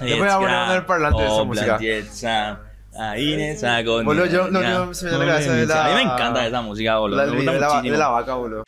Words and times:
Después 0.00 0.18
voy 0.18 0.28
a 0.28 0.38
poner 0.38 0.76
el 0.76 0.86
parlante 0.86 1.22
de 1.22 1.28
esa 1.28 1.44
música. 1.44 1.78
Ahí 2.98 3.34
en 3.34 3.40
esa 3.40 3.82
Boludo, 3.82 4.26
yo 4.26 4.48
lo 4.48 4.60
que 4.60 4.94
se 4.94 5.04
me 5.06 5.10
viene 5.12 5.24
a 5.24 5.26
la 5.26 5.32
cabeza 5.34 5.60
es 5.60 5.68
la... 5.68 5.84
A 5.84 5.88
mí 5.88 5.94
me 5.94 6.02
encanta 6.02 6.46
esa 6.46 6.60
música, 6.60 6.98
boludo. 6.98 7.18
La, 7.18 7.26
me 7.26 7.36
gusta 7.36 7.52
de 7.52 7.60
la, 7.60 7.82
de 7.82 7.90
la 7.90 8.08
vaca, 8.08 8.34
boludo. 8.34 8.64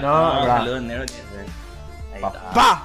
Sal- 0.00 0.02
no, 0.02 0.46
saludos, 0.46 0.82
negro. 0.82 1.04
Ahí 2.14 2.22
está. 2.24 2.50
¡Pa! 2.50 2.82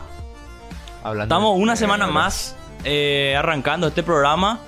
Hablando 1.04 1.24
Estamos 1.24 1.60
una 1.60 1.76
semana 1.76 2.08
más 2.08 2.56
eh, 2.84 3.36
arrancando 3.38 3.88
este 3.88 4.04
programa. 4.04 4.60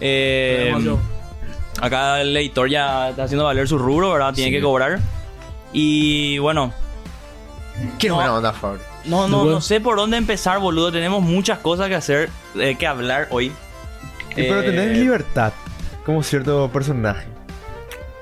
Eh, 0.00 0.74
acá 1.80 2.20
el 2.20 2.36
editor 2.36 2.68
ya 2.68 3.10
está 3.10 3.24
haciendo 3.24 3.44
valer 3.44 3.66
su 3.68 3.78
rubro, 3.78 4.12
¿verdad? 4.12 4.32
Tiene 4.34 4.50
Sí. 4.50 4.56
que 4.56 4.62
cobrar. 4.62 4.98
Y 5.72 6.38
bueno, 6.38 6.72
Qué 7.98 8.08
No. 8.08 8.14
buena 8.14 8.34
onda, 8.34 8.52
Fabri. 8.54 8.80
no, 9.04 9.28
no, 9.28 9.44
no 9.44 9.60
sé 9.60 9.80
por 9.82 9.96
dónde 9.98 10.16
empezar, 10.16 10.58
boludo. 10.60 10.90
Tenemos 10.90 11.22
muchas 11.22 11.58
cosas 11.58 11.88
que 11.88 11.94
hacer, 11.94 12.30
eh, 12.58 12.76
que 12.78 12.86
hablar 12.86 13.28
hoy. 13.30 13.52
Pero 14.34 14.60
Eh, 14.60 14.64
tenés 14.64 14.96
libertad, 14.96 15.52
como 16.06 16.22
cierto 16.22 16.70
personaje. 16.72 17.26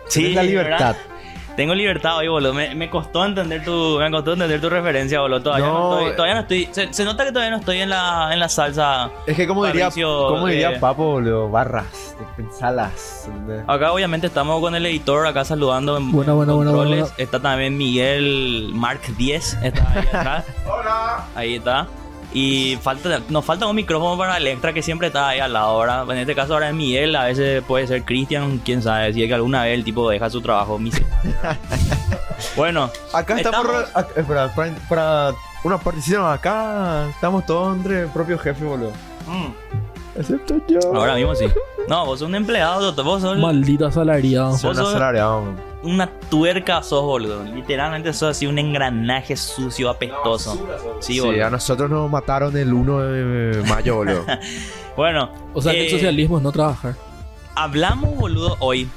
Sí, 0.09 0.23
Tenés 0.23 0.35
la 0.37 0.43
libertad. 0.43 0.79
¿verdad? 0.79 0.97
Tengo 1.57 1.73
libertad 1.75 2.17
hoy, 2.17 2.27
boludo. 2.27 2.53
Me, 2.53 2.75
me 2.75 2.91
costó 2.91 3.25
entender 3.25 3.65
tu, 3.65 3.99
me 4.01 4.11
costó 4.11 4.33
entender 4.33 4.61
tu 4.61 4.69
referencia, 4.69 5.21
boludo. 5.21 5.41
Todavía 5.41 5.67
no, 5.67 5.73
No, 5.73 5.93
estoy, 5.99 6.11
eh. 6.11 6.15
todavía 6.17 6.35
no 6.35 6.41
estoy. 6.41 6.69
Se, 6.73 6.93
se 6.93 7.05
nota 7.05 7.25
que 7.25 7.31
todavía 7.31 7.51
no 7.53 7.59
estoy 7.59 7.79
en 7.79 7.91
la, 7.91 8.31
en 8.33 8.41
la 8.41 8.49
salsa. 8.49 9.11
Es 9.27 9.37
que 9.37 9.47
como 9.47 9.65
diría, 9.65 9.89
como 9.91 10.47
diría 10.49 10.73
eh, 10.73 10.79
Papo, 10.81 11.05
boludo, 11.13 11.49
barras, 11.49 12.17
pensalas. 12.37 13.29
Acá 13.69 13.93
obviamente 13.93 14.27
estamos 14.27 14.61
con 14.61 14.75
el 14.75 14.85
editor 14.85 15.27
acá 15.27 15.45
saludando 15.45 15.97
en 15.97 16.11
buena, 16.11 16.33
buena, 16.33 16.53
controles. 16.53 17.01
buena. 17.01 17.15
Está 17.19 17.41
también 17.41 17.77
Miguel 17.79 18.71
Mark 18.75 19.01
10, 19.17 19.59
está 19.63 19.93
ahí 19.93 20.07
atrás. 20.09 20.45
Hola. 20.67 21.25
Ahí 21.37 21.55
está. 21.55 21.87
Y 22.33 22.77
falta, 22.83 23.21
nos 23.29 23.45
falta 23.45 23.67
un 23.67 23.77
micrófono 23.77 24.19
para 24.19 24.37
el 24.39 24.47
extra 24.49 24.73
que 24.73 24.83
siempre 24.83 25.07
está 25.09 25.29
ahí 25.29 25.39
al 25.41 25.53
lado. 25.53 25.67
Ahora, 25.67 26.05
en 26.09 26.19
este 26.19 26.35
caso 26.35 26.55
ahora 26.55 26.69
es 26.69 26.75
Miguel, 26.75 27.15
a 27.15 27.25
veces 27.27 27.63
puede 27.63 27.87
ser 27.87 28.03
Cristian, 28.05 28.59
quién 28.65 28.83
sabe, 28.83 29.13
si 29.13 29.23
es 29.23 29.29
que 29.29 29.35
alguna 29.35 29.63
vez 29.65 29.75
el 29.75 29.85
tipo 29.85 30.09
deja 30.11 30.29
su 30.31 30.41
trabajo 30.41 30.79
miserable. 30.79 31.35
bueno, 32.57 32.91
Acá 33.13 33.37
estamos, 33.39 33.67
espera, 34.17 34.53
para, 34.55 34.75
para 34.89 35.33
una 35.63 35.79
partición 35.79 36.27
acá 36.31 37.07
estamos 37.11 37.47
todos 37.47 37.77
entre 37.77 38.07
propios 38.09 38.41
jefes, 38.41 38.65
boludo. 38.65 38.91
mm, 39.29 40.19
Excepto 40.21 40.57
yo. 40.69 40.79
ahora 40.95 41.15
mismo 41.15 41.35
sí. 41.35 41.47
No, 41.89 42.07
vos 42.07 42.19
sos 42.21 42.29
un 42.29 42.35
empleado, 42.35 42.93
vos 43.05 43.21
sos 43.23 43.39
Maldito 43.39 43.87
asalariado. 43.87 44.57
Soy 44.57 44.69
vos 44.71 44.79
un 44.79 44.85
sos- 44.85 44.95
asalariado, 44.95 45.45
una 45.83 46.07
tuerca, 46.31 46.83
sos 46.83 47.03
boludo. 47.03 47.45
Literalmente 47.45 48.13
sos 48.15 48.31
así 48.31 48.47
un 48.47 48.59
engranaje 48.59 49.37
sucio, 49.37 49.91
apestoso. 49.91 50.55
Sí, 51.01 51.15
Sí, 51.15 51.21
boludo. 51.21 51.47
a 51.47 51.51
nosotros 51.51 51.91
nos 51.91 52.11
mataron 52.11 52.57
el 52.57 52.73
1 52.73 52.99
de 53.01 53.63
mayo, 53.69 53.97
boludo. 53.97 54.25
Bueno, 54.97 55.29
O 55.53 55.61
sea 55.61 55.73
que 55.73 55.81
el 55.81 55.87
eh, 55.89 55.91
socialismo 55.91 56.37
es 56.39 56.43
no 56.45 56.53
trabajar. 56.53 56.95
Hablamos, 57.57 58.17
boludo, 58.17 58.57
hoy. 58.61 58.89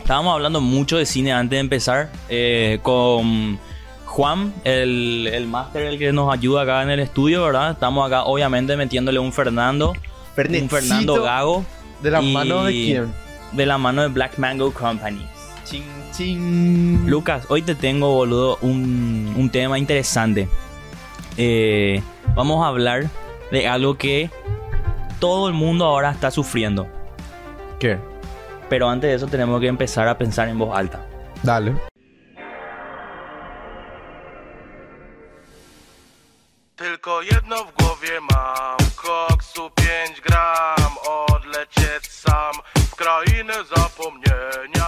Estábamos 0.00 0.32
hablando 0.32 0.60
mucho 0.60 0.96
de 0.96 1.04
cine 1.06 1.32
antes 1.32 1.56
de 1.56 1.60
empezar. 1.60 2.08
eh, 2.28 2.78
con 2.82 3.58
Juan, 4.06 4.54
el, 4.64 5.28
el 5.32 5.46
máster, 5.48 5.82
el 5.82 5.98
que 5.98 6.12
nos 6.12 6.32
ayuda 6.32 6.62
acá 6.62 6.82
en 6.84 6.90
el 6.90 7.00
estudio, 7.00 7.42
¿verdad? 7.44 7.72
Estamos 7.72 8.06
acá, 8.06 8.24
obviamente, 8.24 8.76
metiéndole 8.76 9.18
un 9.18 9.32
Fernando. 9.32 9.92
Un 10.36 10.68
Fernando 10.70 11.20
Gago. 11.22 11.64
¿De 12.02 12.10
la 12.10 12.22
y- 12.22 12.32
mano 12.32 12.64
de 12.64 12.72
quién? 12.72 13.12
De 13.52 13.66
la 13.66 13.78
mano 13.78 14.02
de 14.02 14.08
Black 14.08 14.38
Mango 14.38 14.72
Company. 14.72 15.26
Ching, 15.64 15.84
ching. 16.12 17.06
Lucas, 17.10 17.44
hoy 17.48 17.62
te 17.62 17.74
tengo, 17.74 18.12
boludo, 18.14 18.58
un, 18.62 19.34
un 19.36 19.50
tema 19.50 19.78
interesante. 19.78 20.48
Eh, 21.36 22.02
vamos 22.34 22.64
a 22.64 22.68
hablar 22.68 23.06
de 23.50 23.68
algo 23.68 23.96
que 23.96 24.30
todo 25.18 25.48
el 25.48 25.54
mundo 25.54 25.84
ahora 25.84 26.10
está 26.10 26.30
sufriendo. 26.30 26.86
¿Qué? 27.78 27.98
Pero 28.68 28.88
antes 28.88 29.08
de 29.10 29.16
eso 29.16 29.26
tenemos 29.26 29.60
que 29.60 29.66
empezar 29.68 30.08
a 30.08 30.18
pensar 30.18 30.48
en 30.48 30.58
voz 30.58 30.76
alta. 30.76 31.06
Dale. 31.42 31.74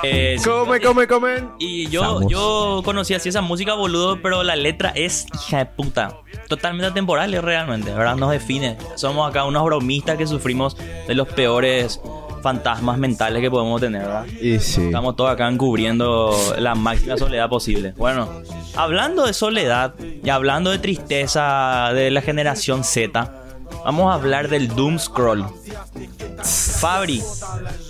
Eh, 0.02 0.36
sí, 0.38 0.48
Come, 0.48 0.80
come, 0.80 1.06
comen. 1.06 1.50
Y 1.58 1.88
yo, 1.88 2.26
yo 2.28 2.82
conocí 2.84 3.14
así 3.14 3.28
esa 3.28 3.42
música, 3.42 3.74
boludo, 3.74 4.20
pero 4.22 4.42
la 4.42 4.56
letra 4.56 4.92
es 4.94 5.26
hija 5.34 5.58
de 5.58 5.66
puta. 5.66 6.18
Totalmente 6.48 6.86
atemporal, 6.86 7.32
es 7.34 7.42
realmente, 7.42 7.92
¿verdad? 7.92 8.16
Nos 8.16 8.30
define. 8.30 8.76
Somos 8.94 9.28
acá 9.28 9.44
unos 9.44 9.64
bromistas 9.64 10.16
que 10.16 10.26
sufrimos 10.26 10.76
de 11.06 11.14
los 11.14 11.28
peores 11.28 12.00
fantasmas 12.42 12.98
mentales 12.98 13.42
que 13.42 13.50
podemos 13.50 13.80
tener, 13.80 14.02
¿verdad? 14.02 14.26
Y 14.26 14.58
sí. 14.58 14.86
Estamos 14.86 15.16
todos 15.16 15.30
acá 15.30 15.48
encubriendo 15.48 16.34
la 16.58 16.74
máxima 16.74 17.16
soledad 17.16 17.48
posible. 17.48 17.92
Bueno, 17.96 18.28
hablando 18.76 19.26
de 19.26 19.34
soledad 19.34 19.94
y 20.00 20.28
hablando 20.30 20.70
de 20.70 20.78
tristeza 20.78 21.90
de 21.92 22.10
la 22.10 22.22
generación 22.22 22.84
Z, 22.84 23.39
vamos 23.84 24.10
a 24.10 24.14
hablar 24.14 24.48
del 24.48 24.68
Doom 24.68 24.98
Scroll. 24.98 25.44
Fabri, 26.42 27.22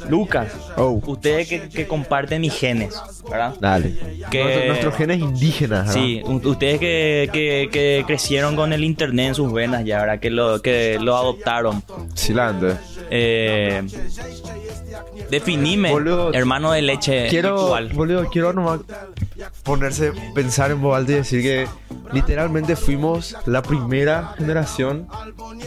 Lucas, 0.08 0.48
Oh, 0.76 1.00
ustedes 1.06 1.46
que, 1.48 1.68
que 1.68 1.86
comparten 1.86 2.40
mis 2.40 2.52
genes, 2.52 2.94
¿verdad? 3.30 3.54
dale. 3.60 3.94
Que- 4.30 4.42
Nuestro- 4.42 4.66
nuestros 4.66 4.94
genes 4.96 5.20
indígenas, 5.20 5.86
¿verdad? 5.86 5.92
Sí, 5.94 6.22
ustedes 6.24 6.80
que, 6.80 7.30
que- 7.32 7.68
que 7.70 8.04
crecieron 8.06 8.56
con 8.56 8.72
el 8.72 8.82
internet 8.82 9.28
en 9.28 9.34
sus 9.36 9.52
venas 9.52 9.84
ya, 9.84 10.00
¿verdad? 10.00 10.18
Que 10.18 10.30
lo, 10.30 10.60
que 10.60 10.98
lo 11.00 11.16
adoptaron. 11.16 11.82
Sí, 12.14 12.32
la 12.34 12.48
ando. 12.48 12.76
Eh, 13.10 13.82
definime, 15.30 15.90
Boludo, 15.90 16.32
hermano 16.32 16.72
de 16.72 16.82
leche 16.82 17.28
Quiero, 17.28 17.56
virtual. 17.56 17.88
boludo, 17.94 18.26
quiero 18.30 18.52
nomás 18.52 18.80
ponerse, 19.62 20.12
pensar 20.34 20.70
en 20.70 20.80
voz 20.82 20.96
alta 20.96 21.12
y 21.12 21.14
decir 21.16 21.42
que 21.42 21.66
literalmente 22.12 22.76
fuimos 22.76 23.36
la 23.46 23.62
primera 23.62 24.34
generación 24.36 25.06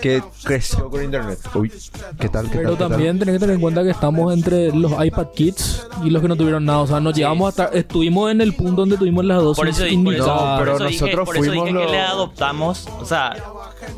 que 0.02 0.22
creció 0.44 0.90
con 0.90 1.04
internet. 1.04 1.40
Uy, 1.56 1.72
¿qué 2.20 2.30
tal? 2.30 2.50
¿Qué 2.50 2.58
Pero 2.58 2.76
tal, 2.76 2.90
también 2.90 3.18
tenés 3.20 3.36
que 3.36 3.40
tener 3.40 3.56
en 3.56 3.62
cuenta 3.62 3.84
que 3.84 3.90
estamos 3.92 4.34
entre 4.34 4.72
los 4.76 4.92
iPad 5.04 5.28
Kids 5.36 5.88
y 6.04 6.10
los 6.10 6.22
que 6.22 6.28
no 6.28 6.36
tuvieron 6.36 6.66
nada. 6.66 6.80
O 6.80 6.88
sea, 6.88 7.00
nos 7.00 7.16
llegamos 7.16 7.50
hasta. 7.50 7.66
Estuvimos 7.78 8.32
en 8.32 8.42
el 8.42 8.54
punto 8.54 8.82
donde 8.82 8.98
tuvimos 8.98 9.24
las 9.26 9.42
dos 9.42 9.58
Por 9.58 9.68
eso, 9.68 9.80
por 10.04 10.14
eso- 10.14 10.26
por 10.36 10.60
pero 10.60 10.76
eso 10.76 10.86
dije- 10.86 11.02
nosotros 11.06 11.26
por 11.26 11.36
eso 11.38 11.46
fuimos 11.46 11.66
dije 11.68 11.78
que 11.80 11.86
lo- 11.86 11.92
le 11.92 12.00
adoptamos, 12.00 12.88
o 13.00 13.06
sea, 13.06 13.36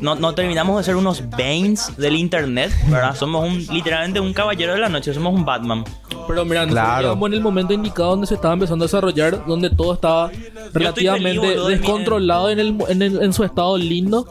no, 0.00 0.14
no 0.14 0.34
terminamos 0.34 0.78
de 0.78 0.84
ser 0.84 0.96
unos 0.96 1.22
Banes 1.30 1.96
del 1.96 2.16
internet, 2.16 2.72
¿verdad? 2.88 3.14
Somos 3.16 3.44
un, 3.48 3.58
literalmente 3.74 4.20
un 4.20 4.32
caballero 4.32 4.72
de 4.74 4.80
la 4.80 4.88
noche, 4.88 5.12
somos 5.14 5.34
un 5.34 5.44
Batman. 5.44 5.84
Pero 6.28 6.44
mira, 6.44 6.62
nosotros 6.66 6.84
Claro. 6.84 7.02
llegamos 7.08 7.26
en 7.28 7.34
el 7.34 7.40
momento 7.40 7.72
indicado 7.72 8.10
donde 8.10 8.26
se 8.26 8.34
estaba 8.34 8.54
empezando 8.54 8.84
a 8.84 8.86
desarrollar, 8.86 9.46
donde 9.46 9.70
todo 9.70 9.94
estaba 9.94 10.30
relativamente 10.72 11.28
feliz, 11.28 11.40
boludo, 11.40 11.68
de 11.68 11.74
mi- 11.74 11.78
descontrolado 11.80 12.50
en, 12.50 12.58
el, 12.60 12.76
en, 12.88 13.02
el- 13.02 13.22
en 13.22 13.32
su 13.32 13.44
estado 13.44 13.78
lindo, 13.78 14.26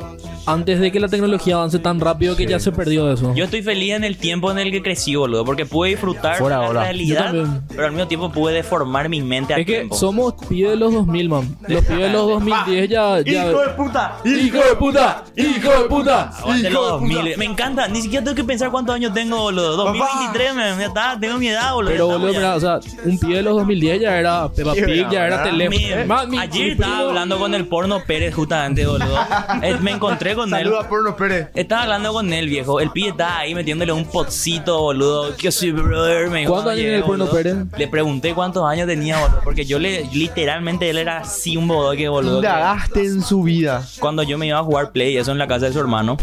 antes 0.48 0.80
de 0.80 0.92
que 0.92 1.00
la 1.00 1.08
tecnología 1.08 1.56
avance 1.56 1.80
tan 1.80 2.00
rápido 2.00 2.36
que 2.36 2.44
Sí. 2.44 2.50
ya 2.50 2.60
se 2.60 2.72
perdió 2.72 3.12
eso. 3.12 3.34
Yo 3.34 3.46
estoy 3.46 3.64
feliz 3.64 3.94
en 3.94 4.04
el 4.04 4.18
tiempo 4.18 4.52
en 4.52 4.60
el 4.60 4.72
que 4.72 4.82
crecí, 4.84 5.16
boludo, 5.16 5.44
porque 5.46 5.66
pude 5.66 5.90
disfrutar 5.92 6.38
Fuera, 6.38 6.58
de 6.58 6.64
la 6.64 6.70
hola. 6.70 6.82
realidad, 6.84 7.34
pero 7.70 7.86
al 7.86 7.92
mismo 7.94 8.08
tiempo 8.08 8.32
pude 8.32 8.54
deformar 8.54 9.10
mi 9.10 9.22
mente 9.22 9.54
a 9.54 9.58
es 9.58 9.66
que 9.66 9.74
tiempo. 9.74 9.96
somos 9.96 10.34
pibes 10.48 10.72
de 10.72 10.78
los 10.78 10.94
2000, 10.94 11.30
man. 11.30 11.58
Los 11.68 11.84
pibes 11.86 12.02
de 12.04 12.10
los 12.10 12.28
2010 12.28 12.90
ya... 12.90 13.22
ya 13.22 13.52
puta! 13.76 14.18
¡Hijo 14.26 14.58
de 14.58 14.76
puta! 14.78 15.24
¡Hijo 15.36 15.45
¡Hijo 15.46 15.70
de 15.72 15.90
puta! 15.90 16.30
Aguante 16.38 16.70
Hijo 16.70 16.82
los 16.82 17.02
de 17.02 17.08
puta. 17.08 17.14
2000. 17.20 17.38
Me 17.38 17.46
encanta. 17.46 17.88
Ni 17.88 18.02
siquiera 18.02 18.24
tengo 18.24 18.36
que 18.36 18.44
pensar 18.44 18.72
cuántos 18.72 18.96
años 18.96 19.14
tengo, 19.14 19.38
boludo. 19.38 19.76
2023, 19.78 20.56
me, 20.56 20.62
ya 20.78 20.86
está. 20.88 21.18
Tengo 21.20 21.38
mi 21.38 21.48
edad, 21.50 21.74
boludo. 21.74 21.92
Pero 21.92 22.08
boludo, 22.08 22.34
mira, 22.34 22.56
o 22.56 22.60
sea, 22.60 22.80
un 23.04 23.20
pibe 23.20 23.36
de 23.38 23.42
los 23.44 23.56
2010 23.58 24.02
ya 24.02 24.18
era 24.20 24.50
Peppa 24.50 24.74
Pig, 24.74 25.10
ya 25.10 25.28
era 25.28 25.44
teléfono. 25.44 26.28
Mi- 26.28 26.38
ayer 26.38 26.72
estaba 26.72 26.96
primo- 26.96 27.10
hablando 27.10 27.38
con 27.40 27.54
el 27.54 27.68
porno 27.68 28.02
Pérez 28.06 28.34
justamente, 28.36 28.86
boludo. 28.86 29.16
Eh, 29.62 29.78
Me 29.82 29.92
encontré 29.92 30.36
con 30.36 30.54
él. 30.54 30.64
Saluda 30.66 30.88
Porno 30.90 31.16
Pérez. 31.16 31.48
Estaba 31.56 31.84
hablando 31.84 32.12
con 32.14 32.32
él, 32.34 32.48
viejo. 32.50 32.80
El 32.80 32.92
pibe 32.92 33.10
estaba 33.10 33.40
ahí 33.40 33.56
metiéndole 33.56 33.92
un 33.92 34.06
potcito, 34.06 34.80
boludo. 34.82 35.36
Que 35.36 35.52
sí, 35.52 35.72
brother. 35.72 36.30
Me 36.30 36.40
dijo 36.42 36.52
¿Cuántos 36.52 36.72
años 36.74 36.82
tiene 36.82 36.96
el 36.98 37.04
porno 37.04 37.26
boludo. 37.26 37.36
Pérez? 37.38 37.56
Le 37.78 37.88
pregunté 37.88 38.34
cuántos 38.34 38.64
años 38.70 38.88
tenía, 38.88 39.20
boludo. 39.20 39.42
Porque 39.44 39.66
yo 39.66 39.80
le, 39.80 40.06
literalmente, 40.14 40.90
él 40.90 40.98
era 40.98 41.20
así 41.20 41.58
un 41.58 41.68
bodoque, 41.68 42.08
boludo. 42.10 42.42
que- 42.42 42.48
Indagaste 42.48 43.06
en 43.06 43.22
su 43.24 43.44
vida. 43.44 43.86
Cuando 44.00 44.24
yo 44.24 44.38
me 44.38 44.48
iba 44.48 44.60
a 44.60 44.64
jugar 44.64 44.92
Play, 44.92 45.18
eso 45.18 45.34
en 45.36 45.40
la 45.40 45.48
casa 45.48 45.66
de 45.68 45.74
su 45.74 45.80
hermano. 45.80 46.18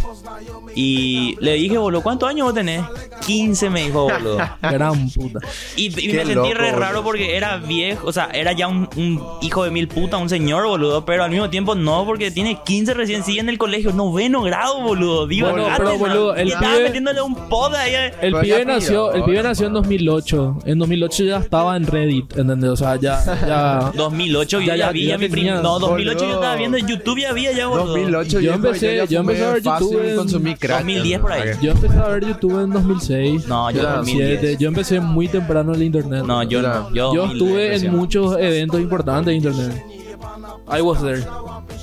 Y 0.74 1.36
le 1.40 1.54
dije, 1.54 1.76
boludo, 1.76 2.02
¿cuántos 2.02 2.28
años 2.28 2.46
vos 2.46 2.54
tenés? 2.54 2.82
15, 3.26 3.70
me 3.70 3.84
dijo, 3.84 4.04
boludo. 4.04 4.38
Gran 4.62 5.10
puta. 5.10 5.40
Y, 5.76 5.90
me 5.90 5.96
sentí 6.24 6.34
loco, 6.34 6.48
re 6.54 6.70
boludo. 6.70 6.78
raro 6.80 7.04
porque 7.04 7.36
era 7.36 7.58
viejo, 7.58 8.06
o 8.08 8.12
sea, 8.12 8.30
era 8.32 8.52
ya 8.52 8.68
un, 8.68 8.88
un 8.96 9.22
hijo 9.42 9.64
de 9.64 9.70
mil 9.70 9.86
putas, 9.88 10.20
un 10.20 10.28
señor, 10.28 10.66
boludo, 10.66 11.04
pero 11.04 11.24
al 11.24 11.30
mismo 11.30 11.50
tiempo 11.50 11.74
no, 11.74 12.04
porque 12.06 12.30
tiene 12.30 12.58
15 12.64 12.94
recién, 12.94 13.22
sigue 13.22 13.40
en 13.40 13.48
el 13.48 13.58
colegio, 13.58 13.92
noveno 13.92 14.42
grado, 14.42 14.80
boludo. 14.80 15.26
Viva 15.26 15.50
Bueno, 15.50 15.66
el 15.68 15.72
pero, 15.76 15.84
gato, 15.90 15.98
boludo, 15.98 16.32
¿no? 16.34 16.38
el 16.40 16.48
Y 16.48 16.52
estaba 16.52 16.74
pibe- 16.74 16.82
metiéndole 16.84 17.22
un 17.22 17.34
pod 17.48 17.74
ahí. 17.74 17.92
eh. 17.94 18.14
El 18.22 18.34
pibe 18.36 18.64
nació, 18.64 19.12
el 19.12 19.24
pibe 19.24 19.36
¿no? 19.38 19.42
nació 19.44 19.66
en 19.66 19.72
2008. 19.74 20.58
En 20.64 20.78
2008 20.78 21.24
ya 21.24 21.36
estaba 21.38 21.76
en 21.76 21.86
Reddit, 21.86 22.36
¿entendés? 22.36 22.70
O 22.70 22.76
sea, 22.76 22.96
ya, 22.96 23.22
ya. 23.46 23.92
2008 23.94 24.60
yo 24.60 24.66
Ya, 24.66 24.76
ya, 24.76 24.86
ya, 24.86 24.92
vi 24.92 25.06
ya 25.06 25.18
mi 25.18 25.28
tenía- 25.28 25.54
primo. 25.56 25.62
No, 25.62 25.78
2008 25.78 26.24
yo 26.24 26.34
estaba 26.34 26.56
viendo 26.56 26.76
en 26.78 26.86
YouTube 26.88 27.20
ya 27.20 27.30
había 27.30 27.52
ya, 27.52 27.66
boludo. 27.66 27.86
2008 27.88 28.30
Yo 28.30 28.38
viejo, 28.40 28.54
empecé- 28.56 29.01
yo 29.08 29.20
empecé 29.20 29.44
a 29.44 29.52
ver 29.52 29.62
YouTube 29.62 30.02
en 30.04 30.16
consumí 30.16 30.54
crack. 30.54 30.78
2010 30.80 31.20
por 31.20 31.32
ahí. 31.32 31.50
Yo 31.62 31.72
empecé 31.72 31.98
a 31.98 32.08
ver 32.08 32.24
YouTube 32.26 32.64
en 32.64 32.70
2006. 32.70 33.48
No, 33.48 33.70
yo 33.70 33.82
2010. 33.82 33.96
2007. 33.96 34.56
Yo 34.58 34.68
empecé 34.68 35.00
muy 35.00 35.28
temprano 35.28 35.72
en 35.72 35.76
el 35.76 35.82
internet. 35.84 36.24
No, 36.24 36.42
yo 36.42 36.62
no. 36.62 36.92
Yo, 36.92 37.14
Yo 37.14 37.22
2010 37.26 37.32
estuve 37.32 37.86
en 37.86 37.96
muchos 37.96 38.36
eventos 38.38 38.80
importantes 38.80 39.26
de 39.26 39.34
internet. 39.34 39.84
I 40.68 40.80
was 40.80 41.02
there. 41.02 41.24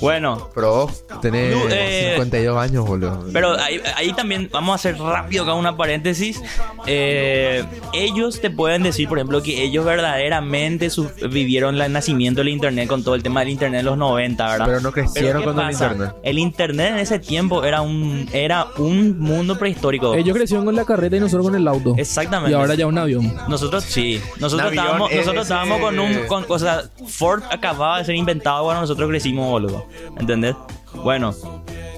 Bueno, 0.00 0.48
Pero 0.54 0.90
tenés 1.20 1.54
eh, 1.70 2.12
52 2.16 2.56
años, 2.56 2.86
boludo. 2.86 3.26
Pero 3.32 3.58
ahí, 3.58 3.80
ahí 3.96 4.12
también 4.14 4.48
vamos 4.50 4.72
a 4.72 4.74
hacer 4.76 4.98
rápido 4.98 5.42
acá 5.42 5.54
una 5.54 5.76
paréntesis. 5.76 6.42
Eh, 6.86 7.64
ellos 7.92 8.40
te 8.40 8.50
pueden 8.50 8.82
decir, 8.82 9.08
por 9.08 9.18
ejemplo, 9.18 9.42
que 9.42 9.62
ellos 9.62 9.84
verdaderamente 9.84 10.88
vivieron 11.30 11.80
el 11.80 11.92
nacimiento 11.92 12.40
del 12.40 12.48
Internet 12.48 12.88
con 12.88 13.04
todo 13.04 13.14
el 13.14 13.22
tema 13.22 13.40
del 13.40 13.50
Internet 13.50 13.80
en 13.80 13.86
los 13.86 13.98
90, 13.98 14.48
¿verdad? 14.48 14.66
Pero 14.66 14.80
no 14.80 14.92
crecieron 14.92 15.42
¿qué 15.42 15.48
con 15.48 15.60
el? 15.60 15.70
Internet. 15.72 16.14
El 16.22 16.38
Internet 16.38 16.92
en 16.92 16.98
ese 16.98 17.18
tiempo 17.18 17.62
era 17.64 17.82
un, 17.82 18.26
era 18.32 18.68
un 18.78 19.18
mundo 19.18 19.58
prehistórico. 19.58 20.14
Ellos 20.14 20.34
crecieron 20.34 20.64
con 20.64 20.76
la 20.76 20.86
carreta 20.86 21.16
y 21.16 21.20
nosotros 21.20 21.46
con 21.46 21.56
el 21.56 21.68
auto. 21.68 21.94
Exactamente. 21.98 22.52
Y 22.52 22.54
ahora 22.54 22.74
ya 22.74 22.86
un 22.86 22.96
avión. 22.96 23.34
Nosotros 23.48 23.84
sí. 23.84 24.20
Nosotros 24.38 24.70
estábamos, 24.70 25.10
es 25.10 25.18
nosotros 25.18 25.42
estábamos 25.42 25.80
con 25.80 25.98
un. 25.98 26.26
Con, 26.26 26.46
o 26.48 26.58
sea, 26.58 26.84
Ford 27.06 27.42
acababa 27.50 27.98
de 27.98 28.06
ser 28.06 28.14
inventado 28.14 28.69
cuando 28.70 28.82
nosotros 28.82 29.08
crecimos, 29.08 29.48
boludo. 29.50 29.86
¿Entendés? 30.18 30.54
Bueno. 31.04 31.34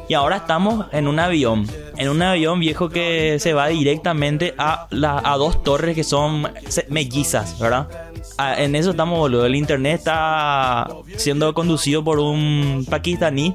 Y 0.08 0.14
ahora 0.14 0.36
estamos 0.36 0.86
en 0.92 1.06
un 1.08 1.18
avión. 1.20 1.66
En 1.96 2.08
un 2.08 2.20
avión 2.22 2.58
viejo 2.60 2.88
que 2.88 3.38
se 3.38 3.52
va 3.54 3.68
directamente 3.68 4.54
a, 4.58 4.86
la- 4.90 5.22
a 5.24 5.36
dos 5.36 5.62
torres 5.62 5.94
que 5.94 6.04
son 6.04 6.48
mellizas, 6.88 7.58
¿verdad? 7.58 7.88
Ah, 8.36 8.54
en 8.60 8.74
eso 8.74 8.90
estamos, 8.90 9.18
boludo. 9.18 9.46
El 9.46 9.54
internet 9.54 9.96
está 9.98 10.88
siendo 11.16 11.54
conducido 11.54 12.02
por 12.02 12.18
un 12.18 12.86
pakistaní 12.90 13.54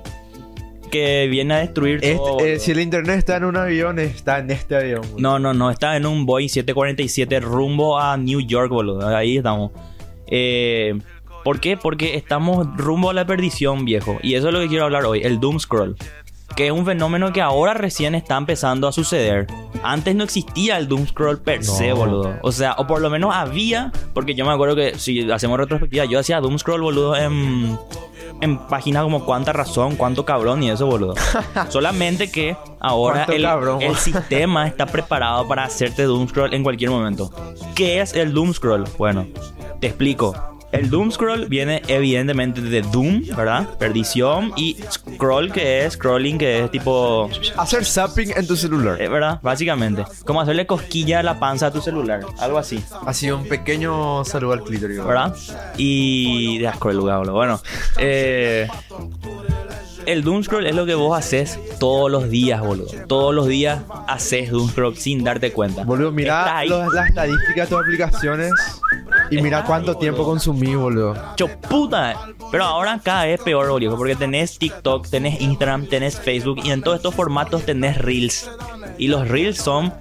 que 0.90 1.28
viene 1.28 1.54
a 1.56 1.58
destruir 1.60 2.00
todo. 2.00 2.10
Este, 2.10 2.22
eh, 2.22 2.34
boludo. 2.54 2.60
si 2.60 2.72
el 2.72 2.80
internet 2.80 3.18
está 3.20 3.38
en 3.38 3.44
un 3.44 3.58
avión, 3.58 4.00
está 4.00 4.40
en 4.40 4.50
este 4.50 4.76
avión. 4.78 5.02
boludo. 5.02 5.20
No, 5.20 5.40
no, 5.40 5.54
no. 5.54 5.70
Está 5.70 5.98
en 5.98 6.06
un 6.06 6.26
Boeing 6.26 6.48
747 6.50 7.40
rumbo 7.42 8.00
a 8.00 8.16
New 8.18 8.40
York, 8.42 8.70
boludo. 8.72 9.06
Ahí 9.16 9.38
estamos. 9.38 9.72
Eh, 10.28 10.98
¿Por 11.48 11.62
qué? 11.62 11.78
Porque 11.78 12.16
estamos 12.18 12.68
rumbo 12.76 13.10
a 13.10 13.14
la 13.14 13.26
perdición, 13.26 13.86
viejo. 13.86 14.18
Y 14.22 14.34
eso 14.34 14.48
es 14.50 14.54
lo 14.54 14.60
que 14.60 14.68
quiero 14.68 14.84
hablar 14.84 15.06
hoy. 15.06 15.22
El 15.24 15.40
Doom 15.40 15.60
Scroll. 15.62 15.96
Que 16.58 16.66
es 16.66 16.74
un 16.74 16.86
fenómeno 16.86 17.32
que 17.32 17.42
ahora 17.42 17.74
recién 17.74 18.16
está 18.16 18.36
empezando 18.36 18.86
a 18.86 18.92
suceder. 18.92 19.48
Antes 19.82 20.14
no 20.14 20.26
existía 20.26 20.78
el 20.78 20.90
Doom 20.90 21.08
Scroll 21.08 21.40
per 21.42 21.64
se, 21.64 21.88
No. 21.88 21.96
boludo. 21.96 22.34
O 22.42 22.52
sea, 22.52 22.74
o 22.78 22.86
por 22.86 23.00
lo 23.00 23.10
menos 23.10 23.34
había. 23.34 23.94
Porque 24.14 24.36
yo 24.36 24.44
me 24.46 24.52
acuerdo 24.52 24.76
que 24.76 25.00
si 25.00 25.32
hacemos 25.32 25.58
retrospectiva, 25.58 26.04
yo 26.04 26.20
hacía 26.20 26.42
Doom 26.42 26.60
Scroll, 26.60 26.82
boludo, 26.82 27.16
en, 27.16 27.80
en 28.42 28.58
páginas 28.68 29.04
como 29.04 29.24
Cuánta 29.24 29.54
Razón, 29.54 29.96
Cuánto 29.96 30.26
Cabrón 30.26 30.64
y 30.64 30.70
eso, 30.70 30.86
boludo. 30.88 31.14
Solamente 31.70 32.30
que 32.30 32.58
ahora 32.82 33.24
el, 33.24 33.46
el 33.82 33.96
sistema 33.96 34.68
está 34.68 34.86
preparado 34.86 35.48
para 35.48 35.64
hacerte 35.64 36.04
Doom 36.04 36.28
Scroll 36.28 36.54
en 36.54 36.64
cualquier 36.64 36.90
momento. 36.90 37.32
¿Qué 37.74 38.02
es 38.02 38.14
el 38.16 38.34
Doom 38.34 38.54
Scroll? 38.54 38.84
Bueno, 38.98 39.26
te 39.80 39.88
explico. 39.88 40.36
El 40.72 40.90
Doom 40.90 41.12
Scroll 41.12 41.46
viene 41.48 41.82
evidentemente 41.88 42.60
de 42.62 42.82
Doom, 42.82 43.24
¿verdad? 43.36 43.68
Perdición 43.80 44.52
y 44.58 44.78
Scroll, 44.92 45.52
que 45.52 45.86
es 45.86 45.94
scrolling, 45.94 46.38
que 46.38 46.66
es 46.66 46.72
tipo 46.72 47.30
Hacer 47.58 47.86
zapping 47.86 48.34
en 48.36 48.46
tu 48.46 48.56
celular. 48.58 49.02
eh, 49.02 49.08
¿verdad? 49.08 49.40
Básicamente. 49.42 50.04
Como 50.26 50.42
hacerle 50.42 50.68
cosquilla 50.68 51.20
a 51.20 51.24
la 51.24 51.40
panza 51.40 51.68
a 51.68 51.72
tu 51.72 51.82
celular. 51.82 52.22
Algo 52.40 52.58
así. 52.58 52.84
Ha 53.06 53.14
sido 53.14 53.38
un 53.38 53.48
pequeño 53.48 54.26
saludo 54.26 54.54
al 54.54 54.64
clítoris. 54.64 55.04
¿Verdad? 55.04 55.36
Y... 55.78 56.58
De 56.60 56.68
asco 56.68 56.90
el 56.90 56.98
lugar. 56.98 57.26
Bueno. 57.30 57.62
Eh... 57.98 58.68
El 60.06 60.24
Doom 60.24 60.42
Scroll 60.42 60.66
es 60.68 60.74
lo 60.74 60.86
que 60.86 60.96
vos 60.96 61.18
haces 61.18 61.60
todos 61.82 62.10
los 62.10 62.30
días, 62.30 62.62
boludo. 62.62 62.88
Todos 63.08 63.36
los 63.36 63.46
días 63.48 63.82
haces 64.08 64.52
Doom 64.52 64.70
Scroll 64.70 64.96
sin 64.96 65.22
darte 65.24 65.52
cuenta. 65.52 65.84
Boludo, 65.84 66.14
mira 66.14 66.64
las 66.64 67.08
estadísticas 67.10 67.70
de 67.70 67.76
tus 67.76 67.84
aplicaciones 67.84 68.54
y 69.30 69.42
mira 69.42 69.64
cuánto 69.64 69.96
tiempo 69.96 70.20
boludo. 70.20 70.32
consumí, 70.32 70.76
boludo. 70.76 71.16
Cho 71.36 71.48
puta. 71.48 72.16
Pero 72.52 72.64
ahora 72.64 73.00
cada 73.04 73.26
vez 73.26 73.42
peor, 73.42 73.70
boludo. 73.70 73.98
Porque 73.98 74.16
tenés 74.16 74.58
TikTok, 74.58 75.08
tenés 75.10 75.42
Instagram, 75.42 75.88
tenés 75.88 76.20
Facebook. 76.20 76.60
Y 76.64 76.72
en 76.72 76.82
todos 76.82 76.98
estos 76.98 77.14
formatos 77.14 77.64
tenés 77.64 77.98
Reels. 77.98 78.50
Y 78.98 79.08
los 79.08 79.28
Reels 79.28 79.58
son. 79.58 79.94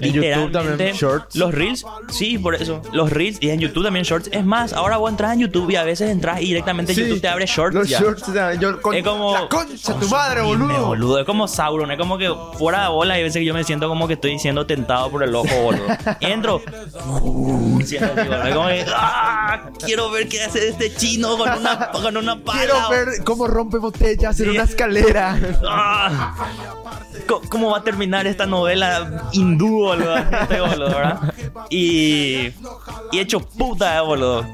En 0.00 0.12
YouTube 0.12 0.52
también, 0.52 0.94
Shorts. 0.94 1.36
Los 1.36 1.54
Reels, 1.54 1.84
sí, 2.10 2.38
por 2.38 2.54
eso. 2.54 2.82
Los 2.92 3.10
Reels 3.10 3.38
y 3.40 3.50
en 3.50 3.60
YouTube 3.60 3.84
también 3.84 4.04
Shorts. 4.04 4.28
Es 4.32 4.44
más, 4.44 4.72
ahora 4.72 4.96
vos 4.96 5.10
entras 5.10 5.32
en 5.34 5.40
YouTube 5.40 5.70
y 5.70 5.76
a 5.76 5.84
veces 5.84 6.10
entras 6.10 6.40
y 6.40 6.46
directamente 6.46 6.94
Sí, 6.94 7.02
YouTube 7.02 7.20
te 7.20 7.28
abre 7.28 7.46
Shorts. 7.46 7.74
Los 7.74 7.88
ya. 7.88 8.00
shorts, 8.00 8.24
yo 8.60 8.80
con 8.80 8.94
Es 8.94 9.04
como. 9.04 9.32
la 9.34 9.48
concha 9.48 9.98
tu 9.98 10.08
madre, 10.08 10.42
boludo. 10.42 10.86
boludo. 10.86 11.18
Es 11.20 11.26
como 11.26 11.48
Sauron. 11.48 11.90
Es 11.90 11.98
como 11.98 12.18
que 12.18 12.32
fuera 12.58 12.82
de 12.82 12.88
bola. 12.88 13.14
Hay 13.14 13.22
veces 13.22 13.40
que 13.40 13.44
yo 13.44 13.54
me 13.54 13.64
siento 13.64 13.88
como 13.88 14.06
que 14.06 14.14
estoy 14.14 14.38
siendo 14.38 14.66
tentado 14.66 15.10
por 15.10 15.22
el 15.22 15.34
ojo, 15.34 15.54
boludo. 15.62 15.86
Entro. 16.20 16.62
Uh, 17.20 17.80
sí, 17.84 17.96
así, 17.96 18.06
boludo. 18.14 18.44
Es 18.44 18.54
como 18.54 18.68
que. 18.68 18.84
¡ah! 18.94 19.70
Quiero 19.84 20.10
ver 20.10 20.28
qué 20.28 20.42
hace 20.42 20.68
este 20.68 20.94
chino 20.94 21.36
con 21.36 21.50
una, 21.52 21.90
con 21.90 22.16
una 22.16 22.36
pala. 22.42 22.58
Quiero 22.60 22.88
ver 22.90 23.08
cómo 23.24 23.46
rompe 23.46 23.78
botellas 23.78 24.38
en 24.40 24.50
una 24.50 24.64
escalera. 24.64 25.38
¡Ah! 25.66 26.34
¿Cómo 27.48 27.70
va 27.70 27.78
a 27.78 27.82
terminar 27.82 28.26
esta 28.26 28.46
novela 28.46 29.28
hindú, 29.32 29.80
boludo? 29.80 30.16
Este, 30.16 30.60
boludo, 30.60 30.88
¿verdad? 30.88 31.34
Y. 31.70 32.52
Y 33.12 33.18
hecho 33.18 33.40
puta, 33.40 34.00
boludo. 34.02 34.46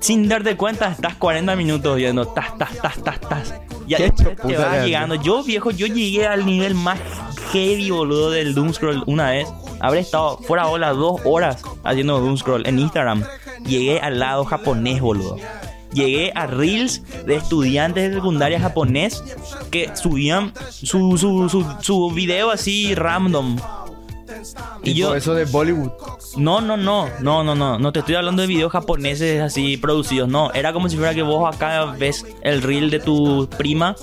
Sin 0.00 0.28
darte 0.28 0.56
cuenta, 0.56 0.88
estás 0.88 1.14
40 1.16 1.56
minutos 1.56 1.96
viendo. 1.96 2.26
Tas, 2.26 2.56
tas, 2.58 2.76
tas, 2.80 3.02
tas, 3.02 3.20
tas. 3.20 3.54
Y 3.86 3.94
Qué 3.94 4.04
ahí 4.04 4.08
hecho 4.10 4.30
te 4.46 4.56
vas 4.56 4.84
llegando. 4.84 5.14
Yo, 5.16 5.42
viejo, 5.42 5.70
yo 5.70 5.86
llegué 5.86 6.26
al 6.26 6.46
nivel 6.46 6.74
más 6.74 6.98
heavy, 7.52 7.90
boludo, 7.90 8.30
del 8.30 8.54
Doom 8.54 8.72
Scroll 8.72 9.02
una 9.06 9.30
vez. 9.30 9.48
Habré 9.80 10.00
estado 10.00 10.38
fuera 10.38 10.66
bola 10.66 10.92
dos 10.92 11.20
horas 11.24 11.62
haciendo 11.82 12.20
Doom 12.20 12.36
Scroll 12.36 12.66
en 12.66 12.78
Instagram. 12.78 13.24
Llegué 13.66 14.00
al 14.00 14.18
lado 14.18 14.44
japonés, 14.44 15.00
boludo. 15.00 15.36
Llegué 15.94 16.32
a 16.34 16.46
reels 16.46 17.02
de 17.24 17.36
estudiantes 17.36 18.10
de 18.10 18.16
secundaria 18.16 18.60
japonés 18.60 19.22
que 19.70 19.94
subían 19.96 20.52
su, 20.70 21.16
su, 21.16 21.48
su, 21.48 21.64
su 21.80 22.10
video 22.10 22.50
así 22.50 22.94
random. 22.94 23.56
Y 24.82 24.94
yo, 24.94 25.14
eso 25.14 25.34
de 25.34 25.44
Bollywood. 25.44 25.90
no, 26.36 26.60
no, 26.60 26.76
no, 26.76 27.08
no, 27.20 27.44
no, 27.44 27.54
no, 27.54 27.78
no 27.78 27.92
te 27.92 28.00
estoy 28.00 28.14
hablando 28.14 28.42
de 28.42 28.48
videos 28.48 28.72
japoneses 28.72 29.40
así 29.40 29.76
producidos, 29.76 30.28
no, 30.28 30.52
era 30.52 30.72
como 30.72 30.88
si 30.88 30.96
fuera 30.96 31.14
que 31.14 31.22
vos 31.22 31.54
acá 31.54 31.84
ves 31.98 32.26
el 32.42 32.62
reel 32.62 32.90
de 32.90 33.00
tu 33.00 33.48
prima 33.56 33.96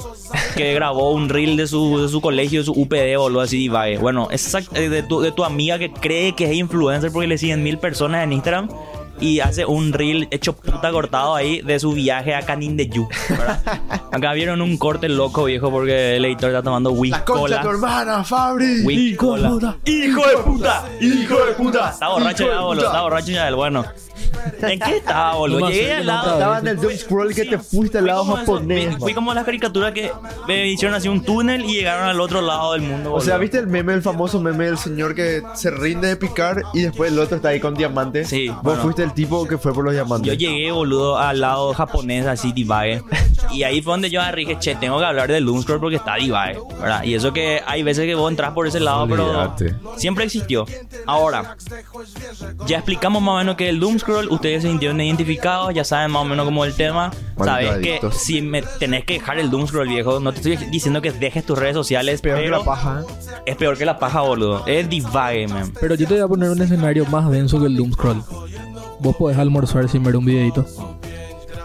que 0.56 0.74
grabó 0.74 1.12
un 1.12 1.30
reel 1.30 1.58
de 1.58 1.68
su, 1.68 2.02
de 2.02 2.10
su 2.10 2.22
colegio, 2.22 2.60
de 2.60 2.66
su 2.66 2.72
UPD 2.72 3.18
o 3.18 3.28
algo 3.28 3.42
así, 3.42 3.70
vaya. 3.70 4.00
Bueno, 4.00 4.28
exact, 4.32 4.76
eh, 4.76 4.90
de, 4.90 5.04
tu, 5.04 5.22
de 5.22 5.32
tu 5.32 5.44
amiga 5.44 5.78
que 5.78 5.92
cree 5.92 6.34
que 6.34 6.46
es 6.46 6.54
influencer 6.54 7.12
porque 7.12 7.28
le 7.28 7.38
siguen 7.38 7.64
mil 7.64 7.78
personas 7.78 8.24
en 8.24 8.34
Instagram 8.34 8.70
y 9.20 9.40
hace 9.40 9.66
un 9.66 9.94
reel 9.94 10.28
hecho 10.32 10.54
puta 10.56 10.92
cortado 10.92 11.36
ahí 11.36 11.62
de 11.62 11.80
su 11.80 11.94
viaje 11.94 12.34
a 12.36 12.42
Canindeyú, 12.44 13.08
¿verdad? 13.30 13.62
Acá 14.12 14.34
vieron 14.34 14.62
un 14.62 14.78
corte 14.78 15.10
loco, 15.10 15.46
viejo, 15.46 15.70
porque 15.72 16.16
el 16.18 16.26
editor 16.26 16.50
está 16.50 16.64
tomando 16.64 16.92
La 17.06 17.24
concha 17.26 17.58
de 17.58 17.62
tu 17.62 17.70
hermana, 17.70 18.24
Fabri. 18.24 18.82
Whisky 18.84 19.10
Hijo 19.12 19.38
de 19.38 19.48
puta. 19.50 19.78
¡Hijo 19.86 20.28
de 20.28 20.38
puta! 20.44 20.86
Hijo 21.00 21.46
de 21.46 21.54
puta. 21.54 21.90
Está 21.92 22.08
borracho 22.10 22.44
de 22.46 22.50
ya, 22.50 22.60
boludo. 22.62 22.86
Está 22.88 23.02
borracho 23.02 23.32
ya, 23.32 23.48
el 23.48 23.56
bueno. 23.56 23.86
¿En 24.62 24.80
qué 24.80 24.98
estaba, 24.98 25.36
boludo? 25.36 25.70
Llegué 25.70 25.94
al 25.94 26.06
lado. 26.08 26.34
Estaba 26.34 26.60
en 26.60 26.68
el 26.68 26.78
Doom 26.78 26.94
Scroll 26.96 27.34
que 27.36 27.46
te 27.46 27.58
fuiste 27.58 27.98
al 27.98 28.06
lado 28.08 28.26
japonés. 28.26 28.98
fui- 28.98 29.14
como 29.14 29.34
las 29.34 29.46
caricaturas 29.46 29.92
que 29.94 30.12
me 30.48 30.68
hicieron 30.68 30.96
así 30.96 31.08
un 31.08 31.24
túnel 31.24 31.66
y 31.66 31.74
llegaron 31.76 32.08
al 32.08 32.20
otro 32.20 32.42
lado 32.42 32.74
del 32.74 32.82
mundo. 32.82 33.14
O 33.14 33.22
sea. 33.22 33.38
¿viste 33.38 33.58
el 33.60 33.68
meme, 33.68 33.94
el 33.94 34.02
famoso 34.02 34.40
meme 34.40 34.66
del 34.66 34.78
señor 34.78 35.16
que 35.16 35.42
se 35.56 35.70
rinde 35.72 36.08
de 36.08 36.16
picar 36.16 36.62
y 36.74 36.84
después 36.84 37.12
el 37.12 37.20
otro 37.20 37.36
está 37.38 37.50
ahí 37.50 37.60
con 37.60 37.74
diamantes? 37.76 38.30
Sí, 38.30 38.50
Vos 38.50 38.62
bueno. 38.64 38.82
Fuiste 39.02 39.04
el 39.04 39.14
tipo 39.14 39.48
que 39.48 39.58
fue 39.58 39.74
por 39.74 39.84
los 39.84 39.94
diamantes. 39.94 40.32
Yo 40.32 40.38
llegué, 40.38 40.72
boludo, 40.72 41.18
al 41.18 41.42
lado 41.42 41.74
japonés, 41.74 42.26
así, 42.28 42.52
Divague. 42.52 43.04
Y 43.52 43.64
ahí 43.64 43.82
fue 43.82 43.94
donde 43.94 44.10
yo 44.10 44.22
dije, 44.36 44.58
che, 44.60 44.76
tengo 44.76 45.00
que 45.00 45.06
hablar 45.06 45.30
del 45.30 45.46
Doom 45.46 45.62
Scroll 45.64 45.80
porque 45.80 45.96
está 45.98 46.16
Divague, 46.16 46.60
¿verdad? 46.80 47.04
Y 47.04 47.16
eso 47.16 47.34
que 47.34 47.62
hay 47.66 47.84
veces 47.84 48.06
que 48.06 48.16
vos 48.16 48.30
entras 48.30 48.54
por 48.54 48.68
ese 48.68 48.80
lado, 48.80 49.04
Olvídate. 49.04 49.76
pero 49.82 49.98
siempre 49.98 50.26
existió. 50.26 50.66
Ahora, 51.06 51.58
ya 52.68 52.78
explicamos 52.78 53.22
más 53.22 53.36
o 53.36 53.38
menos 53.40 53.56
que 53.56 53.70
el 53.70 53.80
Doom 53.80 54.00
Scroll, 54.00 54.30
ustedes 54.30 54.62
se 54.62 54.70
sintieron 54.70 55.00
identificados, 55.02 55.74
ya 55.74 55.84
saben 55.84 56.12
más 56.12 56.22
o 56.22 56.26
menos 56.26 56.46
como 56.46 56.66
el 56.66 56.76
tema. 56.76 57.12
Sabes 57.38 57.78
que 57.80 58.00
si 58.12 58.42
me 58.42 58.62
tenés 58.62 59.04
que 59.06 59.14
dejar 59.14 59.40
el 59.40 59.50
Doom 59.50 59.68
Scroll, 59.68 59.88
viejo, 59.88 60.20
no 60.20 60.32
te 60.32 60.38
estoy 60.38 60.68
diciendo 60.70 61.02
que 61.02 61.12
dejes 61.12 61.46
tus 61.46 61.58
redes 61.58 61.74
sociales, 61.74 62.22
Peor 62.22 62.38
que 62.38 62.44
pero 62.44 62.58
la 62.60 62.64
paja. 62.64 63.02
¿eh? 63.02 63.32
es 63.48 63.56
peor 63.56 63.78
que 63.78 63.86
la 63.86 63.98
paja, 63.98 64.22
boludo. 64.22 64.66
Es 64.68 64.88
Divague, 64.90 65.48
man. 65.48 65.74
Pero 65.80 65.96
yo 65.96 66.08
te 66.08 66.14
voy 66.14 66.24
a 66.24 66.28
poner 66.28 66.50
un 66.50 66.62
escenario 66.62 67.06
más 67.06 67.30
denso 67.32 67.60
que 67.60 67.66
el 67.66 67.76
Doom 67.76 67.94
Scroll. 67.94 68.24
Vos 69.02 69.16
podés 69.16 69.38
almorzar 69.38 69.88
sin 69.90 70.04
ver 70.04 70.16
un 70.16 70.26
videito. 70.26 70.66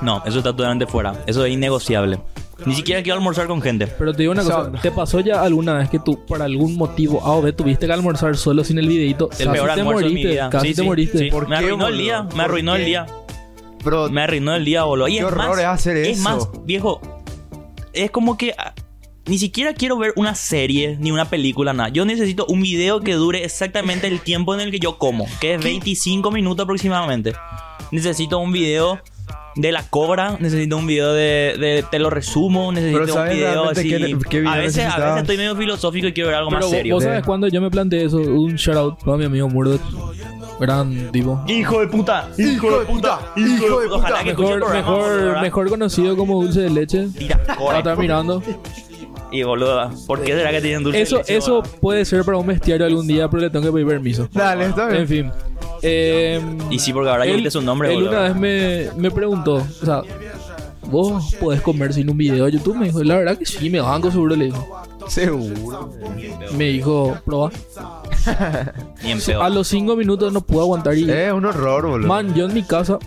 No, 0.03 0.23
eso 0.27 0.39
está 0.39 0.51
totalmente 0.53 0.87
fuera. 0.87 1.15
Eso 1.27 1.45
es 1.45 1.53
innegociable. 1.53 2.19
Ni 2.65 2.75
siquiera 2.75 3.03
quiero 3.03 3.19
almorzar 3.19 3.47
con 3.47 3.61
gente. 3.61 3.87
Pero 3.87 4.13
te 4.13 4.23
digo 4.23 4.33
una 4.33 4.41
O 4.43 4.47
sea, 4.47 4.57
cosa, 4.57 4.73
¿te 4.81 4.91
pasó 4.91 5.21
ya 5.21 5.43
alguna 5.43 5.75
vez 5.75 5.91
que 5.91 5.99
tú, 5.99 6.25
por 6.25 6.41
algún 6.41 6.77
motivo 6.77 7.21
A 7.23 7.33
o 7.33 7.43
B, 7.43 7.53
tuviste 7.53 7.87
que 7.87 7.93
almorzar 7.93 8.37
solo 8.37 8.65
sin 8.65 8.79
el 8.79 8.89
videito? 8.89 9.29
El 9.39 9.47
Casi 9.47 9.51
peor 9.51 9.67
te 9.75 9.81
almuerzo 9.81 10.01
de 10.01 10.07
mi 10.07 10.11
moriste, 10.13 10.31
vida. 10.31 10.51
Casi 10.51 10.69
Sí, 10.69 10.75
te 10.75 10.81
sí, 10.83 10.87
moriste. 10.89 11.19
sí. 11.19 11.31
¿Por 11.31 11.49
Me 11.49 11.59
qué, 11.59 11.65
arruinó 11.67 11.89
el 11.89 11.99
día. 11.99 12.23
Me 12.23 12.31
¿Por 12.31 12.41
arruinó 12.41 12.73
qué? 12.75 12.79
el 12.81 12.87
día. 12.87 13.07
Pero 13.85 14.09
Me 14.09 14.23
arruinó 14.23 14.55
el 14.55 14.65
día, 14.65 14.85
boludo. 14.85 15.09
Y 15.09 15.13
Qué 15.13 15.19
es 15.19 15.25
horror 15.25 15.49
más, 15.49 15.59
es 15.59 15.65
hacer 15.67 15.97
Es 15.99 16.19
eso. 16.19 16.23
más, 16.29 16.49
viejo. 16.65 17.01
Es 17.93 18.11
como 18.11 18.37
que 18.39 18.55
ni 19.27 19.39
siquiera 19.39 19.75
quiero 19.75 19.97
ver 19.99 20.13
una 20.17 20.35
serie 20.35 20.97
ni 21.01 21.11
una 21.11 21.25
película, 21.25 21.73
nada. 21.73 21.89
Yo 21.89 22.05
necesito 22.05 22.47
un 22.47 22.63
video 22.63 23.01
que 23.01 23.15
dure 23.15 23.45
exactamente 23.45 24.07
el 24.07 24.21
tiempo 24.21 24.55
en 24.55 24.61
el 24.61 24.71
que 24.71 24.79
yo 24.79 24.99
como, 24.99 25.27
que 25.41 25.55
es 25.55 25.65
25 25.65 26.31
minutos 26.31 26.65
aproximadamente. 26.65 27.33
Necesito 27.91 28.39
un 28.39 28.53
video 28.53 29.01
de 29.57 29.73
la 29.73 29.83
cobra, 29.89 30.37
necesito 30.39 30.77
un 30.77 30.87
video 30.87 31.13
de, 31.15 31.57
de- 31.59 31.85
te 31.91 31.99
lo 31.99 32.11
resumo, 32.11 32.71
necesito 32.73 33.01
Pero 33.01 33.13
un 33.13 33.19
¿sabes 33.19 33.37
video 33.37 33.69
así. 33.71 33.89
qué- 33.89 34.19
qué 34.29 34.41
video 34.41 34.53
a 34.53 34.57
veces, 34.57 34.85
a 34.85 34.99
veces 34.99 35.17
estoy 35.23 35.37
medio 35.39 35.57
filosófico 35.57 36.07
y 36.09 36.13
quiero 36.13 36.29
ver 36.29 36.37
algo 36.39 36.51
Pero 36.51 36.61
más 36.63 36.71
serio. 36.71 36.95
vos 36.95 37.05
sabes 37.05 37.25
cuando 37.25 37.49
yo 37.49 37.61
me 37.63 37.71
planteé 37.71 38.05
eso, 38.05 38.19
un 38.19 38.55
shout 38.57 38.77
out 38.77 38.99
para 39.05 39.17
mi 39.17 39.25
amigo 39.25 39.49
Murdoch. 39.49 39.81
Gran 40.61 41.11
tipo. 41.13 41.43
Hijo 41.49 41.81
de 41.81 41.87
puta, 41.89 42.31
Hijo 42.39 42.81
de 42.81 42.87
puta, 42.87 43.21
hijo 43.37 43.81
de 43.81 43.87
Ojalá 43.89 44.23
puta. 44.23 44.25
que 44.25 45.43
Mejor, 45.43 45.69
conocido 45.69 46.17
como 46.17 46.43
dulce 46.43 46.61
de 46.63 46.71
leche. 46.71 47.09
Tira, 47.19 47.43
a 47.49 47.57
corre. 47.57 47.79
estar 47.79 47.99
mirando. 47.99 48.43
Y 49.37 49.43
boludo, 49.43 49.91
¿por 50.07 50.23
qué 50.23 50.33
será 50.35 50.51
que 50.51 50.61
tienen 50.61 50.83
dulce 50.83 50.99
de 50.99 51.03
Eso, 51.05 51.19
leche, 51.19 51.37
eso 51.37 51.57
boludo? 51.57 51.71
puede 51.81 52.05
ser 52.05 52.25
para 52.25 52.39
un 52.39 52.47
bestiario 52.47 52.87
algún 52.87 53.07
día, 53.07 53.29
pero 53.29 53.43
le 53.43 53.51
tengo 53.51 53.67
que 53.67 53.73
pedir 53.73 53.87
permiso. 53.87 54.29
Dale, 54.33 54.67
está 54.67 54.87
bien. 54.89 55.01
En 55.03 55.09
fin. 55.09 55.31
Eh, 55.83 56.41
Y 56.71 56.79
sí, 56.79 56.93
porque 56.93 57.11
ahora 57.11 57.27
yo 57.27 57.33
él, 57.33 57.39
quité 57.39 57.51
su 57.51 57.61
nombre, 57.63 57.89
él 57.91 57.97
boludo. 58.05 58.11
una 58.11 58.21
vez 58.23 58.37
me, 58.37 59.01
me 59.01 59.11
preguntó, 59.11 59.55
o 59.57 59.85
sea, 59.85 60.03
¿vos 60.91 61.35
podés 61.41 61.61
comer 61.61 61.93
sin 61.93 62.09
un 62.09 62.17
video 62.17 62.47
de 62.47 62.53
YouTube? 62.53 62.77
Me 62.77 62.87
dijo, 62.87 63.03
la 63.05 63.17
verdad 63.17 63.37
que 63.39 63.45
sí, 63.47 63.69
me 63.71 63.81
banco 63.81 64.11
seguro, 64.11 64.35
le 64.37 64.47
dijo. 64.47 64.83
Seguro. 65.09 65.93
Me 66.57 66.65
dijo, 66.65 67.17
proba. 67.25 67.51
Ni 69.05 69.13
en 69.13 69.21
peor. 69.21 69.43
A 69.43 69.49
los 69.49 69.69
5 69.69 69.95
minutos 69.97 70.33
no 70.33 70.41
puedo 70.41 70.63
aguantar 70.63 70.97
y... 70.97 71.09
Es 71.09 71.33
un 71.33 71.45
horror, 71.45 71.87
boludo. 71.87 72.09
Man, 72.09 72.35
yo 72.35 72.47
en 72.47 72.55
mi 72.55 72.63
casa, 72.65 72.99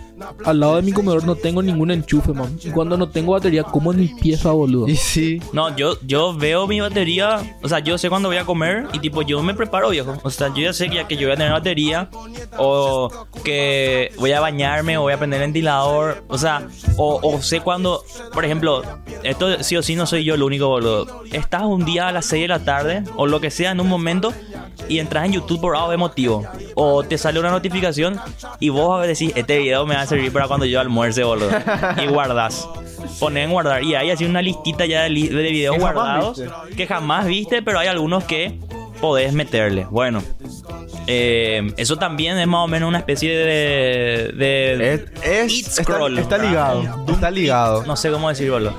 al 0.44 0.60
lado 0.60 0.76
de 0.76 0.82
mi 0.82 0.92
comedor, 0.92 1.24
no 1.24 1.34
tengo 1.34 1.62
ningún 1.62 1.90
enchufe, 1.90 2.32
man. 2.32 2.58
Y 2.62 2.70
cuando 2.70 2.96
no 2.96 3.08
tengo 3.08 3.32
batería, 3.32 3.62
como 3.62 3.92
en 3.92 4.00
mi 4.00 4.08
pieza, 4.08 4.50
boludo. 4.52 4.88
Y 4.88 4.96
sí. 4.96 5.40
No, 5.52 5.74
yo, 5.76 5.98
yo 6.06 6.34
veo 6.36 6.66
mi 6.66 6.80
batería, 6.80 7.58
o 7.62 7.68
sea, 7.68 7.80
yo 7.80 7.98
sé 7.98 8.08
cuándo 8.08 8.28
voy 8.28 8.38
a 8.38 8.44
comer 8.44 8.86
y 8.92 8.98
tipo, 8.98 9.22
yo 9.22 9.42
me 9.42 9.54
preparo, 9.54 9.90
viejo. 9.90 10.16
O 10.22 10.30
sea, 10.30 10.48
yo 10.48 10.62
ya 10.62 10.72
sé 10.72 10.88
que, 10.88 10.96
ya 10.96 11.08
que 11.08 11.16
yo 11.16 11.26
voy 11.26 11.34
a 11.34 11.36
tener 11.36 11.52
batería 11.52 12.08
o 12.58 13.10
que 13.44 14.12
voy 14.18 14.32
a 14.32 14.40
bañarme 14.40 14.98
o 14.98 15.02
voy 15.02 15.12
a 15.12 15.18
prender 15.18 15.40
el 15.40 15.48
ventilador. 15.48 16.24
O 16.28 16.38
sea, 16.38 16.68
o, 16.96 17.20
o 17.22 17.42
sé 17.42 17.60
cuándo, 17.60 18.04
por 18.32 18.44
ejemplo, 18.44 18.82
esto 19.22 19.62
sí 19.62 19.76
o 19.76 19.82
sí 19.82 19.96
no 19.96 20.06
soy 20.06 20.24
yo 20.24 20.34
el 20.34 20.42
único, 20.42 20.68
boludo. 20.68 21.22
Estás 21.32 21.62
un 21.62 21.84
día 21.84 22.08
a 22.08 22.12
las 22.12 22.26
6 22.26 22.42
de 22.42 22.48
la 22.48 22.64
tarde 22.64 23.04
o 23.16 23.26
lo 23.26 23.40
que 23.40 23.50
sea 23.50 23.70
en 23.70 23.80
un 23.80 23.88
momento 23.88 24.32
y 24.88 24.98
entras 24.98 25.24
en 25.26 25.32
YouTube 25.32 25.60
por 25.60 25.76
algo 25.76 25.90
de 25.90 25.96
motivo. 25.96 26.44
O 26.74 27.02
te 27.02 27.18
sale 27.18 27.40
una 27.40 27.50
notificación 27.50 28.18
y 28.58 28.68
vos 28.68 29.00
a 29.00 29.06
decís, 29.06 29.32
este 29.34 29.58
video 29.58 29.86
me 29.86 29.94
a 29.94 30.06
servir 30.10 30.32
para 30.32 30.46
cuando 30.46 30.66
yo 30.66 30.78
almuerce, 30.80 31.24
boludo. 31.24 31.50
Y 32.02 32.06
guardas. 32.08 32.68
Ponen 33.18 33.44
en 33.44 33.50
guardar. 33.50 33.82
Y 33.82 33.94
hay 33.94 34.10
así 34.10 34.24
una 34.24 34.42
listita 34.42 34.84
ya 34.86 35.02
de, 35.04 35.10
li- 35.10 35.28
de 35.28 35.42
videos 35.50 35.74
Que 35.76 35.80
jamás 35.80 35.94
guardados 35.94 36.38
viste. 36.38 36.76
que 36.76 36.86
jamás 36.86 37.26
viste, 37.26 37.62
pero 37.62 37.78
hay 37.78 37.88
algunos 37.88 38.24
que 38.24 38.58
podés 39.00 39.32
meterle. 39.32 39.86
Bueno, 39.90 40.22
eh, 41.06 41.72
eso 41.78 41.96
también 41.96 42.38
es 42.38 42.46
más 42.46 42.64
o 42.64 42.68
menos 42.68 42.88
una 42.88 42.98
especie 42.98 43.30
de. 43.36 44.32
de 44.36 44.94
Es, 44.94 45.02
es- 45.24 45.68
está, 45.68 45.82
scroll, 45.84 46.18
está 46.18 46.36
¿verdad? 46.36 46.50
ligado. 46.50 47.04
Está 47.12 47.30
ligado. 47.30 47.84
no 47.86 47.96
sé 47.96 48.10
cómo 48.10 48.28
decirlo. 48.28 48.72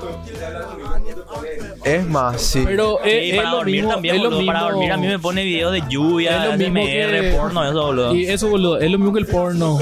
Es 1.84 2.06
más, 2.06 2.40
sí. 2.40 2.62
Pero 2.64 2.98
Sí, 3.02 3.10
es, 3.10 3.30
es 3.32 3.36
para 3.36 3.50
lo 3.50 3.56
dormir 3.56 3.74
mismo, 3.76 3.90
también, 3.90 4.14
es 4.16 4.22
lo 4.22 4.30
boludo. 4.30 4.46
Para 4.46 4.58
mismo- 4.60 4.70
dormir 4.72 4.92
a 4.92 4.96
mí 4.98 5.06
me 5.08 5.18
pone 5.18 5.44
videos 5.44 5.72
de 5.72 5.82
lluvia, 5.88 6.30
Es 6.44 6.50
lo 6.52 6.58
mismo 6.58 6.80
ASMR, 6.80 7.20
que- 7.20 7.36
porno, 7.36 7.64
eso, 7.64 7.82
boludo. 7.86 8.14
Y 8.14 8.24
eso, 8.26 8.48
boludo, 8.48 8.78
es 8.78 8.90
lo 8.90 8.98
mismo 8.98 9.12
que 9.12 9.18
el 9.20 9.26
porno. 9.26 9.78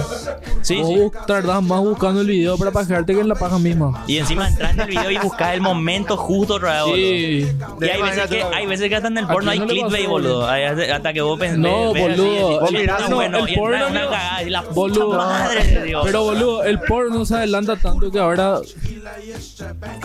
Sí, 0.62 0.76
Vos 0.82 0.88
sí. 1.12 1.18
tardás 1.26 1.62
más 1.62 1.80
buscando 1.80 2.20
el 2.22 2.26
video 2.26 2.56
para 2.58 2.70
pajarte 2.70 3.14
que 3.14 3.20
en 3.20 3.28
la 3.28 3.34
paja 3.34 3.58
misma. 3.58 4.04
Y 4.06 4.16
encima 4.18 4.48
entras 4.48 4.72
en 4.74 4.80
el 4.80 4.86
video 4.88 5.10
y 5.10 5.18
buscas 5.18 5.54
el 5.54 5.60
momento 5.60 6.16
justo 6.16 6.54
otra 6.54 6.72
vez, 6.72 6.82
boludo. 6.84 6.96
Sí. 6.96 7.48
Y 7.80 7.88
hay 7.88 8.02
veces, 8.02 8.26
que, 8.30 8.42
hay 8.42 8.66
veces 8.66 8.88
que 8.88 8.96
hasta 8.96 9.08
en 9.08 9.18
el 9.18 9.24
¿A 9.24 9.28
porno 9.28 9.50
hay 9.50 9.58
no 9.58 9.66
le 9.66 9.72
clickbait, 9.72 10.06
boludo. 10.08 10.48
Hay 10.48 10.64
Hasta 10.64 11.12
que 11.12 11.20
vos 11.20 11.38
pensás. 11.38 11.58
No, 11.58 11.92
ves 11.92 12.10
así, 12.12 12.20
boludo. 12.22 12.66
"Che, 12.66 12.78
mirás, 12.78 12.96
está 12.98 13.10
no, 13.10 13.16
bueno", 13.16 13.46
el 13.46 13.54
porno 13.54 13.76
una 13.88 13.88
no- 14.04 14.10
cagada 14.10 14.42
y 14.42 14.50
la 14.50 14.62
puta 14.62 14.74
Boludo. 14.74 15.16
madre, 15.16 15.82
digo. 15.84 16.00
Pero 16.04 16.22
boludo, 16.24 16.64
el 16.64 16.80
porno 16.80 17.24
se 17.26 17.34
adelanta 17.36 17.76
tanto 17.76 18.10
que 18.10 18.18
ahora. 18.18 18.58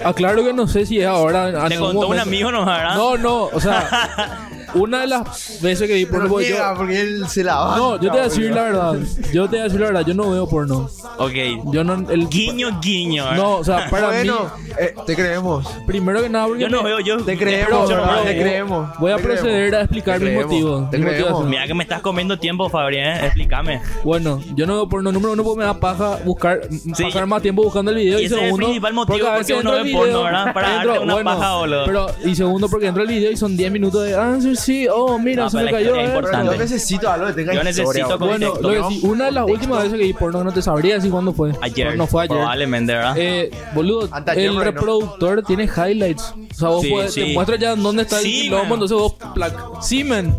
Aclaro 0.03 0.43
que 0.43 0.53
no 0.53 0.67
sé 0.67 0.85
si 0.85 0.99
es 0.99 1.05
ahora. 1.07 1.65
Contó 1.87 2.07
un 2.07 2.19
amigo, 2.19 2.51
¿no? 2.51 2.65
¿verdad? 2.65 2.95
No, 2.95 3.17
no, 3.17 3.43
o 3.45 3.59
sea, 3.59 4.49
una 4.75 5.01
de 5.01 5.07
las 5.07 5.61
veces 5.61 5.87
que 5.87 5.95
vi 5.95 6.05
porno. 6.05 6.29
Porque 6.29 6.47
niega, 6.49 6.71
yo, 6.71 6.77
porque 6.77 7.01
él 7.01 7.27
se 7.27 7.43
la 7.43 7.55
va. 7.55 7.77
no, 7.77 7.93
yo 7.95 8.01
te 8.01 8.09
voy 8.09 8.19
a 8.19 8.23
decir 8.23 8.51
la 8.53 8.63
verdad. 8.63 8.93
Yo 9.33 9.43
te 9.45 9.49
voy 9.49 9.59
a 9.59 9.63
decir 9.63 9.79
la 9.79 9.85
verdad, 9.87 10.05
yo 10.05 10.13
no 10.13 10.31
veo 10.31 10.47
porno. 10.47 10.89
Ok. 11.17 11.33
Yo 11.71 11.83
no. 11.83 12.09
El, 12.09 12.27
Guiño, 12.29 12.79
guiño. 12.81 13.23
¿verdad? 13.25 13.37
no, 13.37 13.55
o 13.57 13.63
sea, 13.63 13.87
para 13.89 14.07
Bueno, 14.07 14.51
mí. 14.57 14.71
eh, 14.79 14.93
te 15.05 15.15
creemos. 15.15 15.65
Primero 15.85 16.21
que 16.21 16.29
nada, 16.29 16.47
porque. 16.47 16.61
Yo 16.63 16.69
no 16.69 16.83
veo, 16.83 16.99
yo. 16.99 17.17
Te 17.23 17.37
creemos, 17.37 17.89
yo 17.89 17.95
no 17.95 18.01
¿verdad? 18.03 18.15
veo. 18.15 18.25
Te 18.25 18.41
creemos. 18.41 18.89
Voy 18.99 19.11
a 19.11 19.17
proceder 19.17 19.69
creemos. 19.69 19.73
a 19.77 19.81
explicar 19.81 20.19
mis 20.19 20.33
motivos. 20.35 20.89
Te 20.89 20.99
creemos. 20.99 21.45
Mira 21.45 21.67
que 21.67 21.73
me 21.73 21.83
estás 21.83 22.01
comiendo 22.01 22.37
tiempo, 22.37 22.69
Fabián. 22.69 23.23
Explícame. 23.23 23.81
Bueno, 24.03 24.41
yo 24.55 24.65
no 24.65 24.75
veo 24.75 24.89
porno 24.89 25.11
número 25.11 25.33
uno 25.33 25.43
porque 25.43 25.59
me 25.59 25.65
da 25.65 25.79
paja 25.79 26.19
buscar, 26.25 26.61
pasar 27.01 27.25
más 27.25 27.41
tiempo 27.41 27.63
buscando 27.63 27.91
el 27.91 27.97
video. 27.97 28.19
Y 28.19 28.23
Y, 28.23 28.25
ese 28.25 28.35
es 28.35 28.41
el 28.41 28.45
segundo, 28.47 28.65
principal 28.65 28.93
motivo 28.93 29.27
porque 29.35 29.53
uno 29.53 29.71
ve 29.71 29.91
porno. 29.91 30.23
Para 30.53 30.69
darte 30.85 30.99
una 30.99 31.23
paja, 31.23 31.55
boludo. 31.55 31.85
Pero, 31.85 32.07
y 32.25 32.35
segundo, 32.35 32.69
porque 32.69 32.87
entro 32.87 33.01
al 33.01 33.07
video 33.07 33.31
y 33.31 33.37
son 33.37 33.55
10 33.55 33.71
minutos 33.71 34.03
de, 34.05 34.15
ah, 34.15 34.37
sí, 34.65 34.87
oh, 34.91 35.17
mira, 35.19 35.43
No, 35.43 35.49
se 35.49 35.57
me 35.57 35.71
cayó. 35.71 35.95
historia 36.01 36.41
eh". 36.41 36.45
Yo 36.45 36.55
necesito 36.57 37.11
algo 37.11 37.27
que 37.27 37.33
tenga 37.33 37.53
Yo 37.53 37.61
historia, 37.69 38.03
necesito 38.07 38.17
boludo. 38.19 38.27
Bueno, 38.27 38.47
Contexto, 38.53 38.61
lo 38.67 38.73
que 38.73 38.79
¿no? 38.81 38.89
sí, 38.89 38.99
una 39.07 39.25
de 39.25 39.31
las 39.31 39.45
últimas 39.45 39.83
veces 39.83 39.97
que 39.99 40.03
vi 40.05 40.13
porno 40.13 40.43
no 40.43 40.51
te 40.51 40.61
sabría 40.61 40.95
decir 40.95 41.11
cuándo 41.11 41.33
fue. 41.33 41.51
Ayer. 41.61 41.95
No 41.97 42.07
fue 42.07 42.23
ayer. 42.23 42.35
Probablemente, 42.37 42.93
¿verdad? 42.93 43.15
Eh, 43.17 43.51
boludo, 43.73 44.09
el 44.35 44.55
reproductor 44.59 45.43
tiene 45.43 45.65
highlights. 45.65 46.33
O 46.51 46.53
sea, 46.55 46.67
vos 46.69 46.81
Sí, 46.81 46.89
puedes- 46.89 47.13
sí. 47.13 47.21
te 47.25 47.33
muestra 47.33 47.55
ya 47.57 47.75
dónde 47.75 48.03
está 48.03 48.19
Sí, 48.19 48.25
el 48.37 48.41
quilombo, 48.43 48.73
entonces 48.75 48.97
vos, 48.97 49.15
plac, 49.33 49.53
sí, 49.81 50.03
man, 50.03 50.37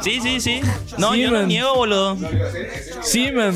Sí, 0.00 0.20
sí, 0.20 0.38
sí. 0.38 0.60
No, 0.98 1.12
Sí, 1.14 1.22
yo 1.22 1.30
no 1.30 1.38
man. 1.38 1.48
niego, 1.48 1.74
boludo. 1.76 2.16
sí, 3.02 3.30
man. 3.32 3.54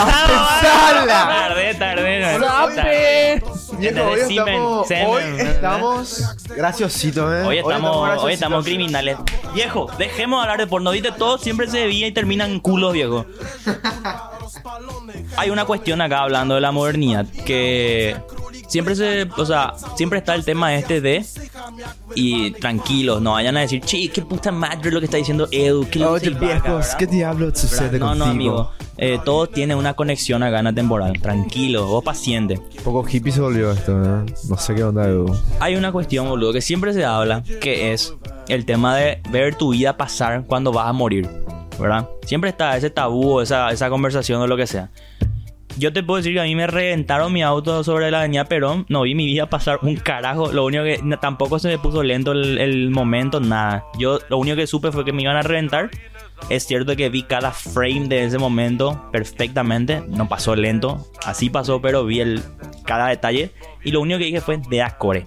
¡Pensala! 0.00 1.08
Tardé, 1.28 1.74
tardé. 1.74 3.42
Hoy 3.78 3.86
estamos, 3.86 4.88
semen, 4.88 5.06
hoy 5.06 6.02
graciositos, 6.56 7.32
¿eh? 7.32 7.42
Hoy 7.44 7.58
estamos, 7.58 8.22
hoy 8.22 8.32
estamos 8.32 8.64
criminales. 8.64 9.16
Viejo, 9.54 9.90
dejemos 9.98 10.38
de 10.38 10.42
hablar 10.42 10.58
de 10.58 10.66
porno. 10.66 10.90
Viste, 10.90 11.12
todo 11.12 11.38
siempre 11.38 11.68
se 11.68 11.78
debía 11.78 12.06
y 12.06 12.12
termina 12.12 12.46
en 12.46 12.60
culos, 12.60 12.92
viejo. 12.92 13.26
Hay 15.36 15.50
una 15.50 15.64
cuestión 15.64 16.00
acá 16.00 16.22
hablando 16.22 16.54
de 16.56 16.60
la 16.60 16.72
modernidad 16.72 17.26
que 17.46 18.16
siempre 18.70 18.94
se, 18.94 19.28
o 19.36 19.44
sea, 19.44 19.74
siempre 19.96 20.20
está 20.20 20.34
el 20.34 20.44
tema 20.44 20.74
este 20.74 21.00
de 21.00 21.24
Y 22.14 22.52
tranquilos, 22.52 23.20
no 23.20 23.32
vayan 23.32 23.56
a 23.56 23.60
decir, 23.60 23.82
che, 23.82 24.08
qué 24.08 24.22
puta 24.22 24.52
madre 24.52 24.90
lo 24.90 25.00
que 25.00 25.06
está 25.06 25.16
diciendo 25.16 25.48
Edu. 25.50 25.86
¿Qué 25.90 25.98
lo 25.98 26.12
Oye, 26.12 26.28
Ibaka, 26.28 26.46
viejos, 26.46 26.64
verdad?" 26.64 26.98
¿qué 26.98 27.06
diablo 27.06 27.54
sucede 27.54 27.98
no, 27.98 28.06
contigo? 28.06 28.24
no, 28.24 28.30
amigo. 28.30 28.70
Eh, 28.96 29.18
todo 29.24 29.46
tiene 29.46 29.74
una 29.74 29.94
conexión 29.94 30.42
a 30.42 30.50
gana 30.50 30.74
temporal. 30.74 31.20
Tranquilo, 31.20 31.86
vos 31.86 32.04
paciente. 32.04 32.58
Un 32.58 32.84
poco 32.84 33.06
hippie 33.08 33.32
se 33.32 33.40
volvió 33.40 33.72
esto, 33.72 33.92
¿no? 33.92 34.24
No 34.48 34.56
sé 34.56 34.74
qué 34.74 34.84
onda, 34.84 35.06
Edu. 35.06 35.34
Hay 35.58 35.74
una 35.74 35.90
cuestión, 35.90 36.28
boludo, 36.28 36.52
que 36.52 36.60
siempre 36.60 36.92
se 36.92 37.04
habla, 37.04 37.42
que 37.60 37.92
es 37.92 38.14
el 38.48 38.64
tema 38.64 38.96
de 38.96 39.20
ver 39.30 39.54
tu 39.56 39.70
vida 39.70 39.96
pasar 39.96 40.44
cuando 40.46 40.72
vas 40.72 40.86
a 40.86 40.92
morir, 40.92 41.28
¿verdad? 41.78 42.08
Siempre 42.24 42.50
está 42.50 42.76
ese 42.76 42.90
tabú, 42.90 43.40
esa, 43.40 43.70
esa 43.70 43.88
conversación 43.88 44.40
o 44.40 44.46
lo 44.46 44.56
que 44.56 44.66
sea. 44.66 44.90
Yo 45.78 45.92
te 45.92 46.02
puedo 46.02 46.18
decir 46.18 46.34
que 46.34 46.40
a 46.40 46.44
mí 46.44 46.54
me 46.54 46.66
reventaron 46.66 47.32
mi 47.32 47.42
auto 47.42 47.82
sobre 47.84 48.10
la 48.10 48.20
avenida 48.20 48.44
Perón, 48.44 48.84
no 48.88 49.02
vi 49.02 49.14
mi 49.14 49.26
vida 49.26 49.48
pasar 49.48 49.78
un 49.82 49.96
carajo, 49.96 50.52
lo 50.52 50.64
único 50.64 50.84
que 50.84 51.00
tampoco 51.20 51.58
se 51.58 51.68
me 51.68 51.78
puso 51.78 52.02
lento 52.02 52.32
el, 52.32 52.58
el 52.58 52.90
momento, 52.90 53.40
nada. 53.40 53.84
Yo 53.98 54.18
lo 54.28 54.38
único 54.38 54.56
que 54.56 54.66
supe 54.66 54.92
fue 54.92 55.04
que 55.04 55.12
me 55.12 55.22
iban 55.22 55.36
a 55.36 55.42
reventar. 55.42 55.90
Es 56.48 56.66
cierto 56.66 56.96
que 56.96 57.10
vi 57.10 57.22
cada 57.22 57.52
frame 57.52 58.08
de 58.08 58.24
ese 58.24 58.38
momento 58.38 59.08
perfectamente, 59.12 60.02
no 60.08 60.28
pasó 60.28 60.56
lento, 60.56 61.06
así 61.24 61.50
pasó, 61.50 61.82
pero 61.82 62.04
vi 62.04 62.20
el, 62.20 62.42
cada 62.84 63.08
detalle. 63.08 63.50
Y 63.84 63.90
lo 63.90 64.00
único 64.00 64.18
que 64.18 64.24
dije 64.24 64.40
fue 64.40 64.58
de 64.68 64.82
Acore. 64.82 65.26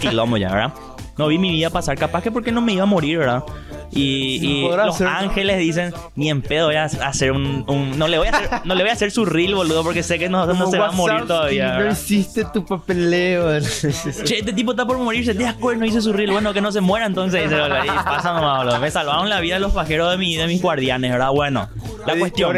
Quilombo 0.00 0.36
ya, 0.36 0.52
¿verdad? 0.52 0.74
No 1.16 1.28
vi 1.28 1.38
mi 1.38 1.50
vida 1.52 1.70
pasar, 1.70 1.96
capaz 1.96 2.22
que 2.22 2.30
porque 2.32 2.50
no 2.52 2.60
me 2.60 2.72
iba 2.72 2.82
a 2.82 2.86
morir, 2.86 3.18
¿verdad? 3.18 3.44
Y, 3.92 4.40
y 4.44 4.68
los 4.68 5.00
¿no? 5.00 5.08
ángeles 5.08 5.58
dicen, 5.58 5.94
ni 6.16 6.28
en 6.28 6.42
pedo 6.42 6.66
voy 6.66 6.74
a 6.74 6.84
hacer 6.84 7.30
un, 7.30 7.64
un- 7.68 7.96
no 7.96 8.08
le 8.08 8.18
voy 8.18 8.26
a 8.26 8.30
hacer, 8.30 8.50
no 8.64 8.74
le 8.74 8.82
voy 8.82 8.90
a 8.90 8.92
hacer 8.94 9.12
su 9.12 9.24
reel, 9.24 9.54
boludo, 9.54 9.84
porque 9.84 10.02
sé 10.02 10.18
que 10.18 10.28
no, 10.28 10.44
no 10.46 10.68
se 10.68 10.78
va 10.78 10.88
a 10.88 10.92
morir 10.92 11.24
todavía. 11.26 11.78
No 11.78 11.92
hiciste 11.92 12.44
tu 12.52 12.64
papeleo. 12.66 13.60
Che, 14.24 14.38
este 14.38 14.52
tipo 14.52 14.72
está 14.72 14.84
por 14.84 14.98
morirse, 14.98 15.34
te 15.34 15.44
das 15.44 15.56
no 15.60 15.84
hice 15.84 16.00
su 16.00 16.12
reel. 16.12 16.32
Bueno, 16.32 16.52
que 16.52 16.60
no 16.60 16.72
se 16.72 16.80
muera 16.80 17.06
entonces. 17.06 17.44
Dice, 17.44 17.60
boludo, 17.60 17.84
y 17.84 17.88
pasa 17.88 18.32
nomás, 18.32 18.64
boludo. 18.64 18.80
Me 18.80 18.90
salvaron 18.90 19.28
la 19.28 19.40
vida 19.40 19.58
los 19.60 19.72
pajeros 19.72 20.10
de, 20.10 20.16
mi, 20.18 20.34
de 20.34 20.46
mis 20.48 20.60
guardianes, 20.60 21.12
¿verdad? 21.12 21.30
Bueno, 21.30 21.68
la 22.06 22.16
cuestión. 22.18 22.56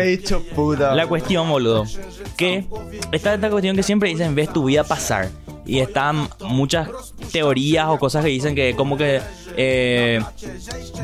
Puta. 0.54 0.94
La 0.94 1.06
cuestión, 1.06 1.48
boludo. 1.50 1.84
Que 2.38 2.64
está 3.12 3.34
esta 3.34 3.50
cuestión 3.50 3.76
que 3.76 3.82
siempre 3.82 4.08
dicen, 4.08 4.34
ves 4.34 4.50
tu 4.52 4.64
vida 4.64 4.84
pasar. 4.84 5.28
Y 5.66 5.80
están 5.80 6.28
muchas 6.40 6.88
teorías 7.32 7.88
o 7.88 7.99
cosas 7.99 8.25
que 8.25 8.30
dicen 8.30 8.54
que 8.54 8.75
como 8.76 8.96
que 8.96 9.20
eh, 9.56 10.23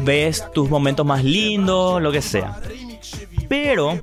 ves 0.04 0.44
tus 0.52 0.70
momentos 0.70 1.04
más 1.04 1.24
lindos, 1.24 2.00
lo 2.00 2.12
que 2.12 2.22
sea. 2.22 2.60
Pero 3.48 4.00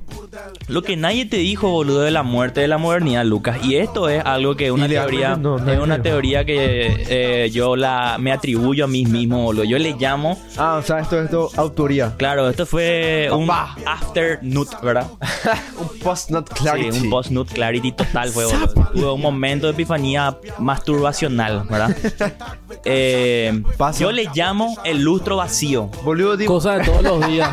lo 0.68 0.82
que 0.82 0.96
nadie 0.96 1.26
te 1.26 1.36
dijo, 1.38 1.68
boludo, 1.70 2.02
de 2.02 2.10
la 2.10 2.22
muerte 2.22 2.60
de 2.60 2.68
la 2.68 2.78
modernidad, 2.78 3.24
Lucas, 3.24 3.58
y 3.64 3.76
esto 3.76 4.08
es 4.08 4.24
algo 4.24 4.56
que 4.56 4.70
una 4.70 4.86
teoría, 4.88 5.36
no, 5.36 5.58
no 5.58 5.72
es 5.72 5.78
una 5.78 5.96
que- 5.96 6.02
teoría 6.02 6.44
que 6.44 7.04
eh, 7.08 7.50
yo 7.50 7.76
la 7.76 8.16
me 8.18 8.32
atribuyo 8.32 8.84
a 8.84 8.88
mí 8.88 9.04
mismo, 9.04 9.42
boludo. 9.42 9.64
Yo 9.64 9.78
le 9.78 9.94
llamo, 9.98 10.38
Ah, 10.56 10.76
o 10.76 10.82
sea, 10.82 11.00
esto 11.00 11.20
esto 11.20 11.50
autoría. 11.56 12.14
claro, 12.16 12.48
esto 12.48 12.66
fue 12.66 13.28
un 13.32 13.48
after 13.50 14.38
nut, 14.42 14.68
¿verdad? 14.82 15.06
un 15.78 15.98
post 16.00 16.30
not 16.30 16.48
clarity. 16.52 16.92
Sí, 16.92 17.00
un 17.04 17.10
post-nut 17.10 17.48
clarity 17.52 17.92
total 17.92 18.28
fue, 18.30 18.44
boludo. 18.46 18.68
Tuve 18.92 19.12
un 19.12 19.20
momento 19.20 19.66
de 19.66 19.72
epifanía 19.72 20.36
masturbacional, 20.58 21.64
¿verdad? 21.68 21.96
Eh, 22.84 23.62
yo 23.98 24.10
le 24.10 24.28
llamo 24.34 24.74
el 24.84 25.02
lustro 25.02 25.36
vacío. 25.36 25.90
Boludo, 26.02 26.36
digo. 26.36 26.54
Cosa 26.54 26.78
de 26.78 26.84
todos 26.84 27.02
los 27.02 27.26
días. 27.26 27.50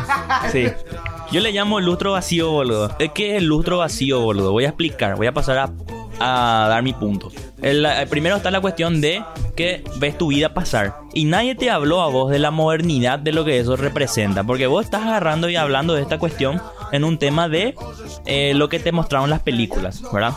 Sí. 0.52 0.64
Yo 1.30 1.40
le 1.40 1.52
llamo 1.52 1.78
el 1.78 1.84
lustro 1.84 2.12
vacío, 2.12 2.50
boludo. 2.50 2.90
Es 2.98 3.12
que 3.12 3.32
es 3.32 3.38
el 3.38 3.44
lustro 3.46 3.78
vacío, 3.78 4.20
boludo. 4.20 4.52
Voy 4.52 4.64
a 4.64 4.68
explicar, 4.68 5.16
voy 5.16 5.26
a 5.26 5.32
pasar 5.32 5.58
a, 5.58 5.70
a 6.20 6.68
dar 6.68 6.82
mi 6.82 6.94
punto. 6.94 7.30
El- 7.60 7.84
el 7.84 8.08
primero 8.08 8.36
está 8.36 8.50
la 8.50 8.60
cuestión 8.60 9.00
de 9.00 9.22
que 9.54 9.84
ves 9.96 10.16
tu 10.16 10.28
vida 10.28 10.54
pasar. 10.54 10.94
Y 11.12 11.24
nadie 11.26 11.54
te 11.54 11.70
habló 11.70 12.00
a 12.00 12.08
vos 12.08 12.30
de 12.30 12.38
la 12.38 12.50
modernidad 12.50 13.18
de 13.18 13.32
lo 13.32 13.44
que 13.44 13.58
eso 13.58 13.76
representa. 13.76 14.42
Porque 14.44 14.66
vos 14.66 14.84
estás 14.84 15.02
agarrando 15.04 15.50
y 15.50 15.56
hablando 15.56 15.94
de 15.94 16.02
esta 16.02 16.18
cuestión 16.18 16.62
en 16.92 17.04
un 17.04 17.18
tema 17.18 17.48
de 17.48 17.74
eh, 18.26 18.52
lo 18.54 18.68
que 18.68 18.78
te 18.78 18.92
mostraron 18.92 19.30
las 19.30 19.40
películas, 19.40 20.02
¿verdad? 20.12 20.34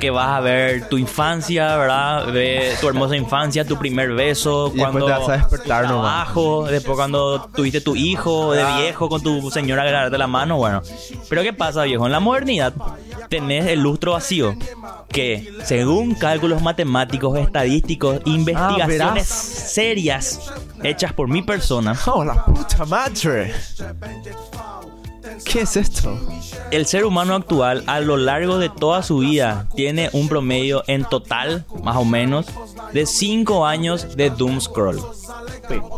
Que 0.00 0.10
vas 0.10 0.28
a 0.28 0.40
ver 0.40 0.88
tu 0.88 0.98
infancia, 0.98 1.76
¿verdad? 1.76 2.32
Ve 2.32 2.74
tu 2.80 2.88
hermosa 2.88 3.16
infancia, 3.16 3.64
tu 3.64 3.78
primer 3.78 4.12
beso, 4.12 4.70
Y 4.74 4.78
cuando 4.78 5.06
te 5.06 5.12
vas 5.12 5.28
a 5.28 5.32
despertar 5.38 5.86
trabajo, 5.86 6.66
después 6.66 6.96
cuando 6.96 7.48
tuviste 7.54 7.80
tu 7.80 7.96
hijo 7.96 8.52
de 8.52 8.62
Ah. 8.62 8.78
viejo 8.80 9.08
con 9.08 9.22
tu 9.22 9.50
señora 9.50 9.82
agarrarte 9.82 10.18
la 10.18 10.26
mano, 10.26 10.56
bueno. 10.56 10.82
Pero 11.28 11.42
¿qué 11.42 11.52
pasa, 11.52 11.84
viejo? 11.84 12.06
En 12.06 12.12
la 12.12 12.20
modernidad 12.20 12.72
tenés 13.28 13.66
el 13.66 13.80
lustro 13.80 14.12
vacío 14.12 14.54
que, 15.08 15.52
según 15.64 16.14
cálculos 16.14 16.62
matemáticos, 16.62 17.38
estadísticos, 17.38 18.20
investigaciones 18.26 18.88
verás. 18.88 19.26
serias 19.28 20.40
hechas 20.82 21.12
por 21.12 21.28
mi 21.28 21.42
persona, 21.42 21.94
Oh, 22.06 22.24
la 22.24 22.44
puta 22.44 22.84
madre. 22.84 23.52
¿Qué 25.44 25.60
es 25.62 25.76
esto? 25.76 26.18
el 26.70 26.86
ser 26.86 27.04
humano 27.04 27.34
actual 27.34 27.82
a 27.88 27.98
lo 28.00 28.16
largo 28.16 28.58
de 28.58 28.68
toda 28.68 29.02
su 29.02 29.18
vida 29.18 29.66
tiene 29.74 30.08
un 30.12 30.28
promedio 30.28 30.84
en 30.86 31.04
total, 31.04 31.64
más 31.82 31.96
o 31.96 32.04
menos, 32.04 32.46
de 32.92 33.06
5 33.06 33.66
años 33.66 34.16
de 34.16 34.30
doom 34.30 34.60
scroll. 34.60 35.00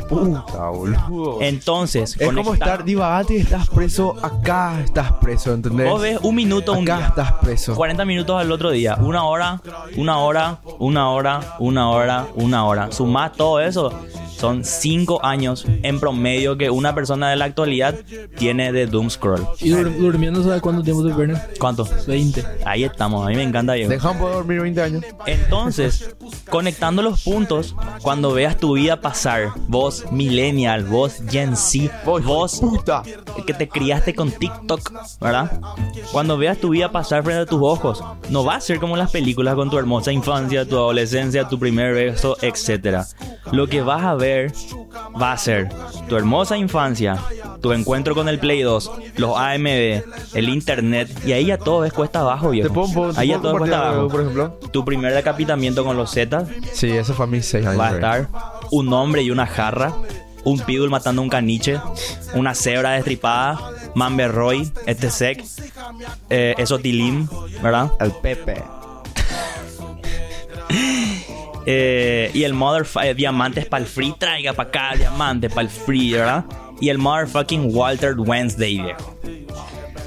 Puta, 0.08 0.68
boludo. 0.70 1.38
Entonces, 1.40 2.16
es 2.18 2.32
como 2.32 2.54
estar 2.54 2.84
divagante 2.84 3.34
y 3.36 3.40
estás 3.40 3.68
preso. 3.68 4.14
Acá 4.22 4.80
estás 4.82 5.12
preso, 5.12 5.52
¿entendés? 5.54 5.90
Vos 5.90 6.00
ves 6.02 6.18
un 6.22 6.34
minuto 6.34 6.72
un 6.72 6.84
Acá 6.84 6.96
día. 6.98 7.06
estás 7.08 7.32
preso. 7.34 7.74
40 7.74 8.04
minutos 8.04 8.40
al 8.40 8.50
otro 8.52 8.70
día. 8.70 8.96
Una 9.00 9.24
hora, 9.24 9.60
una 9.96 10.18
hora, 10.18 10.58
una 10.78 11.10
hora, 11.10 11.56
una 11.58 11.90
hora, 11.90 12.26
una 12.34 12.64
hora. 12.66 12.92
Sumás 12.92 13.32
todo 13.32 13.60
eso. 13.60 13.92
Son 14.36 14.64
5 14.64 15.24
años 15.24 15.64
en 15.82 16.00
promedio 16.00 16.56
que 16.58 16.68
una 16.70 16.94
persona 16.94 17.30
de 17.30 17.36
la 17.36 17.44
actualidad 17.44 17.94
tiene 18.36 18.72
de 18.72 18.86
Doom 18.86 19.08
Scroll. 19.10 19.46
Y 19.60 19.70
dur- 19.70 19.96
durmiendo, 19.96 20.42
¿sabes 20.42 20.60
cuánto 20.60 20.82
tiempo 20.82 21.06
se 21.08 21.14
pierde? 21.14 21.40
¿Cuánto? 21.60 21.86
20. 22.06 22.44
Ahí 22.64 22.82
estamos. 22.84 23.24
A 23.24 23.28
mí 23.30 23.36
me 23.36 23.42
encanta, 23.44 23.74
Diego. 23.74 23.90
Dejan 23.90 24.18
poder 24.18 24.34
dormir 24.36 24.60
20 24.62 24.82
años. 24.82 25.04
Entonces, 25.26 26.14
conectando 26.48 27.02
los 27.02 27.22
puntos, 27.22 27.76
cuando 28.02 28.32
veas 28.32 28.56
tu 28.56 28.74
vida 28.74 29.00
pasar, 29.00 29.52
vos 29.68 30.04
millennial, 30.10 30.84
vos 30.84 31.18
Gen 31.30 31.56
Z, 31.56 31.92
vos 32.24 32.58
Puta. 32.60 33.02
que 33.46 33.54
te 33.54 33.68
criaste 33.68 34.14
con 34.14 34.30
TikTok, 34.30 34.92
¿verdad? 35.20 35.60
Cuando 36.10 36.36
veas 36.38 36.58
tu 36.58 36.70
vida 36.70 36.90
pasar 36.90 37.22
frente 37.22 37.42
a 37.42 37.46
tus 37.46 37.60
ojos, 37.62 38.02
no 38.30 38.44
va 38.44 38.56
a 38.56 38.60
ser 38.60 38.78
como 38.80 38.96
las 38.96 39.10
películas 39.10 39.54
con 39.54 39.70
tu 39.70 39.78
hermosa 39.78 40.10
infancia, 40.12 40.66
tu 40.66 40.76
adolescencia, 40.76 41.48
tu 41.48 41.58
primer 41.58 41.94
beso, 41.94 42.36
etc. 42.42 43.02
Lo 43.52 43.66
que 43.66 43.82
vas 43.82 44.02
a 44.02 44.14
ver 44.14 44.21
va 45.20 45.32
a 45.32 45.38
ser 45.38 45.68
tu 46.08 46.16
hermosa 46.16 46.56
infancia, 46.56 47.18
tu 47.60 47.72
encuentro 47.72 48.14
con 48.14 48.28
el 48.28 48.38
Play 48.38 48.62
2, 48.62 48.90
los 49.16 49.36
AMD, 49.36 50.02
el 50.34 50.48
internet, 50.48 51.08
y 51.24 51.32
ahí 51.32 51.46
ya 51.46 51.58
todo 51.58 51.84
es 51.84 51.92
cuesta 51.92 52.20
abajo, 52.20 52.50
viejo. 52.50 52.68
¿Te 52.68 52.74
puedo, 52.74 53.12
ahí 53.18 53.28
ya 53.28 53.38
todo 53.38 53.52
es 53.52 53.58
cuesta 53.58 53.88
abajo. 53.88 54.08
por 54.08 54.20
ejemplo? 54.20 54.60
Tu 54.72 54.84
primer 54.84 55.14
decapitamiento 55.14 55.84
con 55.84 55.96
los 55.96 56.10
Z 56.10 56.46
Sí, 56.72 56.90
eso 56.90 57.14
fue 57.14 57.24
a 57.24 57.28
mis 57.28 57.46
6 57.46 57.66
años. 57.66 57.80
va 57.80 57.88
a 57.88 57.94
estar 57.94 58.28
un 58.70 58.92
hombre 58.92 59.22
y 59.22 59.30
una 59.30 59.46
jarra, 59.46 59.94
un 60.44 60.58
pitbull 60.60 60.90
matando 60.90 61.22
a 61.22 61.24
un 61.24 61.30
caniche, 61.30 61.80
una 62.34 62.54
cebra 62.54 62.92
destripada, 62.92 63.60
Mamberroy, 63.94 64.72
este 64.86 65.10
sec, 65.10 65.44
eh, 66.30 66.54
eso 66.58 66.78
Tilim, 66.78 67.28
¿verdad? 67.62 67.92
El 68.00 68.12
Pepe. 68.12 68.62
Eh, 71.66 72.30
y 72.34 72.42
el 72.44 72.54
mother 72.54 72.86
eh, 73.02 73.14
diamantes 73.14 73.66
para 73.66 73.84
el 73.84 73.88
free, 73.88 74.14
traiga 74.18 74.52
para 74.52 74.68
acá 74.68 74.96
diamantes 74.96 75.50
para 75.52 75.62
el 75.62 75.68
free, 75.68 76.12
¿verdad? 76.12 76.44
Y 76.80 76.88
el 76.88 76.98
motherfucking 76.98 77.74
Walter 77.74 78.14
Wednesday, 78.18 78.80
viejo. 78.80 79.16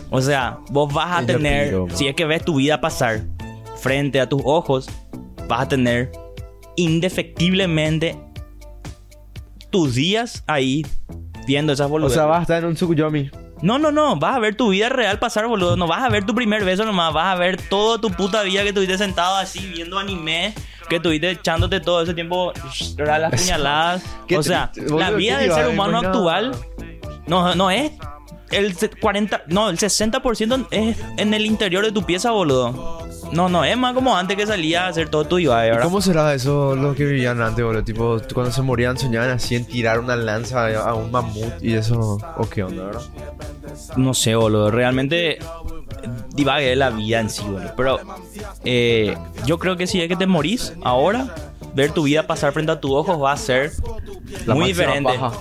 O 0.10 0.22
sea, 0.22 0.60
vos 0.70 0.94
vas 0.94 1.18
a 1.18 1.20
Es 1.22 1.28
tener, 1.28 1.76
si 1.94 2.08
es 2.08 2.16
que 2.16 2.26
ves 2.26 2.44
tu 2.44 2.56
vida 2.56 2.82
pasar 2.82 3.22
frente 3.78 4.20
a 4.20 4.28
tus 4.28 4.42
ojos, 4.44 4.90
vas 5.48 5.62
a 5.62 5.68
tener 5.68 6.12
indefectiblemente 6.76 8.18
tus 9.70 9.96
días 9.96 10.44
ahí 10.48 10.86
viendo 11.48 11.74
esas 11.74 11.88
O 11.88 11.90
boludeces. 11.90 12.16
sea, 12.16 12.26
vas 12.26 12.40
a 12.40 12.42
estar 12.42 12.64
en 12.64 12.70
un 12.70 12.76
Tsukuyomi. 12.76 13.30
No, 13.62 13.80
no, 13.80 13.92
no, 13.92 14.18
vas 14.18 14.36
a 14.36 14.40
ver 14.40 14.56
tu 14.56 14.70
vida 14.70 14.90
real 14.90 15.18
pasar, 15.20 15.48
boludo. 15.48 15.78
No 15.78 15.88
vas 15.88 16.04
a 16.04 16.10
ver 16.10 16.26
tu 16.26 16.36
primer 16.36 16.66
beso 16.66 16.84
nomás, 16.86 17.14
vas 17.14 17.34
a 17.34 17.40
ver 17.40 17.62
toda 17.70 18.00
tu 18.00 18.10
puta 18.12 18.44
vida 18.44 18.64
que 18.64 18.70
estuviste 18.70 18.98
sentado 18.98 19.36
así 19.38 19.66
viendo 19.68 19.98
anime, 19.98 20.54
que 20.90 20.98
estuviste 20.98 21.32
echándote 21.32 21.80
todo 21.80 22.02
ese 22.04 22.14
tiempo 22.14 22.54
las 22.98 23.32
puñaladas. 23.42 24.04
O 24.36 24.44
sea, 24.44 24.72
la 24.76 25.12
vida 25.12 25.38
del 25.40 25.52
ser 25.52 25.68
humano 25.68 26.02
no. 26.02 26.08
actual 26.10 26.56
no, 27.28 27.56
no 27.56 27.72
es 27.72 27.92
el 28.56 28.76
se- 28.76 28.90
40, 28.90 29.44
no, 29.48 29.70
el 29.70 29.78
60% 29.78 30.68
es 30.72 30.98
en 31.18 31.34
el 31.34 31.46
interior 31.46 31.84
de 31.86 31.92
tu 31.92 32.04
pieza, 32.04 32.32
boludo. 32.32 33.00
No, 33.32 33.50
no, 33.50 33.64
es 33.66 33.76
más 33.76 33.94
como 33.94 34.16
antes 34.16 34.38
que 34.38 34.46
salía 34.46 34.86
a 34.86 34.88
hacer 34.90 35.10
todo 35.10 35.26
tu 35.26 35.40
iba, 35.40 35.66
¿Y 35.66 35.70
¿verdad? 35.72 35.84
¿Cómo 35.86 36.00
será 36.00 36.34
eso 36.34 36.76
lo 36.76 36.94
que 36.94 37.06
vivían 37.06 37.42
antes, 37.42 37.66
boludo? 37.66 37.84
Tipo, 37.84 38.18
cuando 38.34 38.52
se 38.52 38.62
morían 38.62 38.98
soñaban 38.98 39.32
así 39.32 39.56
en 39.56 39.66
tirar 39.66 40.00
una 40.00 40.16
lanza 40.16 40.68
a 40.88 40.94
un 40.94 41.12
mamut 41.12 41.54
y 41.62 41.74
eso. 41.74 42.18
¿O 42.38 42.48
qué 42.50 42.64
onda, 42.64 42.86
verdad? 42.86 43.02
No 43.98 44.14
sé, 44.14 44.36
boludo. 44.36 44.70
Realmente 44.72 45.40
divague 46.36 46.76
la 46.76 46.92
vida 46.92 47.20
en 47.20 47.30
sí, 47.30 47.44
boludo. 47.44 47.74
Pero 47.76 48.00
eh, 48.64 49.18
yo 49.46 49.58
creo 49.58 49.76
que 49.76 49.88
si 49.88 50.02
es 50.02 50.08
que 50.08 50.16
te 50.16 50.28
morís 50.28 50.74
ahora, 50.84 51.34
ver 51.74 51.92
tu 51.92 52.04
vida 52.04 52.28
pasar 52.28 52.54
frente 52.54 52.72
a 52.72 52.80
tus 52.80 52.92
ojos 52.92 53.22
va 53.22 53.32
a 53.32 53.38
ser 53.38 53.72
La 54.46 54.54
muy 54.54 54.68
diferente. 54.68 55.14
paja. 55.18 55.32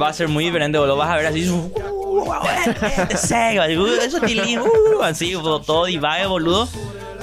Va 0.00 0.08
a 0.08 0.12
ser 0.12 0.28
muy 0.28 0.44
diferente, 0.44 0.78
boludo. 0.78 0.96
Vas 0.96 1.10
a 1.10 1.16
ver 1.16 1.26
así. 1.26 1.48
uh, 1.50 1.72
uh, 2.08 3.86
Eso 4.00 4.18
uh, 4.58 5.02
así, 5.02 5.32
todo 5.32 5.84
divague, 5.86 6.26
boludo. 6.26 6.68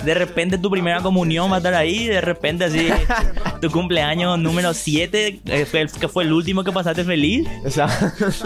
De 0.06 0.14
repente 0.14 0.58
tu 0.58 0.70
primera 0.70 1.02
comunión 1.02 1.52
va 1.52 1.56
a 1.56 1.58
estar 1.58 1.74
ahí. 1.74 2.08
De 2.08 2.22
repente 2.22 2.66
así, 2.66 2.90
tu 3.62 3.70
cumpleaños 3.72 4.38
número 4.40 4.74
7, 4.74 5.40
que 5.44 6.08
fue 6.08 6.24
el 6.24 6.34
último 6.34 6.64
que 6.64 6.72
pasaste 6.72 7.04
feliz. 7.04 7.48
O 7.66 7.70
sea, 7.70 7.88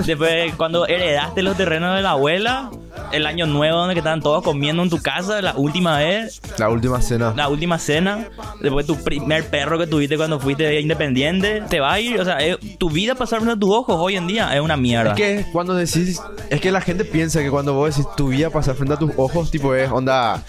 Después, 0.05 0.53
cuando 0.55 0.87
heredaste 0.87 1.43
los 1.43 1.57
terrenos 1.57 1.95
de 1.95 2.01
la 2.01 2.11
abuela, 2.11 2.71
el 3.11 3.25
año 3.25 3.45
nuevo 3.45 3.77
donde 3.77 3.95
estaban 3.95 4.21
todos 4.21 4.43
comiendo 4.43 4.83
en 4.83 4.89
tu 4.89 5.01
casa, 5.01 5.41
la 5.41 5.55
última 5.55 5.97
vez, 5.97 6.41
la 6.57 6.69
última 6.69 7.01
cena. 7.01 7.33
la 7.35 7.49
última 7.49 7.79
cena, 7.79 8.27
después 8.61 8.85
tu 8.85 8.95
primer 8.97 9.45
perro 9.49 9.77
que 9.77 9.87
tuviste 9.87 10.17
cuando 10.17 10.39
fuiste 10.39 10.79
independiente, 10.79 11.63
te 11.69 11.79
va 11.79 11.93
a 11.93 11.99
ir, 11.99 12.19
o 12.19 12.25
sea, 12.25 12.37
eh, 12.39 12.57
tu 12.77 12.89
vida 12.89 13.15
pasar 13.15 13.39
frente 13.39 13.55
a 13.55 13.59
tus 13.59 13.69
ojos 13.69 13.95
hoy 13.99 14.15
en 14.15 14.27
día 14.27 14.55
es 14.55 14.61
una 14.61 14.77
mierda. 14.77 15.11
Es 15.11 15.17
que 15.17 15.45
cuando 15.51 15.75
decís, 15.75 16.21
es 16.49 16.61
que 16.61 16.71
la 16.71 16.81
gente 16.81 17.05
piensa 17.05 17.41
que 17.41 17.49
cuando 17.49 17.73
vos 17.73 17.95
decís 17.95 18.09
tu 18.15 18.29
vida 18.29 18.49
pasa 18.49 18.73
frente 18.73 18.93
a 18.93 18.97
tus 18.97 19.11
ojos, 19.17 19.51
tipo 19.51 19.73
es 19.73 19.89
onda. 19.91 20.43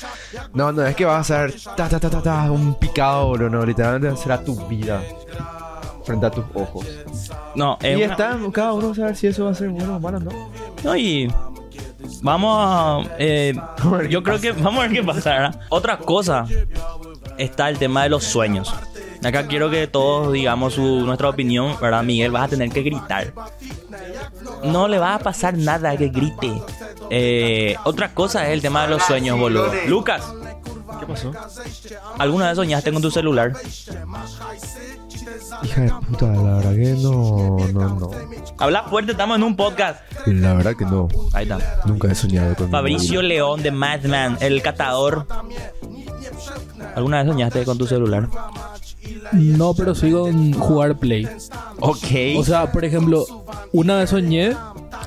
No, 0.55 0.73
no, 0.73 0.87
es 0.87 0.94
que 0.96 0.99
vas 1.04 1.30
a 1.30 1.44
hacer 1.44 1.54
ta 1.76 1.88
ta 1.88 1.98
ta 2.00 2.10
ta 2.10 2.22
ta, 2.22 2.50
un 2.50 2.74
picado, 2.74 3.26
boludo, 3.28 3.50
no, 3.50 3.64
literalmente 3.66 4.16
será 4.20 4.42
tu 4.42 4.54
vida 4.66 5.02
frente 6.04 6.26
a 6.26 6.30
tus 6.30 6.44
ojos. 6.54 6.86
No, 7.54 7.76
es 7.82 7.98
y 7.98 8.02
una- 8.02 8.12
está 8.12 8.32
en 8.32 8.50
cada 8.50 8.72
uno 8.72 8.94
saber 8.94 9.16
si 9.16 9.26
eso 9.28 9.44
va 9.44 9.50
a 9.50 9.54
ser 9.54 9.68
bueno 9.70 9.96
o 9.96 10.00
malo, 10.00 10.20
¿no? 10.20 10.30
No, 10.84 10.96
y 10.96 11.32
vamos 12.22 12.56
a... 12.58 13.00
eh, 13.18 13.54
yo 14.08 14.22
creo 14.22 14.40
que 14.40 14.52
vamos 14.52 14.78
a 14.84 14.88
ver 14.88 14.92
qué 14.92 15.02
pasará. 15.02 15.60
Otra 15.68 15.98
cosa 15.98 16.46
está 17.38 17.68
el 17.68 17.78
tema 17.78 18.02
de 18.04 18.08
los 18.08 18.24
sueños. 18.24 18.72
Acá 19.22 19.46
quiero 19.46 19.68
que 19.68 19.86
todos 19.86 20.32
digamos 20.32 20.72
su, 20.74 20.82
nuestra 21.04 21.28
opinión, 21.28 21.76
¿verdad? 21.78 22.02
Miguel, 22.02 22.30
vas 22.30 22.44
a 22.44 22.48
tener 22.48 22.70
que 22.70 22.82
gritar. 22.82 23.34
No 24.64 24.88
le 24.88 24.98
va 24.98 25.14
a 25.14 25.18
pasar 25.18 25.56
nada 25.58 25.94
que 25.96 26.08
grite. 26.08 26.50
Eh, 27.10 27.76
otra 27.84 28.14
cosa 28.14 28.46
es 28.46 28.54
el 28.54 28.62
tema 28.62 28.82
de 28.84 28.88
los 28.88 29.02
sueños, 29.02 29.38
boludo. 29.38 29.70
Lucas, 29.88 30.22
¿Qué 31.00 31.06
pasó? 31.06 31.32
¿alguna 32.18 32.48
vez 32.48 32.56
soñaste 32.56 32.92
con 32.92 33.02
tu 33.02 33.10
celular? 33.10 33.52
Hija 35.62 35.80
de 35.80 35.90
puta, 36.08 36.26
la 36.26 36.56
verdad 36.56 36.74
que 36.74 36.94
no, 37.02 37.56
no, 37.72 37.94
no. 37.98 38.10
Habla 38.58 38.84
fuerte, 38.84 39.12
estamos 39.12 39.36
en 39.38 39.42
un 39.44 39.56
podcast. 39.56 40.00
La 40.26 40.54
verdad 40.54 40.76
que 40.76 40.84
no. 40.84 41.08
Ahí 41.32 41.44
está. 41.44 41.80
Nunca 41.86 42.08
he 42.08 42.14
soñado 42.14 42.54
con 42.54 42.70
Fabricio. 42.70 43.22
León 43.22 43.62
de 43.62 43.70
Madman, 43.70 44.38
el 44.40 44.62
catador. 44.62 45.26
¿Alguna 46.94 47.18
vez 47.22 47.28
soñaste 47.32 47.64
con 47.64 47.78
tu 47.78 47.86
celular? 47.86 48.28
No, 49.32 49.74
pero 49.74 49.94
sí 49.94 50.10
con 50.10 50.52
jugar 50.52 50.98
Play. 50.98 51.28
Ok. 51.80 52.38
O 52.38 52.44
sea, 52.44 52.70
por 52.70 52.84
ejemplo, 52.84 53.24
una 53.72 53.96
vez 53.96 54.10
soñé 54.10 54.54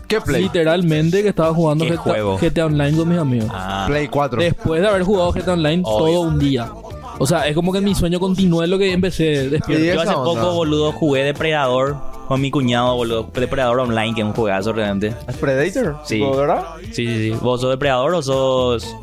¿Qué 0.08 0.21
Play? 0.21 0.43
literalmente 0.43 1.21
que 1.21 1.29
estaba 1.29 1.53
jugando 1.53 1.86
¿Qué 1.86 1.91
GTA, 1.91 2.01
juego? 2.01 2.38
GTA 2.38 2.65
Online 2.65 2.97
con 2.97 3.10
mis 3.10 3.17
amigos. 3.19 3.49
Ah, 3.53 3.86
Play 3.88 4.08
4. 4.08 4.41
Después 4.41 4.82
de 4.82 4.88
haber 4.88 5.03
jugado 5.03 5.32
GTA 5.32 5.53
Online 5.53 5.84
Obvio. 5.86 5.97
todo 5.97 6.21
un 6.21 6.39
día. 6.39 6.71
O 7.19 7.27
sea, 7.27 7.47
es 7.47 7.56
como 7.56 7.71
que 7.71 7.79
mi 7.82 7.93
sueño 7.93 8.19
continúa 8.19 8.63
en 8.63 8.71
lo 8.71 8.77
que 8.77 8.91
empecé 8.91 9.49
despierto. 9.49 9.86
yo 9.86 10.01
hace 10.01 10.15
onda. 10.15 10.23
poco, 10.23 10.53
boludo, 10.53 10.91
jugué 10.91 11.23
Depredador 11.23 11.95
con 12.27 12.41
mi 12.41 12.49
cuñado, 12.49 12.95
boludo. 12.95 13.29
Depredador 13.34 13.79
Online, 13.79 14.15
que 14.15 14.21
es 14.21 14.27
un 14.27 14.34
juegazo 14.34 14.73
realmente. 14.73 15.13
¿Es 15.27 15.38
Predator? 15.38 15.97
Sí. 16.06 16.19
¿Verdad? 16.19 16.63
Sí, 16.91 17.06
sí, 17.08 17.32
sí. 17.32 17.38
¿Vos 17.41 17.62
sos 17.62 17.69
Depredador 17.69 18.15
o 18.15 18.21
sos... 18.21 18.95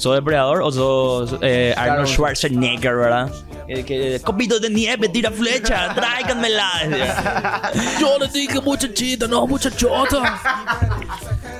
¿Sos 0.00 0.14
Depredador 0.14 0.62
o 0.62 0.72
sos 0.72 1.36
eh, 1.42 1.74
Arnold. 1.76 2.08
Schwarzenegger, 2.08 2.96
verdad? 2.96 3.30
El 3.68 3.84
que... 3.84 4.18
Copito 4.24 4.58
de 4.58 4.70
nieve, 4.70 5.10
tira 5.10 5.30
flecha, 5.30 5.92
tráiganmela. 5.94 7.68
Yo 8.00 8.18
le 8.18 8.28
dije 8.28 8.62
muchachita, 8.62 9.28
no 9.28 9.46
muchachota. 9.46 10.40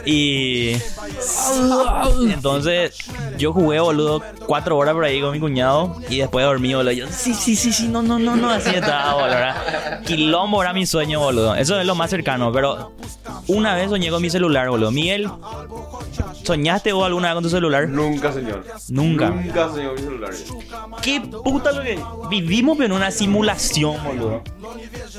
Y... 0.07 0.73
Entonces, 2.33 2.97
yo 3.37 3.53
jugué, 3.53 3.79
boludo, 3.79 4.23
cuatro 4.47 4.79
horas 4.79 4.95
por 4.95 5.05
ahí 5.05 5.21
con 5.21 5.33
mi 5.33 5.39
cuñado 5.39 6.01
y 6.09 6.21
después 6.21 6.43
dormí, 6.43 6.73
boludo. 6.73 6.93
Yo, 6.93 7.09
sí, 7.11 7.35
sí, 7.35 7.55
sí, 7.55 7.75
sí, 7.75 7.89
no, 7.89 8.01
no, 8.01 8.19
no, 8.19 8.37
no, 8.37 8.49
así 8.49 8.71
estaba, 8.71 9.13
boludo. 9.13 9.29
¿verdad? 9.29 10.03
Quilombo 10.07 10.63
era 10.63 10.73
mi 10.73 10.87
sueño, 10.87 11.21
boludo. 11.21 11.55
Eso 11.57 11.79
es 11.79 11.87
lo 11.87 11.95
más 11.95 12.09
cercano, 12.09 12.51
pero 12.51 12.93
una 13.51 13.75
vez 13.75 13.91
soñé 13.91 14.11
con 14.11 14.23
mi 14.23 14.31
celular, 14.31 14.69
boludo. 14.69 14.91
Miguel, 14.91 15.29
¿soñaste 16.45 16.93
vos 16.93 17.05
alguna 17.05 17.29
vez 17.29 17.35
con 17.35 17.43
tu 17.45 17.51
celular? 17.51 17.89
Nunca, 17.89 18.33
señor. 18.33 18.65
Nunca. 18.89 19.31
Nunca 19.31 19.69
soñé 19.69 19.87
con 19.87 19.95
mi 19.95 20.01
celular. 20.01 20.31
¿Qué 21.03 21.21
puta 21.21 21.73
lo 21.73 21.83
que 21.83 21.99
vivimos 22.31 22.79
en 22.81 22.93
una 22.93 23.11
simulación, 23.11 23.97
boludo? 24.05 24.43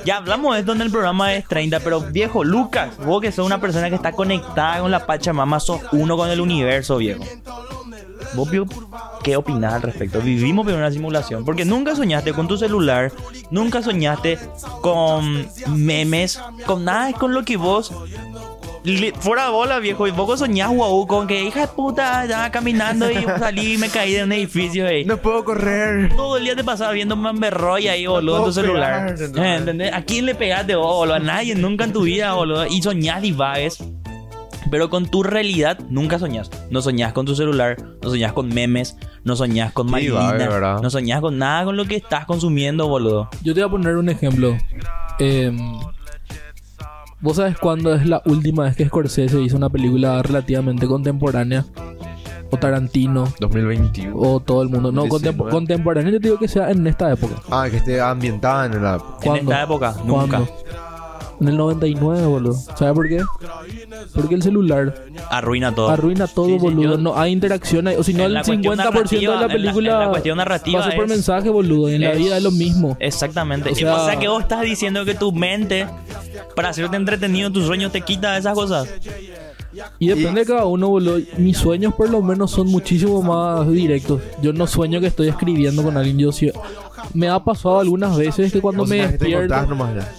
Ya 0.05 0.17
hablamos 0.17 0.53
de 0.55 0.61
esto 0.61 0.71
en 0.71 0.81
el 0.81 0.91
programa 0.91 1.29
de 1.29 1.41
30, 1.41 1.79
pero 1.81 2.01
viejo, 2.01 2.43
Lucas, 2.43 2.97
vos 3.05 3.21
que 3.21 3.31
sos 3.31 3.45
una 3.45 3.59
persona 3.59 3.89
que 3.89 3.95
está 3.95 4.11
conectada 4.11 4.79
con 4.79 4.91
la 4.91 5.05
Pachamama, 5.05 5.59
sos 5.59 5.81
uno 5.91 6.17
con 6.17 6.29
el 6.29 6.41
universo, 6.41 6.97
viejo. 6.97 7.23
¿Vos 8.33 8.49
qué 9.23 9.35
opinás 9.35 9.75
al 9.75 9.81
respecto? 9.83 10.21
Vivimos 10.21 10.67
en 10.67 10.75
una 10.75 10.91
simulación, 10.91 11.45
porque 11.45 11.65
nunca 11.65 11.95
soñaste 11.95 12.33
con 12.33 12.47
tu 12.47 12.57
celular, 12.57 13.11
nunca 13.49 13.81
soñaste 13.81 14.39
con 14.81 15.47
memes, 15.67 16.39
con 16.65 16.85
nada 16.85 17.11
con 17.13 17.33
lo 17.33 17.43
que 17.43 17.57
vos 17.57 17.93
Fuera 19.19 19.49
bola, 19.49 19.79
viejo. 19.79 20.07
Y 20.07 20.11
vos 20.11 20.39
soñás, 20.39 20.69
guau, 20.69 21.05
con 21.05 21.27
que 21.27 21.43
hija 21.43 21.61
de 21.61 21.67
puta, 21.67 22.23
estaba 22.23 22.49
caminando 22.49 23.11
y 23.11 23.15
salí 23.37 23.73
y 23.73 23.77
me 23.77 23.89
caí 23.89 24.13
de 24.13 24.23
un 24.23 24.31
edificio, 24.31 24.87
ey. 24.87 25.05
No 25.05 25.17
puedo 25.17 25.45
correr. 25.45 26.15
Todo 26.15 26.37
el 26.37 26.45
día 26.45 26.55
te 26.55 26.63
pasaba 26.63 26.91
viendo 26.91 27.15
Mamberroy 27.15 27.87
ahí, 27.87 28.07
boludo, 28.07 28.39
en 28.39 28.45
tu 28.45 28.53
celular. 28.53 29.15
pegar, 29.15 29.29
no. 29.31 29.43
¿Entendés? 29.43 29.93
¿A 29.93 30.01
quién 30.01 30.25
le 30.25 30.33
pegaste 30.33 30.75
boludo? 30.75 31.13
A 31.13 31.19
nadie, 31.19 31.53
nunca 31.53 31.83
en 31.83 31.93
tu 31.93 32.01
vida, 32.01 32.33
boludo. 32.33 32.65
Y 32.65 32.81
soñás 32.81 33.21
divagues. 33.21 33.83
Pero 34.69 34.89
con 34.89 35.07
tu 35.07 35.23
realidad 35.23 35.79
nunca 35.89 36.19
soñás. 36.19 36.49
No 36.69 36.81
soñás 36.81 37.13
con 37.13 37.25
tu 37.25 37.35
celular, 37.35 37.77
no 38.01 38.09
soñás 38.09 38.33
con 38.33 38.49
memes, 38.49 38.97
no 39.23 39.35
soñás 39.35 39.73
con 39.73 39.89
¿verdad? 39.91 40.81
no 40.81 40.89
soñás 40.89 41.21
con 41.21 41.37
nada 41.37 41.65
con 41.65 41.75
lo 41.77 41.85
que 41.85 41.95
estás 41.95 42.25
consumiendo, 42.25 42.87
boludo. 42.87 43.29
Yo 43.43 43.53
te 43.53 43.61
voy 43.61 43.67
a 43.67 43.71
poner 43.71 43.97
un 43.97 44.09
ejemplo. 44.09 44.55
Em, 45.19 45.57
¿Vos 47.19 47.37
sabes 47.37 47.57
cuándo 47.57 47.93
es 47.93 48.07
la 48.07 48.21
última 48.25 48.63
vez 48.63 48.75
que 48.75 48.85
Scorsese 48.87 49.39
hizo 49.41 49.55
una 49.55 49.69
película 49.69 50.21
relativamente 50.23 50.87
contemporánea? 50.87 51.65
O 52.53 52.57
Tarantino, 52.57 53.31
2021. 53.39 54.13
o 54.17 54.39
todo 54.41 54.61
el 54.63 54.69
mundo. 54.69 54.91
No, 54.91 55.03
19. 55.03 55.37
contem- 55.37 55.51
contemporáneo 55.51 56.11
yo 56.13 56.19
te 56.19 56.27
digo 56.27 56.39
que 56.39 56.47
sea 56.47 56.69
en 56.71 56.85
esta 56.87 57.11
época. 57.11 57.35
Ah, 57.49 57.67
que 57.69 57.77
esté 57.77 58.01
ambientada 58.01 58.65
en 58.65 58.83
la. 58.83 59.01
En 59.21 59.35
esta 59.37 59.63
época, 59.63 59.95
nunca. 60.03 60.37
¿Cuándo? 60.39 60.47
En 61.41 61.47
el 61.47 61.57
99, 61.57 62.25
boludo. 62.27 62.53
¿Sabes 62.53 62.93
por 62.93 63.09
qué? 63.09 63.19
Porque 64.13 64.35
el 64.35 64.43
celular 64.43 64.93
Arruina 65.29 65.73
todo. 65.73 65.89
arruina 65.89 66.27
todo, 66.27 66.45
Sí, 66.45 66.51
sí, 66.53 66.57
boludo. 66.59 66.91
yo- 66.91 66.97
No 66.97 67.17
hay 67.19 67.31
interacción. 67.31 67.87
O 67.87 68.03
si 68.03 68.13
no, 68.13 68.19
En 68.19 68.25
el 68.27 68.33
la 68.35 68.43
cuestión 68.43 68.61
50% 68.61 68.71
de 68.71 68.75
la 68.77 68.85
narrativa- 68.85 69.33
en 69.33 69.41
la- 69.41 69.47
película 69.47 69.93
en 69.93 69.99
la 69.99 70.09
cuestión 70.09 70.37
narrativa 70.37 70.79
pasa 70.83 70.95
por 70.95 71.05
es- 71.05 71.09
mensaje, 71.09 71.49
boludo. 71.49 71.89
Y 71.89 71.95
en 71.95 72.01
la 72.01 72.11
es- 72.11 72.17
vida 72.19 72.37
es 72.37 72.43
lo 72.43 72.51
mismo. 72.51 72.95
Exactamente. 72.99 73.69
O 73.69 73.71
O 73.71 73.75
sea- 73.75 74.05
sea, 74.05 74.19
que 74.19 74.27
vos 74.27 74.43
estás 74.43 74.61
diciendo 74.61 75.03
que 75.03 75.15
tu 75.15 75.31
mente, 75.31 75.87
para 76.55 76.69
hacerte 76.69 76.95
entretenido 76.95 77.47
en 77.47 77.53
tus 77.53 77.65
sueños, 77.65 77.91
te 77.91 78.01
quita 78.01 78.37
esas 78.37 78.53
cosas. 78.53 78.87
Y 79.99 80.07
depende 80.07 80.41
de 80.41 80.45
cada 80.45 80.65
uno, 80.65 80.89
boludo. 80.89 81.19
Mis 81.37 81.57
sueños 81.57 81.93
por 81.93 82.09
lo 82.09 82.21
menos 82.21 82.51
son 82.51 82.67
muchísimo 82.67 83.21
más 83.21 83.69
directos. 83.71 84.21
Yo 84.41 84.53
no 84.53 84.67
sueño 84.67 84.99
que 84.99 85.07
estoy 85.07 85.27
escribiendo 85.29 85.83
con 85.83 85.95
alguien. 85.97 86.17
Yo 86.17 86.31
sí- 86.31 86.51
Me 87.13 87.27
ha 87.29 87.39
pasado 87.43 87.79
algunas 87.79 88.15
veces 88.15 88.53
que 88.53 88.61
cuando 88.61 88.83
O 88.83 88.85
me 88.85 88.97
sea, 88.97 89.07
despierto... 89.09 89.55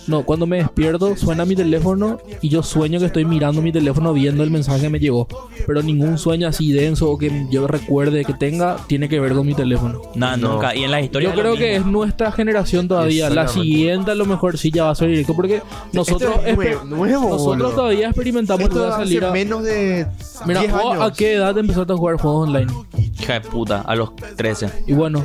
No, 0.09 0.25
cuando 0.25 0.47
me 0.47 0.59
despierto 0.59 1.17
suena 1.17 1.45
mi 1.45 1.55
teléfono 1.55 2.19
y 2.43 2.49
yo 2.49 2.63
sueño 2.63 2.99
que 2.99 3.07
estoy 3.07 3.25
mirando 3.25 3.63
mi 3.63 3.73
teléfono 3.73 4.13
viendo 4.13 4.43
el 4.43 4.51
mensaje 4.51 4.83
que 4.83 4.89
me 4.91 4.99
llegó. 4.99 5.27
Pero 5.67 5.83
ningún 5.83 6.19
sueño 6.19 6.49
así 6.49 6.73
denso 6.73 7.09
o 7.11 7.17
que 7.19 7.47
yo 7.51 7.67
recuerde 7.67 8.25
que 8.25 8.35
tenga 8.35 8.77
tiene 8.89 9.09
que 9.09 9.21
ver 9.21 9.33
con 9.33 9.47
mi 9.47 9.55
teléfono. 9.55 10.03
Nada, 10.17 10.37
No. 10.37 10.55
nunca. 10.55 10.75
Y 10.75 10.83
en 10.85 10.91
las 10.91 11.05
historias. 11.05 11.35
Yo 11.35 11.41
creo 11.41 11.57
que 11.57 11.77
es 11.77 11.87
nuestra 11.87 12.33
generación 12.33 12.89
todavía. 12.89 13.31
La 13.31 13.49
siguiente 13.49 14.11
a 14.11 14.15
lo 14.15 14.27
mejor 14.27 14.59
sí 14.59 14.71
ya 14.71 14.85
va 14.85 14.91
a 14.91 14.95
ser 14.95 15.09
directo 15.09 15.35
porque 15.35 15.63
nosotros, 15.93 16.31
Esto 16.45 16.63
es 16.63 16.77
espe- 16.77 16.81
nue- 16.83 16.85
nuevo, 16.97 17.23
nosotros 17.31 17.45
boludo. 17.59 17.71
todavía 17.71 18.07
experimentamos 18.09 18.65
hace 18.71 18.91
salir 19.05 19.25
a... 19.25 19.33
menos 19.45 19.63
de. 19.63 20.07
Mira, 20.47 20.61
10 20.61 20.73
¿vos 20.73 20.93
años. 20.95 21.11
¿a 21.11 21.13
qué 21.13 21.35
edad 21.35 21.57
empezaste 21.57 21.93
a 21.93 21.97
jugar 21.97 22.17
juegos 22.17 22.49
online? 22.49 22.73
Hija 22.97 23.35
de 23.35 23.41
puta, 23.41 23.81
a 23.81 23.95
los 23.95 24.15
13. 24.37 24.85
Y 24.87 24.93
bueno, 24.93 25.25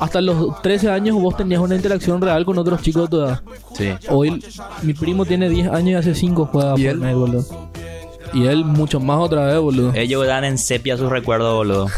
hasta 0.00 0.20
los 0.20 0.60
13 0.62 0.90
años 0.90 1.20
vos 1.20 1.36
tenías 1.36 1.60
una 1.60 1.74
interacción 1.74 2.20
real 2.20 2.44
con 2.44 2.58
otros 2.58 2.82
chicos 2.82 3.02
de 3.04 3.08
tu 3.08 3.22
edad. 3.22 3.40
Sí. 3.74 3.90
Hoy 4.08 4.44
mi 4.82 4.92
primo 4.92 5.24
tiene 5.24 5.48
10 5.48 5.68
años 5.68 5.88
y 5.88 5.94
hace 5.94 6.14
5 6.14 6.48
juega 6.52 6.74
¿Y 6.78 6.86
él? 6.86 6.98
Fortnite, 6.98 7.14
boludo. 7.14 7.44
Y 8.34 8.46
él 8.46 8.64
mucho 8.64 9.00
más 9.00 9.18
otra 9.20 9.46
vez, 9.46 9.58
boludo. 9.58 9.92
Ellos 9.94 10.26
dan 10.26 10.44
en 10.44 10.58
sepia 10.58 10.96
sus 10.96 11.10
recuerdos, 11.10 11.54
boludo. 11.54 11.86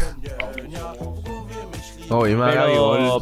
No, 2.09 2.27
y 2.27 2.35
me 2.35 2.43
haga 2.45 2.65
Pero- 2.65 2.83
gol. 2.85 3.21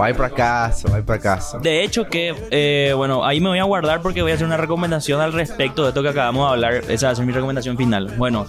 Va 0.00 0.12
para 0.14 0.30
casa, 0.30 0.88
va 0.90 1.02
para 1.04 1.20
casa. 1.20 1.58
De 1.58 1.82
hecho 1.82 2.06
que, 2.06 2.34
eh, 2.50 2.92
bueno, 2.96 3.24
ahí 3.24 3.40
me 3.40 3.48
voy 3.48 3.58
a 3.58 3.64
guardar 3.64 4.02
porque 4.02 4.22
voy 4.22 4.32
a 4.32 4.34
hacer 4.34 4.46
una 4.46 4.56
recomendación 4.56 5.20
al 5.20 5.32
respecto 5.32 5.82
de 5.82 5.88
esto 5.88 6.02
que 6.02 6.08
acabamos 6.10 6.46
de 6.48 6.52
hablar. 6.52 6.74
Esa 6.90 7.06
va 7.06 7.12
a 7.12 7.16
ser 7.16 7.24
mi 7.24 7.32
recomendación 7.32 7.76
final. 7.76 8.14
Bueno, 8.18 8.46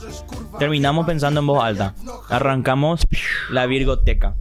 terminamos 0.59 1.05
pensando 1.05 1.39
en 1.39 1.47
voz 1.47 1.63
alta. 1.63 1.93
Arrancamos 2.29 3.07
la 3.49 3.65
Virgoteca. 3.65 4.35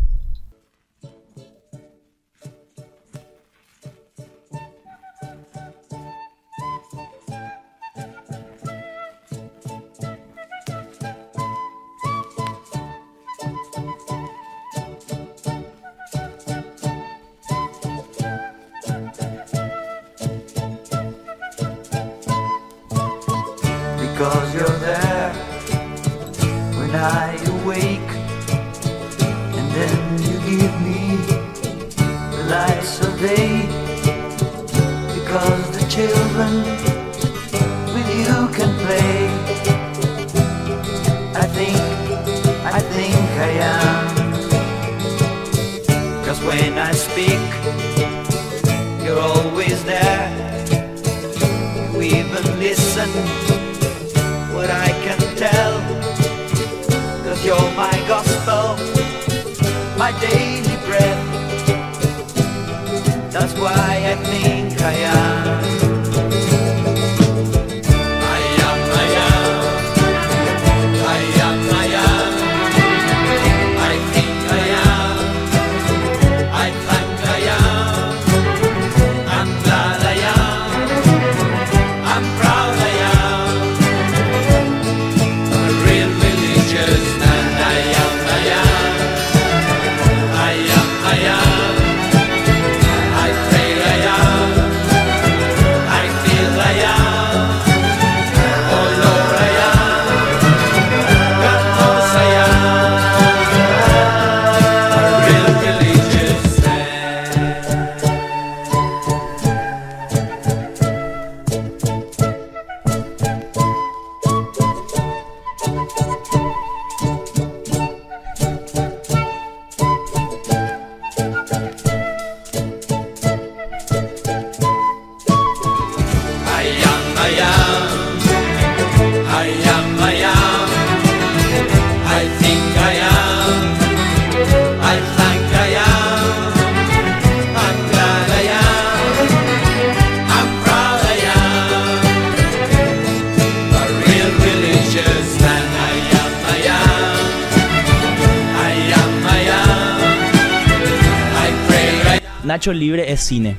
Nacho 152.64 152.72
Libre 152.72 153.12
es 153.12 153.20
cine. 153.20 153.59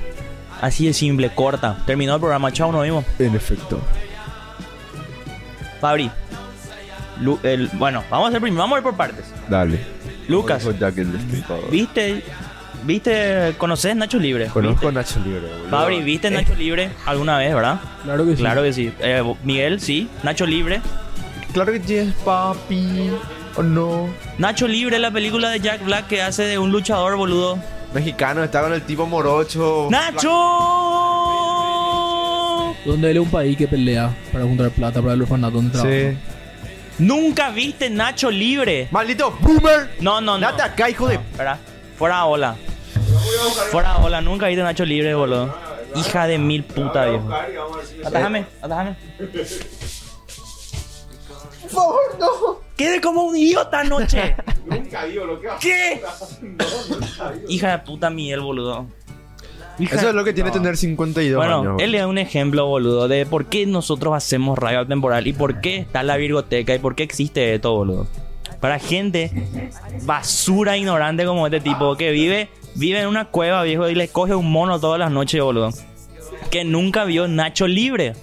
Así 0.62 0.88
de 0.88 0.94
simple, 0.94 1.30
corta. 1.30 1.78
Terminó 1.86 2.16
el 2.16 2.20
programa, 2.20 2.52
chao, 2.52 2.72
nos 2.72 2.82
vimos. 2.82 3.06
En 3.20 3.36
efecto. 3.36 3.80
Fabri. 5.80 6.10
Lu- 7.22 7.38
el- 7.44 7.68
bueno, 7.74 8.04
vamos 8.10 8.26
a 8.26 8.30
hacer 8.30 8.42
primero, 8.42 8.64
vamos 8.64 8.78
a 8.78 8.80
ir 8.80 8.84
por 8.84 8.96
partes. 8.98 9.26
Dale. 9.48 9.80
Lucas, 10.28 10.64
Conozco 10.64 10.80
Jack 10.80 10.98
el 10.98 11.12
Destripador. 11.12 11.70
¿viste? 11.70 12.24
¿Viste? 12.84 13.54
¿Conoces 13.60 13.96
Nacho 13.96 14.18
Libre? 14.18 14.48
Conozco 14.48 14.88
a 14.88 14.92
Nacho 14.92 15.20
Libre, 15.20 15.42
boludo. 15.42 15.70
Fabri, 15.70 16.02
¿viste 16.02 16.30
Eh, 16.30 16.32
Nacho 16.32 16.56
Libre 16.56 16.90
alguna 17.06 17.38
vez, 17.38 17.54
verdad? 17.54 17.80
Claro 18.06 18.26
que 18.26 18.32
sí. 18.32 18.38
Claro 18.38 18.64
que 18.64 18.74
sí. 18.74 18.92
Eh, 19.02 19.36
Miguel, 19.44 19.80
sí. 19.82 20.10
Nacho 20.24 20.48
Libre. 20.48 20.82
Claro 21.54 21.72
que 21.74 21.80
sí, 21.84 22.12
papi. 22.26 23.12
¿O 23.56 23.62
no? 23.62 24.10
Nacho 24.40 24.68
Libre, 24.68 24.98
la 24.98 25.12
película 25.12 25.52
de 25.52 25.60
Jack 25.60 25.86
Black 25.86 26.08
que 26.08 26.24
hace 26.24 26.42
de 26.42 26.58
un 26.58 26.72
luchador, 26.72 27.16
boludo. 27.18 27.60
Mexicano, 27.96 28.44
está 28.44 28.62
con 28.62 28.74
el 28.74 28.82
tipo 28.82 29.06
morocho. 29.06 29.88
¡Nacho! 29.90 30.30
Donde 32.86 33.10
él 33.10 33.16
es 33.16 33.24
un 33.24 33.32
país 33.32 33.58
que 33.58 33.70
pelea 33.70 34.14
para 34.34 34.44
juntar 34.44 34.70
plata 34.72 35.02
para 35.02 35.14
el 35.14 35.22
orfanato 35.22 35.56
donde 35.56 35.72
trabaja. 35.72 35.94
Sí. 35.94 36.18
¿Nunca 37.00 37.52
viste 37.52 37.90
Nacho 37.90 38.30
Libre? 38.30 38.90
¡Maldito 38.92 39.32
boomer! 39.40 39.96
No, 40.02 40.20
no, 40.20 40.38
no. 40.38 40.46
Date 40.46 40.64
acá, 40.64 40.90
hijo 40.90 41.08
de... 41.08 41.16
Espera. 41.16 41.58
Fuera 41.98 42.26
ola. 42.26 42.58
Fuera 43.72 43.96
ola. 44.00 44.20
Nunca 44.20 44.48
viste 44.48 44.62
Nacho 44.62 44.84
Libre, 44.84 45.16
boludo. 45.16 45.56
Hija 45.96 46.28
de 46.28 46.38
mil 46.38 46.66
puta, 46.66 47.06
viejo. 47.06 47.30
Atájame, 48.06 48.46
atájame. 48.62 48.98
Por 51.62 51.70
favor, 51.70 52.02
no. 52.20 52.60
Quedé 52.76 53.00
como 53.00 53.24
un 53.24 53.38
idiota 53.38 53.80
anoche. 53.80 54.36
¿Qué? 55.62 56.02
Hija 57.50 57.72
de 57.72 57.80
puta 57.80 58.10
Miguel, 58.10 58.42
boludo. 58.42 58.86
Hija- 59.78 59.96
Eso 59.98 60.10
es 60.10 60.16
lo 60.16 60.24
que 60.24 60.32
tiene 60.34 60.52
tener 60.52 60.78
52 60.78 61.38
Bueno, 61.38 61.60
años. 61.60 61.76
él 61.82 61.96
es 61.96 62.06
un 62.06 62.18
ejemplo, 62.18 62.66
boludo, 62.66 63.08
de 63.08 63.26
por 63.26 63.46
qué 63.48 63.66
nosotros 63.66 64.14
hacemos 64.16 64.58
radio 64.58 64.86
temporal 64.88 65.28
y 65.28 65.34
por 65.34 65.60
qué 65.60 65.78
está 65.80 66.02
la 66.04 66.16
virgoteca 66.18 66.74
y 66.74 66.80
por 66.80 66.96
qué 66.96 67.04
existe 67.04 67.54
esto, 67.54 67.74
boludo. 67.74 68.08
Para 68.62 68.80
gente 68.80 69.32
basura 70.04 70.78
ignorante 70.78 71.26
como 71.26 71.46
este 71.46 71.60
tipo 71.60 71.96
que 71.98 72.12
vive, 72.12 72.50
vive 72.76 73.02
en 73.02 73.08
una 73.08 73.26
cueva, 73.26 73.64
viejo, 73.64 73.90
y 73.90 73.96
le 73.96 74.08
coge 74.08 74.34
un 74.34 74.50
mono 74.50 74.80
todas 74.80 74.98
las 74.98 75.12
noches, 75.12 75.42
boludo. 75.42 75.70
Que 76.52 76.64
nunca 76.64 77.04
vio 77.04 77.28
Nacho 77.28 77.68
libre. 77.68 78.14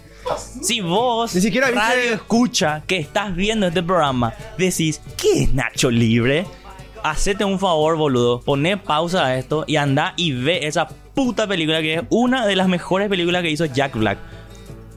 Si 0.62 0.80
vos, 0.80 1.34
Ni 1.34 1.40
siquiera 1.40 1.68
viste- 1.68 1.80
radio 1.80 2.14
escucha 2.14 2.82
que 2.86 2.98
estás 2.98 3.34
viendo 3.34 3.66
este 3.66 3.82
programa, 3.82 4.32
decís, 4.58 5.00
¿qué 5.20 5.42
es 5.44 5.52
Nacho 5.54 5.90
libre? 5.90 6.46
Hacete 7.02 7.44
un 7.44 7.58
favor, 7.58 7.96
boludo. 7.96 8.40
Poné 8.40 8.76
pausa 8.76 9.26
a 9.26 9.36
esto 9.36 9.64
y 9.66 9.76
anda 9.76 10.14
y 10.16 10.32
ve 10.32 10.66
esa 10.66 10.86
puta 11.14 11.46
película 11.48 11.80
que 11.82 11.94
es 11.94 12.02
una 12.10 12.46
de 12.46 12.54
las 12.56 12.68
mejores 12.68 13.08
películas 13.08 13.42
que 13.42 13.50
hizo 13.50 13.64
Jack 13.66 13.96
Black. 13.96 14.18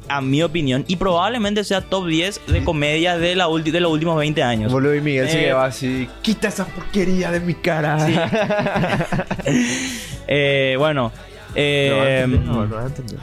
A 0.08 0.22
mi 0.22 0.44
opinión. 0.44 0.86
Y 0.88 0.98
probablemente 0.98 1.64
sea 1.64 1.82
top 1.82 2.06
10 2.06 2.42
de 2.46 2.64
comedia 2.64 3.18
de, 3.18 3.36
la 3.36 3.48
ulti- 3.48 3.72
de 3.72 3.80
los 3.80 3.92
últimos 3.92 4.16
20 4.20 4.44
años. 4.44 4.72
Boludo, 4.72 4.94
y 4.94 5.02
Miguel 5.02 5.28
se 5.28 5.40
Eh, 5.40 5.44
quedaba 5.46 5.66
así. 5.66 6.08
Quita 6.22 6.48
esa 6.50 6.66
porquería 6.68 7.32
de 7.32 7.40
mi 7.40 7.56
cara. 7.56 7.98
Eh, 10.28 10.76
bueno. 10.78 11.12
eh, 11.56 11.90
No 11.90 11.98
vas 11.98 12.06
a 12.08 12.20
entender, 12.20 12.46
no, 12.46 12.66
no 12.68 12.76
vas 12.76 12.84
a 12.84 12.88
entender. 12.88 13.20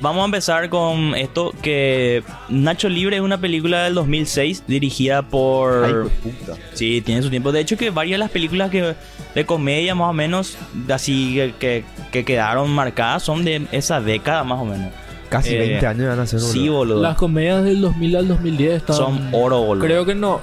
Vamos 0.00 0.22
a 0.22 0.24
empezar 0.24 0.70
con 0.70 1.14
esto 1.14 1.52
que 1.60 2.22
Nacho 2.48 2.88
Libre 2.88 3.16
es 3.16 3.22
una 3.22 3.38
película 3.38 3.84
del 3.84 3.94
2006 3.94 4.64
dirigida 4.66 5.20
por... 5.22 5.84
Ay, 5.84 5.92
puta. 6.22 6.58
Sí, 6.72 7.02
tiene 7.02 7.20
su 7.22 7.28
tiempo. 7.28 7.52
De 7.52 7.60
hecho, 7.60 7.76
que 7.76 7.90
varias 7.90 8.14
de 8.14 8.18
las 8.18 8.30
películas 8.30 8.70
que 8.70 8.94
de 9.34 9.46
comedia 9.46 9.94
más 9.94 10.08
o 10.08 10.12
menos 10.14 10.56
así 10.90 11.34
que, 11.34 11.54
que, 11.58 11.84
que 12.10 12.24
quedaron 12.24 12.70
marcadas 12.70 13.22
son 13.22 13.44
de 13.44 13.66
esa 13.72 14.00
década 14.00 14.42
más 14.42 14.58
o 14.60 14.64
menos. 14.64 14.90
Casi 15.28 15.54
Eh, 15.54 15.58
20 15.58 15.86
años 15.86 16.08
van 16.08 16.20
a 16.20 16.26
ser, 16.26 16.40
Sí, 16.40 16.68
boludo. 16.70 17.02
Las 17.02 17.16
comedias 17.16 17.62
del 17.62 17.82
2000 17.82 18.16
al 18.16 18.28
2010 18.28 18.76
están... 18.76 18.96
Son 18.96 19.28
oro, 19.32 19.60
boludo. 19.62 19.84
Creo 19.84 20.06
que 20.06 20.14
no. 20.14 20.40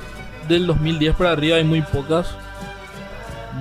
Del 0.48 0.68
2010 0.68 1.16
para 1.16 1.32
arriba 1.32 1.58
hay 1.58 1.64
muy 1.64 1.82
pocas. 1.82 2.28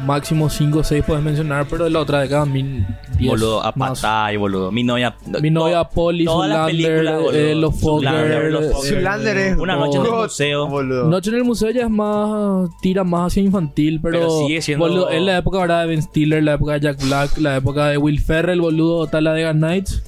Máximo 0.05 0.51
5 0.51 0.79
o 0.79 0.85
6 0.85 1.05
puedes 1.07 1.25
mencionar, 1.25 1.67
pero 1.69 1.85
de 1.85 1.91
la 1.91 2.01
otra 2.01 2.21
década, 2.21 2.45
1000, 2.45 2.87
Boludo, 3.19 3.63
a 3.63 3.73
patay, 3.73 4.37
boludo. 4.37 4.71
Mi 4.71 4.83
novia. 4.85 5.17
Mi 5.41 5.51
novia 5.51 5.85
to- 5.85 5.91
Polly, 5.95 6.27
boludo. 6.27 7.33
eh, 7.33 7.55
Los 7.55 7.81
Fogger, 7.81 8.51
Los 8.53 8.73
Fogger. 8.73 8.93
Zoolander 8.95 9.37
es 9.39 9.57
Una 9.59 9.77
noche 9.77 9.99
en 9.99 10.05
el 10.07 10.11
museo. 10.13 10.67
Boludo. 10.69 11.05
Noche 11.09 11.31
en 11.31 11.37
el 11.37 11.45
museo 11.45 11.71
ya 11.71 11.83
es 11.85 11.91
más. 11.91 12.69
tira 12.83 13.05
más 13.05 13.33
hacia 13.33 13.43
infantil, 13.43 14.01
pero. 14.03 14.19
Pero 14.19 14.31
sigue 14.47 14.61
siendo- 14.63 14.87
boludo, 14.87 15.09
es 15.11 15.23
la 15.23 15.39
época 15.39 15.59
ahora 15.59 15.81
de 15.81 15.87
Ben 15.89 16.03
Stiller, 16.03 16.43
la 16.43 16.55
época 16.55 16.75
de 16.75 16.81
Jack 16.81 17.03
Black, 17.05 17.39
la 17.39 17.57
época 17.57 17.87
de 17.89 17.97
Will 17.99 18.21
Ferrell, 18.21 18.61
boludo, 18.61 19.05
está 19.05 19.21
la 19.21 19.33
de 19.33 19.47
Gun 19.47 19.61
Nights, 19.61 20.03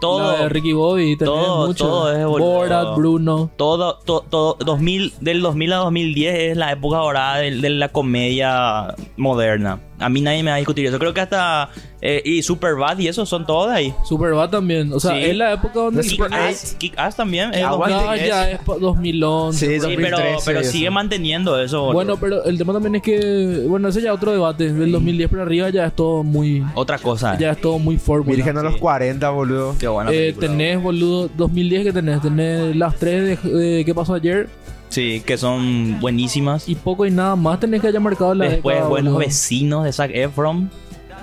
Todo. 0.00 0.32
la 0.32 0.42
de 0.44 0.48
Ricky 0.48 0.72
Bobby, 0.72 1.16
todo- 1.16 1.66
mucho. 1.68 1.86
todo 1.86 2.12
es, 2.12 2.24
boludo. 2.26 2.46
Borat, 2.48 2.96
Bruno. 2.96 3.50
Todo, 3.56 3.98
todo, 4.04 4.24
todo 4.28 4.56
2000, 4.64 5.12
del 5.20 5.40
2000 5.42 5.72
a 5.72 5.76
2010 5.76 6.34
es 6.52 6.56
la 6.56 6.72
época 6.72 6.98
ahora 6.98 7.36
de, 7.36 7.52
de 7.56 7.70
la 7.70 7.88
comedia 7.88 8.94
moderna. 9.16 9.78
A 10.02 10.08
mí 10.08 10.20
nadie 10.20 10.42
me 10.42 10.50
va 10.50 10.56
a 10.56 10.58
discutir 10.58 10.86
eso. 10.86 10.98
Creo 10.98 11.14
que 11.14 11.20
hasta. 11.20 11.70
eh, 12.00 12.20
y 12.24 12.42
Superbad 12.42 12.98
y 12.98 13.06
eso 13.08 13.24
son 13.24 13.46
todos 13.46 13.70
de 13.70 13.76
ahí. 13.76 13.94
Superbad 14.04 14.50
también. 14.50 14.92
O 14.92 14.98
sea, 15.00 15.12
Sí. 15.12 15.22
es 15.30 15.36
la 15.36 15.52
época 15.52 15.74
donde... 15.74 16.02
Kick 16.02 16.20
Ass, 16.32 16.76
Kick 16.78 16.94
Ass 16.98 17.14
también. 17.16 17.54
es 17.54 17.62
Aguante. 17.62 17.94
No, 17.94 18.02
2010. 18.02 18.28
ya 18.28 18.50
es 18.50 18.58
pa- 18.58 18.76
2011. 18.78 19.58
Sí, 19.58 19.66
Sí, 19.80 19.86
pero, 19.96 20.16
2013 20.18 20.42
pero 20.44 20.60
y 20.60 20.64
sigue 20.64 20.84
eso. 20.86 20.92
manteniendo 20.92 21.62
eso. 21.62 21.80
boludo. 21.82 21.92
Bueno, 21.94 22.16
pero 22.16 22.44
el 22.44 22.58
tema 22.58 22.72
también 22.72 22.96
es 22.96 23.02
que... 23.02 23.64
Bueno, 23.68 23.86
ese 23.88 24.02
ya 24.02 24.10
es 24.10 24.14
otro 24.16 24.32
debate. 24.32 24.72
Del 24.72 24.90
2010 24.90 25.30
para 25.30 25.42
arriba 25.42 25.70
ya 25.70 25.86
es 25.86 25.94
todo 25.94 26.22
muy... 26.24 26.64
Otra 26.74 26.98
cosa. 26.98 27.38
Ya 27.38 27.52
es 27.52 27.60
todo 27.60 27.78
muy 27.78 27.98
fórmula. 27.98 28.34
Virgen 28.34 28.58
a 28.58 28.62
los 28.62 28.74
Sí. 28.74 28.80
40, 28.80 29.30
boludo. 29.30 29.76
Qué 29.78 29.86
buena 29.86 30.10
Eh, 30.10 30.14
película. 30.34 30.48
tenés, 30.48 30.82
boludo, 30.82 31.30
2010 31.36 31.84
que 31.84 31.92
tenés. 31.92 32.20
Tenés 32.20 32.74
las 32.74 32.96
tres 32.96 33.42
de, 33.42 33.50
de 33.50 33.84
¿Qué 33.84 33.94
pasó 33.94 34.14
ayer? 34.14 34.48
Sí, 34.92 35.22
que 35.24 35.38
son 35.38 35.98
buenísimas. 36.00 36.68
Y 36.68 36.74
poco 36.74 37.06
y 37.06 37.10
nada 37.10 37.34
más 37.34 37.58
tenés 37.60 37.80
que 37.80 37.88
haya 37.88 37.98
marcado 38.00 38.34
la 38.34 38.44
Después, 38.44 38.74
década, 38.76 38.90
Buenos 38.90 39.12
boludo. 39.14 39.26
Vecinos 39.26 39.84
de 39.84 39.92
Zac 39.92 40.10
Efron. 40.14 40.70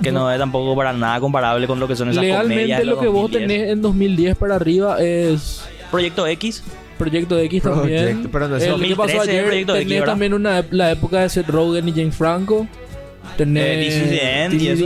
Que 0.01 0.12
no 0.12 0.32
es 0.32 0.39
tampoco 0.39 0.75
para 0.75 0.91
nada 0.93 1.19
comparable 1.19 1.67
con 1.67 1.79
lo 1.79 1.88
que 1.88 1.95
son 1.95 2.10
esas 2.10 2.23
comedias 2.23 2.45
Legalmente 2.47 2.75
de 2.79 2.86
lo 2.86 2.91
los 2.93 3.01
que 3.01 3.08
vos 3.10 3.32
2010. 3.32 3.47
tenés 3.47 3.69
en 3.73 3.82
2010 3.82 4.38
para 4.38 4.55
arriba 4.55 4.97
es 5.01 5.63
Proyecto 5.91 6.25
X. 6.25 6.63
Proyecto 6.97 7.38
X 7.38 7.62
también. 7.63 8.03
Proyecto, 8.05 8.29
pero 8.32 8.47
no 8.47 8.55
El 8.55 8.62
que 8.62 8.67
2013 8.69 8.95
pasó 8.95 9.23
es 9.23 9.29
ayer 9.29 9.45
Proyecto 9.45 9.75
X, 9.75 9.84
tenés 9.88 9.99
¿verdad? 9.99 10.13
también 10.13 10.34
una, 10.34 10.65
la 10.71 10.91
época 10.91 11.19
de 11.21 11.29
Seth 11.29 11.49
Rogen 11.49 11.88
y 11.89 11.91
James 11.91 12.15
Franco. 12.15 12.65
Tenés 13.38 13.63
Eh, 13.65 13.80
This 13.80 13.96
is 13.96 14.10
the 14.10 14.44
End 14.44 14.62
y 14.62 14.68
eso. 14.68 14.86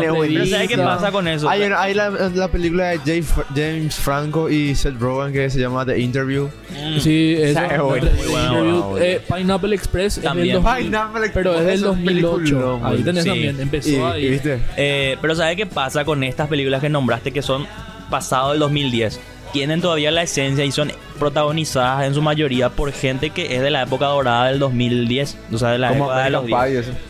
Pero 0.00 0.46
¿sabes 0.46 0.68
qué 0.68 0.76
pasa 0.78 1.10
con 1.12 1.28
eso? 1.28 1.48
Hay, 1.48 1.62
hay 1.62 1.94
la, 1.94 2.10
la 2.10 2.48
película 2.48 2.88
de 2.90 2.98
James, 2.98 3.32
James 3.54 3.94
Franco 3.96 4.48
y 4.48 4.74
Seth 4.74 4.98
Rogen 4.98 5.32
que 5.32 5.50
se 5.50 5.60
llama 5.60 5.84
The 5.84 5.98
Interview. 5.98 6.48
Mm. 6.70 6.98
Sí, 7.00 7.34
esa 7.38 7.66
es 7.66 7.80
buena, 7.80 8.10
buena, 8.30 8.82
eh, 9.04 9.20
Pineapple 9.26 9.74
Express 9.74 10.18
es 10.18 10.24
También. 10.24 10.54
del 10.54 10.62
2000, 10.62 10.84
Pineapple 10.84 11.30
pero 11.34 11.54
es 11.54 11.60
del 11.60 11.68
Express, 11.74 11.82
2008. 11.82 12.36
peliculón, 12.38 12.86
Ahí 12.86 13.02
tenés 13.02 13.22
Sí. 13.24 13.28
también, 13.28 13.60
empezó 13.60 13.90
Y, 13.90 13.96
ahí. 13.96 14.24
y 14.26 14.30
viste, 14.30 14.58
Eh, 14.76 15.16
pero 15.20 15.34
¿sabes 15.34 15.56
qué 15.56 15.66
pasa 15.66 16.04
con 16.04 16.22
estas 16.24 16.48
películas 16.48 16.80
que 16.80 16.88
nombraste 16.88 17.32
que 17.32 17.42
son 17.42 17.66
pasado 18.10 18.50
del 18.50 18.60
2010? 18.60 19.20
Tienen 19.52 19.80
todavía 19.80 20.10
la 20.12 20.22
esencia 20.22 20.64
y 20.64 20.70
son 20.70 20.92
protagonizadas 21.18 22.06
en 22.06 22.14
su 22.14 22.22
mayoría 22.22 22.68
por 22.70 22.92
gente 22.92 23.30
que 23.30 23.56
es 23.56 23.62
de 23.62 23.70
la 23.70 23.82
época 23.82 24.06
dorada 24.06 24.46
del 24.46 24.60
2010. 24.60 25.36
O 25.52 25.58
sea, 25.58 25.70
de 25.70 25.78
la 25.78 25.88
como 25.88 26.04
época 26.04 26.24
de 26.24 26.30
los 26.30 26.40
American 26.44 26.70
10. 26.70 26.84
Pie 26.84 26.92
y 26.92 26.94
eso. 26.94 27.09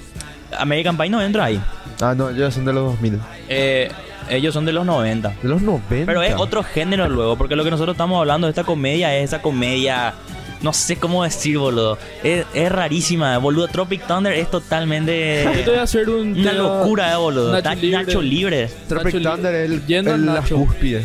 American 0.59 0.97
Pie 0.97 1.11
no 1.11 1.23
entra 1.23 1.45
ahí. 1.45 1.61
Ah, 2.01 2.15
no, 2.17 2.31
ellos 2.31 2.55
son 2.55 2.65
de 2.65 2.73
los 2.73 2.85
2000. 2.93 3.21
Eh, 3.49 3.91
ellos 4.29 4.55
son 4.55 4.65
de 4.65 4.73
los 4.73 4.87
90. 4.87 5.35
De 5.43 5.49
los 5.49 5.61
90. 5.63 6.07
Pero 6.07 6.23
es 6.23 6.35
otro 6.37 6.63
género 6.63 7.09
luego, 7.09 7.37
porque 7.37 7.57
lo 7.57 7.65
que 7.65 7.71
nosotros 7.71 7.95
estamos 7.95 8.19
hablando 8.21 8.47
de 8.47 8.53
esta 8.53 8.65
comedia 8.65 9.17
es 9.17 9.25
esa 9.25 9.43
comedia. 9.43 10.15
No 10.63 10.73
sé 10.75 10.97
cómo 10.97 11.25
decir, 11.25 11.57
boludo. 11.59 11.99
Es, 12.23 12.45
es 12.53 12.71
rarísima, 12.71 13.37
boludo. 13.39 13.67
Tropic 13.69 14.07
Thunder 14.07 14.35
es 14.35 14.51
totalmente. 14.51 15.43
Yo 15.45 15.65
te 15.65 15.71
voy 15.71 15.79
a 15.79 15.83
hacer 15.83 16.09
un 16.11 16.39
Una 16.39 16.53
locura, 16.53 17.13
eh, 17.13 17.17
boludo. 17.17 17.53
Nacho 17.53 17.71
Nacho, 17.71 17.81
Libre. 17.81 17.99
Nacho 17.99 18.23
Libre. 18.23 18.71
Tropic 18.89 19.15
Nacho 19.15 19.31
Thunder 19.31 19.55
es 19.55 19.71
el, 19.71 19.87
Yendo 19.87 20.15
a 20.15 20.17
la 20.19 20.33
Nacho. 20.35 20.57
cúspide. 20.57 21.03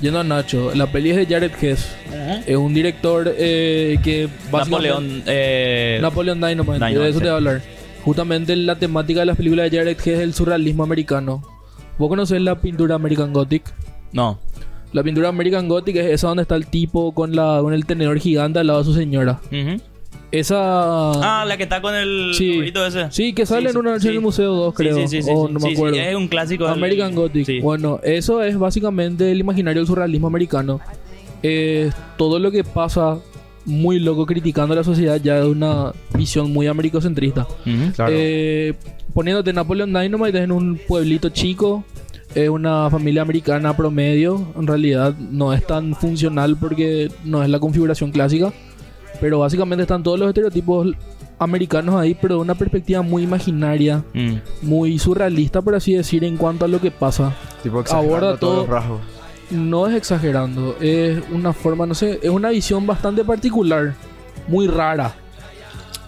Yendo 0.00 0.20
a 0.20 0.24
Nacho, 0.24 0.74
la 0.74 0.86
peli 0.86 1.10
es 1.10 1.16
de 1.16 1.26
Jared 1.26 1.52
Hess. 1.60 1.88
Es 2.46 2.56
un 2.56 2.72
director 2.74 3.34
eh, 3.36 3.98
que. 4.02 4.28
Napoleón. 4.50 5.22
Eh, 5.26 5.98
Napoleon 6.00 6.40
Dynamite, 6.40 6.72
Dynamite, 6.74 6.98
de 6.98 7.08
eso 7.10 7.18
sí. 7.18 7.24
te 7.24 7.30
voy 7.30 7.32
a 7.32 7.36
hablar. 7.36 7.62
Justamente 8.06 8.56
la 8.56 8.76
temática 8.78 9.20
de 9.20 9.26
las 9.26 9.36
películas 9.36 9.70
de 9.70 9.76
Jared 9.76 9.98
Hess 9.98 10.06
es 10.06 10.20
el 10.20 10.32
surrealismo 10.32 10.82
americano. 10.84 11.42
¿Vos 11.98 12.08
conocés 12.08 12.40
la 12.40 12.54
pintura 12.60 12.94
American 12.94 13.32
Gothic? 13.34 13.64
No. 14.12 14.38
La 14.92 15.02
pintura 15.02 15.28
American 15.28 15.68
Gothic 15.68 15.96
es 15.96 16.06
esa 16.06 16.28
donde 16.28 16.42
está 16.42 16.54
el 16.56 16.66
tipo 16.68 17.12
con 17.12 17.36
la 17.36 17.58
con 17.60 17.74
el 17.74 17.84
tenedor 17.84 18.18
gigante 18.18 18.60
al 18.60 18.68
lado 18.68 18.78
de 18.78 18.84
su 18.86 18.94
señora. 18.94 19.40
Esa... 20.32 20.60
Ah, 21.40 21.44
la 21.46 21.56
que 21.56 21.62
está 21.64 21.80
con 21.80 21.94
el 21.94 22.32
Sí. 22.34 22.60
ese. 22.74 23.10
Sí, 23.10 23.32
que 23.32 23.46
sale 23.46 23.70
Sí, 23.70 23.74
en 23.74 23.76
una 23.78 23.94
en 23.94 24.00
sí. 24.00 24.08
el 24.08 24.20
Museo 24.20 24.52
2, 24.54 24.74
Sí, 24.76 24.82
creo. 24.82 24.96
sí, 24.96 25.08
sí, 25.08 25.22
sí, 25.22 25.30
o 25.32 25.46
sí, 25.46 25.52
no 25.52 25.60
sí, 25.60 25.64
me 25.66 25.70
sí, 25.70 25.76
acuerdo. 25.76 25.96
es 25.98 26.14
un 26.14 26.28
clásico 26.28 26.64
del- 26.64 26.72
American 26.74 27.14
Gothic. 27.14 27.62
Bueno, 27.62 28.00
eso 28.02 28.42
es 28.42 28.58
básicamente 28.58 29.30
el 29.30 29.38
imaginario 29.40 29.80
del 29.80 29.86
surrealismo 29.86 30.26
americano. 30.26 30.80
Es 31.42 31.94
todo 32.16 32.38
lo 32.38 32.50
que 32.50 32.64
pasa 32.64 33.18
muy 33.66 33.98
loco 33.98 34.24
criticando 34.26 34.72
a 34.72 34.76
la 34.76 34.84
sociedad 34.84 35.20
ya 35.22 35.40
de 35.40 35.48
una 35.48 35.92
visión 36.14 36.52
muy 36.52 36.66
americocentrista. 36.68 37.46
Claro. 37.94 38.12
Eh, 38.16 38.74
poniéndote 39.12 39.52
Napoleon 39.52 39.92
Dynamite 39.92 40.38
en 40.38 40.52
un 40.52 40.80
pueblito 40.88 41.28
chico, 41.30 41.84
es 42.34 42.48
una 42.48 42.88
familia 42.90 43.22
americana 43.22 43.76
promedio. 43.76 44.52
En 44.58 44.66
realidad 44.66 45.14
no 45.18 45.52
es 45.52 45.66
tan 45.66 45.94
funcional 45.94 46.56
porque 46.56 47.10
no 47.24 47.42
es 47.42 47.48
la 47.48 47.58
configuración 47.58 48.10
clásica. 48.12 48.52
Pero 49.20 49.38
básicamente 49.38 49.82
están 49.82 50.02
todos 50.02 50.18
los 50.18 50.28
estereotipos 50.28 50.88
americanos 51.38 51.94
ahí, 51.94 52.14
pero 52.20 52.34
de 52.36 52.40
una 52.42 52.54
perspectiva 52.54 53.00
muy 53.02 53.22
imaginaria, 53.22 54.04
Mm. 54.12 54.34
muy 54.62 54.98
surrealista, 54.98 55.62
por 55.62 55.74
así 55.74 55.94
decir, 55.94 56.22
en 56.24 56.36
cuanto 56.36 56.64
a 56.66 56.68
lo 56.68 56.80
que 56.80 56.90
pasa. 56.90 57.34
tipo 57.62 57.82
aborda 57.90 58.36
todos 58.36 58.40
todo- 58.40 58.56
los 58.58 58.68
rasgos. 58.68 59.00
No 59.50 59.86
es 59.86 59.94
exagerando, 59.94 60.76
es 60.80 61.18
una 61.30 61.52
forma, 61.52 61.86
no 61.86 61.94
sé, 61.94 62.18
es 62.22 62.30
una 62.30 62.50
visión 62.50 62.86
bastante 62.86 63.24
particular, 63.24 63.94
muy 64.48 64.66
rara. 64.66 65.14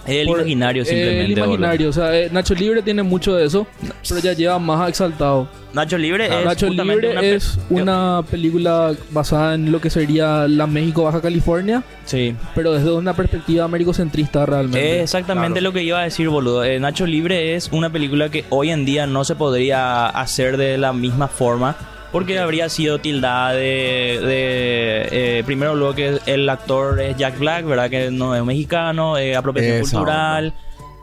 Es 0.07 0.17
el 0.23 0.27
Por- 0.27 0.39
imaginario 0.41 0.85
simplemente. 0.87 1.25
El 1.25 1.31
imaginario, 1.39 1.91
o 1.91 1.93
sea, 1.93 2.17
eh, 2.19 2.31
Nacho 2.33 2.55
Libre 2.55 2.81
tiene 2.83 3.03
mucho 3.03 3.35
de 3.37 3.45
eso, 3.45 3.67
pero 4.09 4.21
ya 4.21 4.33
lleva 4.33 4.59
más 4.59 4.89
exaltado. 4.89 5.47
Nacho 5.75 5.99
Libre 5.99 6.27
es. 6.27 6.45
Nacho 6.47 6.67
Libre 6.71 7.11
una 7.11 7.21
pe- 7.21 7.35
es 7.35 7.59
una 7.69 8.23
película 8.29 8.95
basada 9.11 9.55
en 9.55 9.71
lo 9.71 9.83
que 9.83 9.91
sería 9.91 10.49
la 10.49 10.67
México 10.67 11.05
Baja 11.05 11.21
California, 11.21 11.83
Sí. 12.07 12.35
pero 12.55 12.73
desde 12.73 12.91
una 12.91 13.13
perspectiva 13.15 13.67
americocentrista 13.67 14.47
realmente. 14.47 14.97
Es 14.97 15.03
exactamente 15.05 15.61
Claro. 15.61 15.65
lo 15.69 15.73
que 15.75 15.83
iba 15.85 16.01
a 16.01 16.05
decir, 16.05 16.29
boludo. 16.31 16.65
Eh, 16.65 16.81
Nacho 16.81 17.07
Libre 17.07 17.55
es 17.55 17.69
una 17.71 17.91
película 17.91 18.31
que 18.31 18.47
hoy 18.49 18.71
en 18.71 18.87
día 18.87 19.07
no 19.07 19.25
se 19.25 19.37
podría 19.37 20.07
hacer 20.09 20.57
de 20.57 20.79
la 20.79 20.95
misma 20.95 21.29
forma. 21.29 21.77
Porque 22.13 22.39
habría 22.39 22.69
sido 22.69 22.99
tildada 22.99 23.53
de... 23.53 24.21
de, 24.23 25.09
eh, 25.11 25.43
primero 25.45 25.75
luego 25.75 25.95
que 25.95 26.19
el 26.27 26.49
actor 26.49 27.01
es 27.01 27.17
Jack 27.17 27.39
Black, 27.39 27.67
¿verdad? 27.67 27.91
Que 27.91 28.11
no 28.11 28.35
es 28.35 28.43
mexicano, 28.45 29.19
eh, 29.19 29.37
apropiación 29.37 29.77
Esa 29.77 29.97
cultural. 29.97 30.55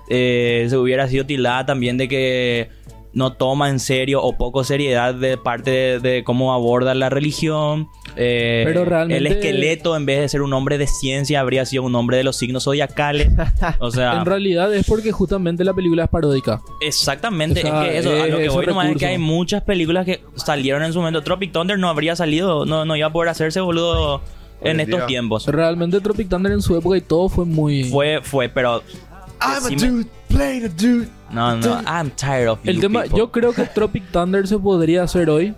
Eh, 0.09 0.65
se 0.69 0.77
hubiera 0.77 1.07
sido 1.07 1.25
tildada 1.25 1.65
también 1.65 1.97
de 1.97 2.07
que 2.07 2.69
no 3.13 3.33
toma 3.33 3.69
en 3.69 3.79
serio 3.79 4.21
o 4.21 4.37
poco 4.37 4.63
seriedad 4.63 5.13
de 5.13 5.37
parte 5.37 5.71
de, 5.71 5.99
de 5.99 6.23
cómo 6.23 6.53
aborda 6.53 6.93
la 6.93 7.09
religión. 7.09 7.87
Eh, 8.17 8.63
Pero 8.65 8.85
realmente- 8.85 9.17
El 9.17 9.27
esqueleto, 9.27 9.95
en 9.97 10.05
vez 10.05 10.21
de 10.21 10.29
ser 10.29 10.41
un 10.41 10.53
hombre 10.53 10.77
de 10.77 10.87
ciencia, 10.87 11.39
habría 11.41 11.65
sido 11.65 11.83
un 11.83 11.93
hombre 11.95 12.17
de 12.17 12.23
los 12.23 12.37
signos 12.37 12.63
zodiacales. 12.63 13.29
O 13.79 13.91
sea, 13.91 14.13
En 14.17 14.25
realidad 14.25 14.73
es 14.73 14.85
porque 14.85 15.11
justamente 15.11 15.63
la 15.63 15.73
película 15.73 16.03
es 16.05 16.09
paródica. 16.09 16.61
exactamente. 16.81 17.59
O 17.59 17.63
sea, 17.63 17.85
es 17.85 17.89
que 17.91 17.97
eso, 17.99 18.09
a 18.11 18.25
es 18.25 18.31
lo 18.31 18.37
que 18.37 18.49
voy 18.49 18.65
nomás 18.67 18.89
es 18.91 18.97
que 18.97 19.05
hay 19.05 19.17
muchas 19.17 19.63
películas 19.63 20.05
que 20.05 20.21
salieron 20.35 20.83
en 20.83 20.93
su 20.93 20.99
momento. 20.99 21.21
Tropic 21.23 21.51
Thunder 21.51 21.77
no 21.77 21.89
habría 21.89 22.15
salido, 22.15 22.65
no, 22.65 22.85
no 22.85 22.95
iba 22.95 23.07
a 23.07 23.11
poder 23.11 23.29
hacerse, 23.29 23.59
boludo, 23.61 24.21
en 24.61 24.71
en 24.71 24.79
estos 24.81 24.99
día. 24.99 25.07
tiempos. 25.07 25.45
Realmente 25.47 25.99
Tropic 25.99 26.29
Thunder 26.29 26.51
en 26.53 26.61
su 26.61 26.77
época 26.77 26.97
y 26.97 27.01
todo 27.01 27.27
fue 27.29 27.45
muy... 27.45 27.83
Fue, 27.85 28.19
fue, 28.23 28.47
pero. 28.49 28.81
I'm 29.41 29.65
a 29.65 29.69
dude, 29.69 30.07
playing 30.29 30.65
a 30.65 30.69
dude. 30.69 31.07
No, 31.31 31.57
no, 31.57 31.81
I'm 31.85 32.09
tired 32.11 32.47
of 32.49 32.59
El 32.63 32.75
you 32.77 32.81
tema, 32.83 33.01
people. 33.03 33.17
yo 33.19 33.31
creo 33.31 33.51
que 33.51 33.63
Tropic 33.65 34.03
Thunder 34.11 34.47
se 34.47 34.57
podría 34.57 35.03
hacer 35.03 35.29
hoy, 35.29 35.53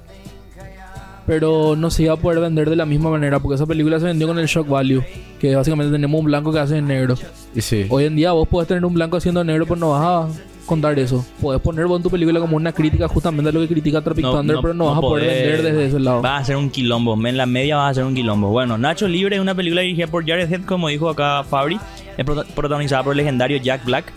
pero 1.27 1.75
no 1.75 1.91
se 1.91 2.03
iba 2.03 2.13
a 2.13 2.17
poder 2.17 2.39
vender 2.39 2.69
de 2.69 2.75
la 2.77 2.85
misma 2.87 3.09
manera, 3.11 3.39
porque 3.39 3.55
esa 3.55 3.65
película 3.67 3.99
se 3.99 4.05
vendió 4.05 4.25
con 4.27 4.39
el 4.39 4.47
shock 4.47 4.67
value, 4.67 5.03
que 5.39 5.55
básicamente 5.55 5.91
tenemos 5.91 6.17
un 6.19 6.25
blanco 6.25 6.51
que 6.51 6.59
hace 6.59 6.77
en 6.77 6.87
negro. 6.87 7.15
Y 7.53 7.61
sí. 7.61 7.85
Hoy 7.89 8.05
en 8.05 8.15
día 8.15 8.31
vos 8.31 8.47
podés 8.47 8.67
tener 8.69 8.83
un 8.85 8.93
blanco 8.95 9.17
haciendo 9.17 9.43
negro, 9.43 9.65
pero 9.65 9.75
no 9.75 9.89
vas 9.91 10.03
a 10.03 10.39
contar 10.65 10.97
eso. 10.99 11.25
Podés 11.41 11.61
poner 11.61 11.85
vos 11.85 11.97
en 11.97 12.03
tu 12.03 12.09
película 12.09 12.39
como 12.39 12.55
una 12.57 12.71
crítica 12.73 13.07
justamente 13.07 13.49
a 13.49 13.53
lo 13.53 13.59
que 13.61 13.67
critica 13.67 14.01
Tropic 14.01 14.23
No, 14.25 14.33
Thunder, 14.33 14.55
no- 14.57 14.61
pero 14.61 14.73
no, 14.73 14.83
no 14.85 14.89
vas 14.91 14.97
a 14.97 15.01
poder 15.01 15.25
podés. 15.25 15.43
vender 15.43 15.63
desde 15.63 15.85
ese 15.87 15.99
lado. 15.99 16.21
Va 16.21 16.37
a 16.37 16.43
ser 16.45 16.55
un 16.55 16.69
quilombo. 16.69 17.15
En 17.27 17.37
la 17.37 17.45
media 17.45 17.77
va 17.77 17.87
a 17.89 17.93
ser 17.93 18.03
un 18.05 18.15
quilombo. 18.15 18.49
Bueno, 18.49 18.77
Nacho 18.77 19.07
Libre 19.07 19.35
es 19.35 19.41
una 19.41 19.53
película 19.55 19.81
dirigida 19.81 20.07
por 20.07 20.25
Jared 20.25 20.51
Head, 20.51 20.63
como 20.65 20.87
dijo 20.87 21.09
acá 21.09 21.43
Fabri. 21.43 21.79
Es 22.17 22.25
prota- 22.25 22.45
protagonizada 22.55 23.03
por 23.03 23.13
el 23.13 23.17
legendario 23.17 23.57
Jack 23.57 23.85
Black. 23.85 24.11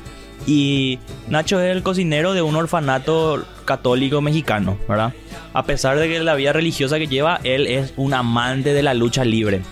Y 0.47 0.99
Nacho 1.29 1.61
es 1.61 1.75
el 1.77 1.83
cocinero 1.83 2.33
de 2.35 2.43
un 2.43 2.57
orfanato 2.57 3.45
católico 3.71 4.21
mexicano, 4.21 4.77
¿verdad? 4.89 5.13
A 5.53 5.63
pesar 5.63 5.97
de 5.97 6.09
que 6.09 6.19
la 6.19 6.35
vida 6.35 6.53
religiosa 6.53 6.99
que 6.99 7.07
lleva, 7.07 7.39
él 7.45 7.69
es 7.69 7.95
un 7.97 8.15
amante 8.15 8.73
de 8.75 8.83
la 8.83 8.95
lucha 8.95 9.25
libre. 9.25 9.63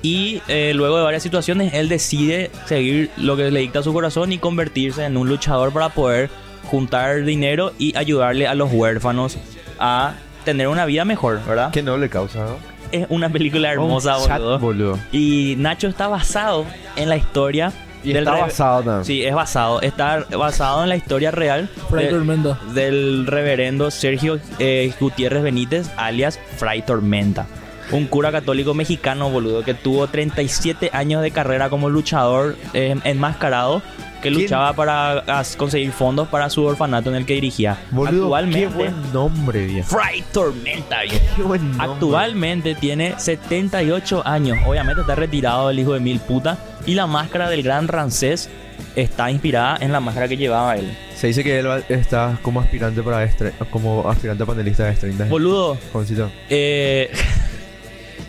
Y 0.00 0.40
eh, 0.48 0.72
luego 0.74 0.96
de 0.96 1.02
varias 1.02 1.22
situaciones, 1.22 1.74
él 1.74 1.90
decide 1.90 2.50
seguir 2.64 3.10
lo 3.18 3.36
que 3.36 3.50
le 3.50 3.60
dicta 3.60 3.82
su 3.82 3.92
corazón 3.92 4.32
y 4.32 4.38
convertirse 4.38 5.04
en 5.04 5.18
un 5.18 5.28
luchador 5.28 5.74
para 5.74 5.90
poder 5.90 6.30
juntar 6.70 7.24
dinero 7.24 7.72
y 7.78 7.94
ayudarle 7.98 8.46
a 8.46 8.54
los 8.54 8.72
huérfanos 8.72 9.36
a 9.78 10.14
tener 10.46 10.68
una 10.68 10.86
vida 10.86 11.04
mejor, 11.04 11.40
¿verdad? 11.46 11.70
Qué 11.70 11.82
noble 11.82 12.08
causa, 12.08 12.46
¿no? 12.46 12.56
Es 12.92 13.06
una 13.10 13.28
película 13.28 13.70
hermosa, 13.72 14.16
Un 14.18 14.26
chat, 14.26 14.40
boludo. 14.40 14.58
boludo. 14.58 14.98
Y 15.12 15.56
Nacho 15.58 15.88
está 15.88 16.08
basado 16.08 16.64
en 16.96 17.10
la 17.10 17.16
historia 17.18 17.72
Y 18.04 18.16
está 18.16 18.32
basado 18.32 18.82
también. 18.82 19.04
Sí, 19.04 19.24
es 19.24 19.34
basado. 19.34 19.80
Está 19.82 20.24
basado 20.36 20.82
en 20.82 20.88
la 20.88 20.96
historia 20.96 21.30
real 21.30 21.68
Fray 21.90 22.06
de- 22.06 22.10
Tormenta. 22.10 22.58
del 22.74 23.26
reverendo 23.26 23.90
Sergio 23.90 24.38
eh, 24.58 24.92
Gutiérrez 25.00 25.42
Benítez, 25.42 25.90
alias 25.96 26.38
Fray 26.56 26.82
Tormenta. 26.82 27.46
Un 27.92 28.06
cura 28.06 28.32
católico 28.32 28.74
mexicano, 28.74 29.30
boludo, 29.30 29.62
que 29.62 29.74
tuvo 29.74 30.06
37 30.06 30.90
años 30.92 31.22
de 31.22 31.30
carrera 31.30 31.68
como 31.70 31.88
luchador 31.90 32.56
eh, 32.72 32.96
enmascarado, 33.04 33.82
que 34.22 34.30
¿Quién? 34.30 34.42
luchaba 34.42 34.72
para 34.72 35.22
conseguir 35.58 35.92
fondos 35.92 36.26
para 36.28 36.48
su 36.48 36.64
orfanato 36.64 37.10
en 37.10 37.16
el 37.16 37.26
que 37.26 37.34
dirigía. 37.34 37.76
Boludo, 37.90 38.24
Actualmente, 38.34 38.60
qué 38.60 38.66
buen 38.74 39.12
nombre, 39.12 39.66
viejo. 39.66 39.88
Fry 39.88 40.24
Tormenta. 40.32 40.96
Qué 41.36 41.42
buen 41.42 41.62
nombre. 41.72 41.86
Actualmente 41.92 42.74
tiene 42.74 43.14
78 43.18 44.22
años. 44.26 44.58
Obviamente 44.66 45.02
está 45.02 45.14
retirado 45.14 45.68
el 45.70 45.78
hijo 45.78 45.92
de 45.92 46.00
mil 46.00 46.20
puta. 46.20 46.56
Y 46.86 46.94
la 46.94 47.06
máscara 47.06 47.50
del 47.50 47.62
gran 47.62 47.86
Rancés 47.86 48.48
está 48.96 49.30
inspirada 49.30 49.76
en 49.80 49.92
la 49.92 50.00
máscara 50.00 50.26
que 50.26 50.36
llevaba 50.38 50.76
él. 50.76 50.96
Se 51.16 51.26
dice 51.28 51.44
que 51.44 51.58
él 51.58 51.66
está 51.90 52.38
como 52.42 52.60
aspirante 52.60 53.02
para 53.02 53.28
como 53.70 54.08
aspirante 54.08 54.42
a 54.42 54.46
panelista 54.46 54.84
de 54.84 54.96
Strain 54.96 55.28
Boludo, 55.28 55.76
Jovencito. 55.92 56.30
eh. 56.48 57.10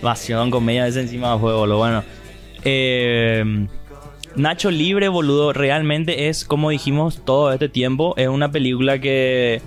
Vación, 0.06 0.52
comedia 0.52 0.88
ese 0.88 1.02
encima 1.02 1.34
de 1.34 1.40
juego, 1.40 1.66
lo 1.66 1.78
bueno. 1.78 2.04
Eh. 2.64 3.68
Nacho 4.36 4.70
Libre, 4.70 5.08
boludo, 5.08 5.54
realmente 5.54 6.28
es, 6.28 6.46
como 6.46 6.70
dijimos 6.70 7.24
todo 7.24 7.54
este 7.54 7.70
tiempo, 7.70 8.14
es 8.18 8.28
una 8.28 8.52
película 8.52 9.00
que 9.00 9.62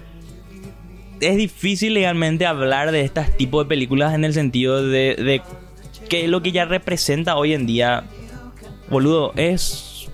es 1.20 1.36
difícil 1.36 1.95
legalmente 1.95 2.45
hablar 2.47 2.93
de 2.93 3.01
este 3.01 3.22
tipo 3.36 3.62
de 3.62 3.68
películas 3.68 4.14
en 4.14 4.24
el 4.24 4.34
sentido 4.34 4.86
de, 4.86 5.16
de 5.16 5.43
qué 6.09 6.24
es 6.24 6.30
lo 6.30 6.43
que 6.43 6.53
ya 6.53 6.66
representa 6.66 7.36
hoy 7.36 7.55
en 7.55 7.66
día. 7.66 8.05
Boludo, 8.91 9.32
es, 9.36 10.09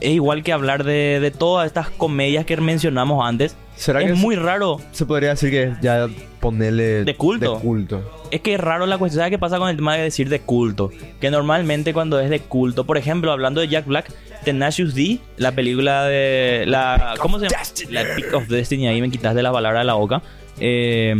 es 0.00 0.10
igual 0.10 0.42
que 0.42 0.52
hablar 0.52 0.82
de, 0.82 1.20
de 1.20 1.30
todas 1.30 1.66
estas 1.66 1.90
comedias 1.90 2.44
que 2.44 2.56
mencionamos 2.56 3.24
antes. 3.24 3.56
¿Será 3.76 4.00
que 4.00 4.12
Es 4.12 4.18
muy 4.18 4.36
raro. 4.36 4.80
se 4.92 5.04
podría 5.06 5.30
decir 5.30 5.50
que 5.50 5.74
ya 5.82 6.08
ponerle 6.40 7.04
De 7.04 7.16
culto. 7.16 7.54
De 7.56 7.60
culto. 7.60 8.10
Es 8.30 8.40
que 8.40 8.54
es 8.54 8.60
raro 8.60 8.86
la 8.86 8.98
cuestión. 8.98 9.20
¿Sabes 9.20 9.30
qué 9.30 9.38
pasa 9.38 9.58
con 9.58 9.68
el 9.68 9.76
tema 9.76 9.96
de 9.96 10.02
decir 10.02 10.28
de 10.28 10.40
culto? 10.40 10.90
Que 11.20 11.30
normalmente 11.30 11.92
cuando 11.92 12.18
es 12.20 12.30
de 12.30 12.40
culto, 12.40 12.84
por 12.84 12.98
ejemplo, 12.98 13.32
hablando 13.32 13.60
de 13.60 13.68
Jack 13.68 13.86
Black, 13.86 14.12
Tenacious 14.44 14.94
D, 14.94 15.18
la 15.36 15.52
película 15.52 16.04
de. 16.04 16.64
la 16.66 17.14
¿Cómo 17.18 17.38
se 17.38 17.48
llama? 17.48 17.62
La 17.90 18.02
Epic 18.02 18.32
of 18.34 18.48
Destiny, 18.48 18.86
ahí 18.88 19.00
me 19.00 19.10
quitas 19.10 19.34
de 19.34 19.42
la 19.42 19.52
palabra 19.52 19.80
de 19.80 19.84
la 19.86 19.94
boca. 19.94 20.22
Eh, 20.60 21.14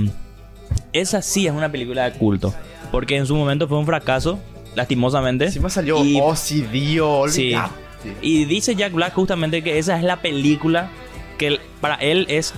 esa 0.93 1.23
sí 1.23 1.47
es 1.47 1.53
una 1.53 1.71
película 1.73 2.09
de 2.11 2.19
culto. 2.19 2.55
Porque 2.93 3.17
en 3.17 3.27
su 3.27 3.35
momento 3.35 3.67
fue 3.67 3.79
un 3.79 3.87
fracaso, 3.87 4.39
lastimosamente. 4.77 5.47
Encima 5.47 5.71
salió 5.71 6.05
Y- 6.05 6.21
Ozzy 6.21 6.63
Dio, 6.63 7.25
Sí. 7.29 7.55
olvídate. 7.55 7.75
Y 8.21 8.45
dice 8.45 8.75
Jack 8.75 8.93
Black 8.93 9.15
justamente 9.15 9.63
que 9.63 9.79
esa 9.79 9.97
es 9.97 10.05
la 10.05 10.21
película 10.21 10.91
que 11.37 11.61
para 11.80 11.97
él 11.97 12.26
es 12.28 12.55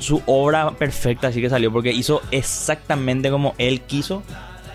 su 0.00 0.22
obra 0.26 0.70
perfecta, 0.72 1.28
así 1.28 1.40
que 1.40 1.50
salió, 1.50 1.72
porque 1.72 1.92
hizo 1.92 2.22
exactamente 2.30 3.30
como 3.30 3.54
él 3.58 3.80
quiso 3.82 4.22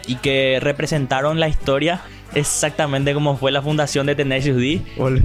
y 0.08 0.16
que 0.16 0.60
representaron 0.62 1.40
la 1.40 1.48
historia 1.48 2.02
exactamente 2.36 3.14
como 3.14 3.38
fue 3.38 3.52
la 3.52 3.62
fundación 3.62 4.06
de 4.06 4.16
Tenacious 4.16 4.58
D. 4.58 4.82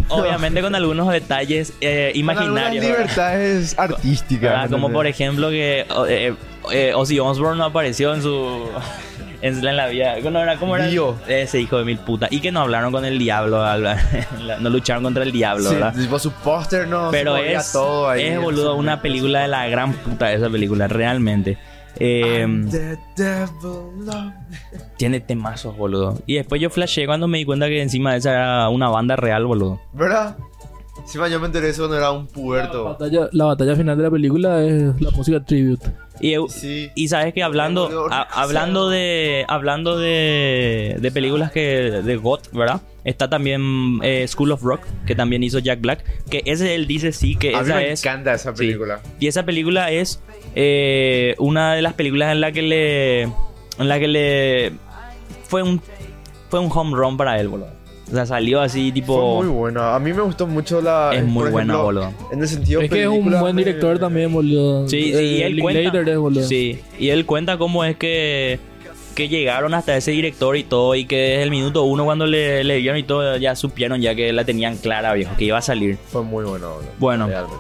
Obviamente 0.09 0.61
con 0.61 0.75
algunos 0.75 1.11
detalles 1.11 1.73
eh, 1.81 2.11
Con 2.13 2.21
imaginarios. 2.21 2.85
¿verdad? 2.85 2.99
libertades 2.99 3.75
artísticas. 3.79 4.51
¿verdad? 4.51 4.71
Como 4.71 4.93
por 4.93 5.07
ejemplo 5.07 5.51
que 5.51 5.87
eh, 6.09 6.35
eh, 6.73 6.93
Ozzy 6.95 7.19
Osbourne 7.19 7.59
no 7.59 7.65
apareció 7.65 8.15
en 8.15 8.23
su 8.23 8.69
en, 9.43 9.67
en 9.67 9.77
la 9.77 9.87
vida. 9.89 10.15
¿Cómo 10.23 10.39
era? 10.39 10.57
¿Cómo 10.57 10.77
era? 10.77 10.87
Dio. 10.87 11.17
Ese 11.27 11.61
hijo 11.61 11.79
de 11.79 11.85
mil 11.85 11.99
puta. 11.99 12.29
Y 12.31 12.41
que 12.41 12.51
no 12.53 12.61
hablaron 12.61 12.93
con 12.93 13.05
el 13.05 13.19
diablo, 13.19 13.63
no 14.61 14.71
lucharon 14.71 15.03
contra 15.05 15.23
el 15.23 15.33
diablo, 15.33 15.69
Sí, 15.69 15.75
¿verdad? 15.75 15.95
tipo 15.95 16.19
su 16.19 16.31
póster 16.33 16.87
no 16.89 17.09
Pero 17.11 17.37
se 17.37 17.53
es, 17.55 17.73
todo 17.73 18.09
ahí. 18.09 18.25
es 18.25 18.41
boludo 18.41 18.75
una 18.77 19.01
película 19.03 19.41
de 19.43 19.49
la 19.49 19.67
gran 19.69 19.93
puta 19.93 20.33
esa 20.33 20.49
película, 20.51 20.89
realmente. 20.89 21.59
Eh, 22.01 22.41
I'm 22.43 22.71
the 22.71 22.97
devil 23.17 24.09
of- 24.09 24.33
tiene 24.97 25.21
temazos, 25.21 25.77
boludo. 25.77 26.19
Y 26.27 26.35
después 26.37 26.61
yo 26.61 26.71
flashé 26.71 27.07
cuando 27.07 27.27
me 27.27 27.39
di 27.39 27.45
cuenta 27.45 27.67
que 27.67 27.83
encima 27.83 28.13
de 28.13 28.19
esa 28.19 28.31
era 28.33 28.69
una 28.69 28.89
banda 28.89 29.17
real, 29.17 29.47
boludo. 29.47 29.81
¿Verdad? 29.95 30.37
Encima 31.01 31.27
yo 31.29 31.41
me 31.41 31.47
enteré 31.47 31.71
eso 31.71 31.83
cuando 31.83 31.97
era 31.97 32.11
un 32.13 32.27
La 32.27 32.33
puberto. 32.33 32.85
batalla, 32.85 33.29
la 33.33 33.45
batalla 33.47 33.75
final 33.77 33.97
de 33.97 34.03
la 34.03 34.11
película 34.11 34.63
es 34.63 35.01
la 35.01 35.11
música 35.11 35.43
tribute. 35.43 35.91
Y, 36.21 36.35
Sí. 36.49 36.91
y 36.95 37.09
sabes 37.09 37.33
que 37.33 37.43
hablando, 37.43 38.09
a- 38.11 38.23
hablando 38.43 38.89
de 38.89 39.45
hablando 39.49 39.99
de, 39.99 40.97
de 41.01 41.11
películas 41.13 41.53
que 41.53 41.61
de 42.05 42.17
GOT, 42.17 42.51
¿verdad? 42.53 42.81
Está 43.05 43.31
también 43.31 44.01
eh, 44.03 44.27
School 44.29 44.53
of 44.53 44.63
Rock, 44.63 44.81
que 45.07 45.15
también 45.15 45.43
hizo 45.43 45.59
Jack 45.61 45.81
Black, 45.81 46.05
que 46.29 46.43
ese 46.45 46.75
él 46.75 46.87
dice 46.87 47.13
sí 47.13 47.37
que 47.37 47.55
A 47.55 47.61
mí 47.63 47.67
esa 47.69 47.77
me 47.77 47.93
es 47.93 48.05
encanta 48.05 48.35
esa 48.35 48.51
Sí. 48.53 48.59
película. 48.59 49.01
Y 49.21 49.29
esa 49.29 49.45
película 49.45 49.91
es 49.93 50.21
eh, 50.55 51.35
una 51.39 51.75
de 51.75 51.83
las 51.83 51.95
películas 51.95 52.33
en 52.33 52.41
la 52.41 52.53
que 52.53 52.63
le. 52.63 53.23
En 53.23 53.89
la 53.89 53.99
que 53.99 54.09
le. 54.09 54.73
Fue 55.45 55.63
un. 55.63 55.81
Fue 56.51 56.59
un 56.61 56.71
home 56.75 56.97
run 56.97 57.17
para 57.17 57.39
él, 57.41 57.49
boludo. 57.49 57.71
O 58.11 58.15
sea, 58.15 58.25
salió 58.27 58.61
así 58.61 58.91
tipo. 58.91 59.37
Fue 59.39 59.45
muy 59.47 59.55
buena. 59.55 59.95
A 59.95 59.99
mí 59.99 60.13
me 60.13 60.23
gustó 60.23 60.47
mucho 60.47 60.81
la. 60.81 61.11
Es 61.13 61.21
eh, 61.21 61.25
muy 61.25 61.43
por 61.45 61.51
buena, 61.53 61.75
ejemplo, 61.75 61.85
boludo. 61.85 62.13
En 62.33 62.41
el 62.41 62.49
sentido 62.49 62.81
Es 62.81 62.89
que 62.91 63.03
es 63.03 63.07
un 63.09 63.15
película 63.17 63.41
buen 63.43 63.57
de- 63.57 63.65
director 63.65 63.99
también, 63.99 64.33
boludo. 64.33 64.89
Sí, 64.89 65.03
sí, 65.03 65.13
Eh, 65.15 65.23
y 65.39 65.43
él 65.43 65.61
cuenta. 65.61 65.81
es, 66.11 66.17
boludo. 66.19 66.43
Sí, 66.43 66.81
y 66.99 67.09
él 67.11 67.27
cuenta 67.27 67.59
cómo 67.59 67.85
es 67.85 67.97
que. 67.97 68.59
Que 69.15 69.29
llegaron 69.29 69.75
hasta 69.75 69.97
ese 69.97 70.13
director 70.13 70.57
y 70.57 70.63
todo, 70.63 70.95
y 70.95 71.05
que 71.05 71.17
desde 71.17 71.43
el 71.43 71.51
minuto 71.51 71.83
uno 71.83 72.05
cuando 72.05 72.25
le, 72.25 72.63
le 72.63 72.79
vieron 72.79 72.99
y 72.99 73.03
todo, 73.03 73.37
ya 73.37 73.57
supieron 73.57 74.01
ya 74.01 74.15
que 74.15 74.33
la 74.33 74.45
tenían 74.45 74.77
clara, 74.77 75.13
viejo, 75.13 75.35
que 75.37 75.45
iba 75.47 75.59
a 75.59 75.63
salir. 75.63 75.99
Fue 76.07 76.23
muy 76.23 76.45
buena, 76.45 76.69
boludo. 76.69 76.89
Bueno. 77.01 77.27
Realmente. 77.27 77.57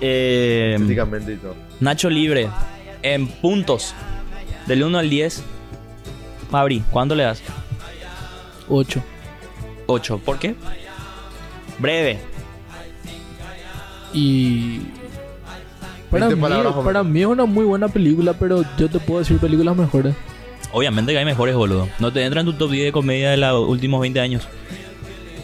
Eh, 0.00 0.72
Estéticamente 0.76 1.32
y 1.34 1.36
todo. 1.36 1.54
Nacho 1.80 2.08
Libre, 2.08 2.48
en 3.02 3.26
puntos, 3.28 3.94
del 4.66 4.82
1 4.82 4.98
al 4.98 5.10
10. 5.10 5.42
Mabri, 6.50 6.82
¿cuánto 6.90 7.14
le 7.14 7.24
das? 7.24 7.42
8. 8.68 9.02
8. 9.90 10.18
¿Por 10.24 10.38
qué? 10.38 10.54
Breve. 11.78 12.18
Y. 14.12 14.80
Para 16.10 16.26
20 16.26 16.48
mí, 16.48 16.82
para 16.84 17.04
mí 17.04 17.20
es 17.20 17.26
una 17.26 17.44
muy 17.44 17.64
buena 17.64 17.86
película, 17.86 18.32
pero 18.32 18.64
yo 18.76 18.88
te 18.88 18.98
puedo 18.98 19.20
decir 19.20 19.38
películas 19.38 19.76
mejores. 19.76 20.14
Obviamente 20.72 21.12
que 21.12 21.18
hay 21.18 21.24
mejores, 21.24 21.54
boludo. 21.54 21.88
No 21.98 22.12
te 22.12 22.24
entra 22.24 22.40
en 22.40 22.46
tu 22.46 22.52
top 22.52 22.70
10 22.70 22.86
de 22.86 22.92
comedia 22.92 23.30
de 23.30 23.36
los 23.36 23.68
últimos 23.68 24.00
20 24.00 24.20
años. 24.20 24.48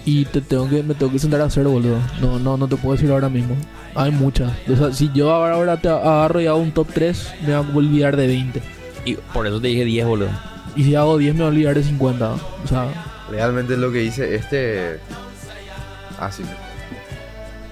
Y 0.05 0.25
te 0.25 0.41
tengo 0.41 0.69
que, 0.69 0.83
me 0.83 0.95
tengo 0.95 1.11
que 1.11 1.19
sentar 1.19 1.41
a 1.41 1.45
hacer, 1.45 1.67
boludo. 1.67 1.99
No, 2.21 2.39
no, 2.39 2.57
no 2.57 2.69
te 2.69 2.77
puedo 2.77 2.95
decir 2.95 3.11
ahora 3.11 3.29
mismo. 3.29 3.57
Hay 3.95 4.13
muchas. 4.13 4.53
O 4.69 4.77
sea, 4.77 4.93
si 4.93 5.11
yo 5.13 5.33
ahora, 5.33 5.55
ahora 5.55 5.81
te 5.81 5.89
agarro 5.89 6.41
y 6.41 6.47
hago 6.47 6.59
un 6.59 6.71
top 6.71 6.89
3, 6.93 7.35
me 7.47 7.57
voy 7.57 7.65
a 7.65 7.77
olvidar 7.77 8.17
de 8.17 8.27
20. 8.27 8.63
Y 9.05 9.15
por 9.33 9.47
eso 9.47 9.61
te 9.61 9.69
dije 9.69 9.85
10, 9.85 10.07
boludo. 10.07 10.29
Y 10.77 10.85
si 10.85 10.95
hago 10.95 11.19
10, 11.19 11.35
me 11.35 11.41
voy 11.41 11.47
a 11.47 11.51
olvidar 11.51 11.75
de 11.75 11.83
50. 11.83 12.33
O 12.33 12.69
sea, 12.69 12.87
Realmente 13.31 13.77
lo 13.77 13.91
que 13.93 14.03
hice 14.03 14.35
este. 14.35 14.99
Ah, 16.19 16.31
sí. 16.31 16.43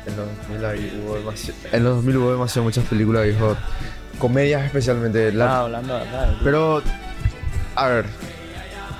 En 0.06 0.16
los 0.16 0.26
2000 0.48 0.64
ahí 0.66 1.02
hubo 1.04 1.16
demasiado. 1.16 1.58
En 1.72 1.84
los 1.84 1.94
2000 1.96 2.16
hubo 2.18 2.32
demasiado 2.32 2.64
muchas 2.64 2.84
películas, 2.86 3.24
dijo. 3.24 3.56
Comedias 4.18 4.64
especialmente. 4.64 5.32
La- 5.32 5.46
Ah, 5.58 5.60
hablando. 5.62 6.00
Pero. 6.42 6.82
A 7.76 7.88
ver. 7.88 8.04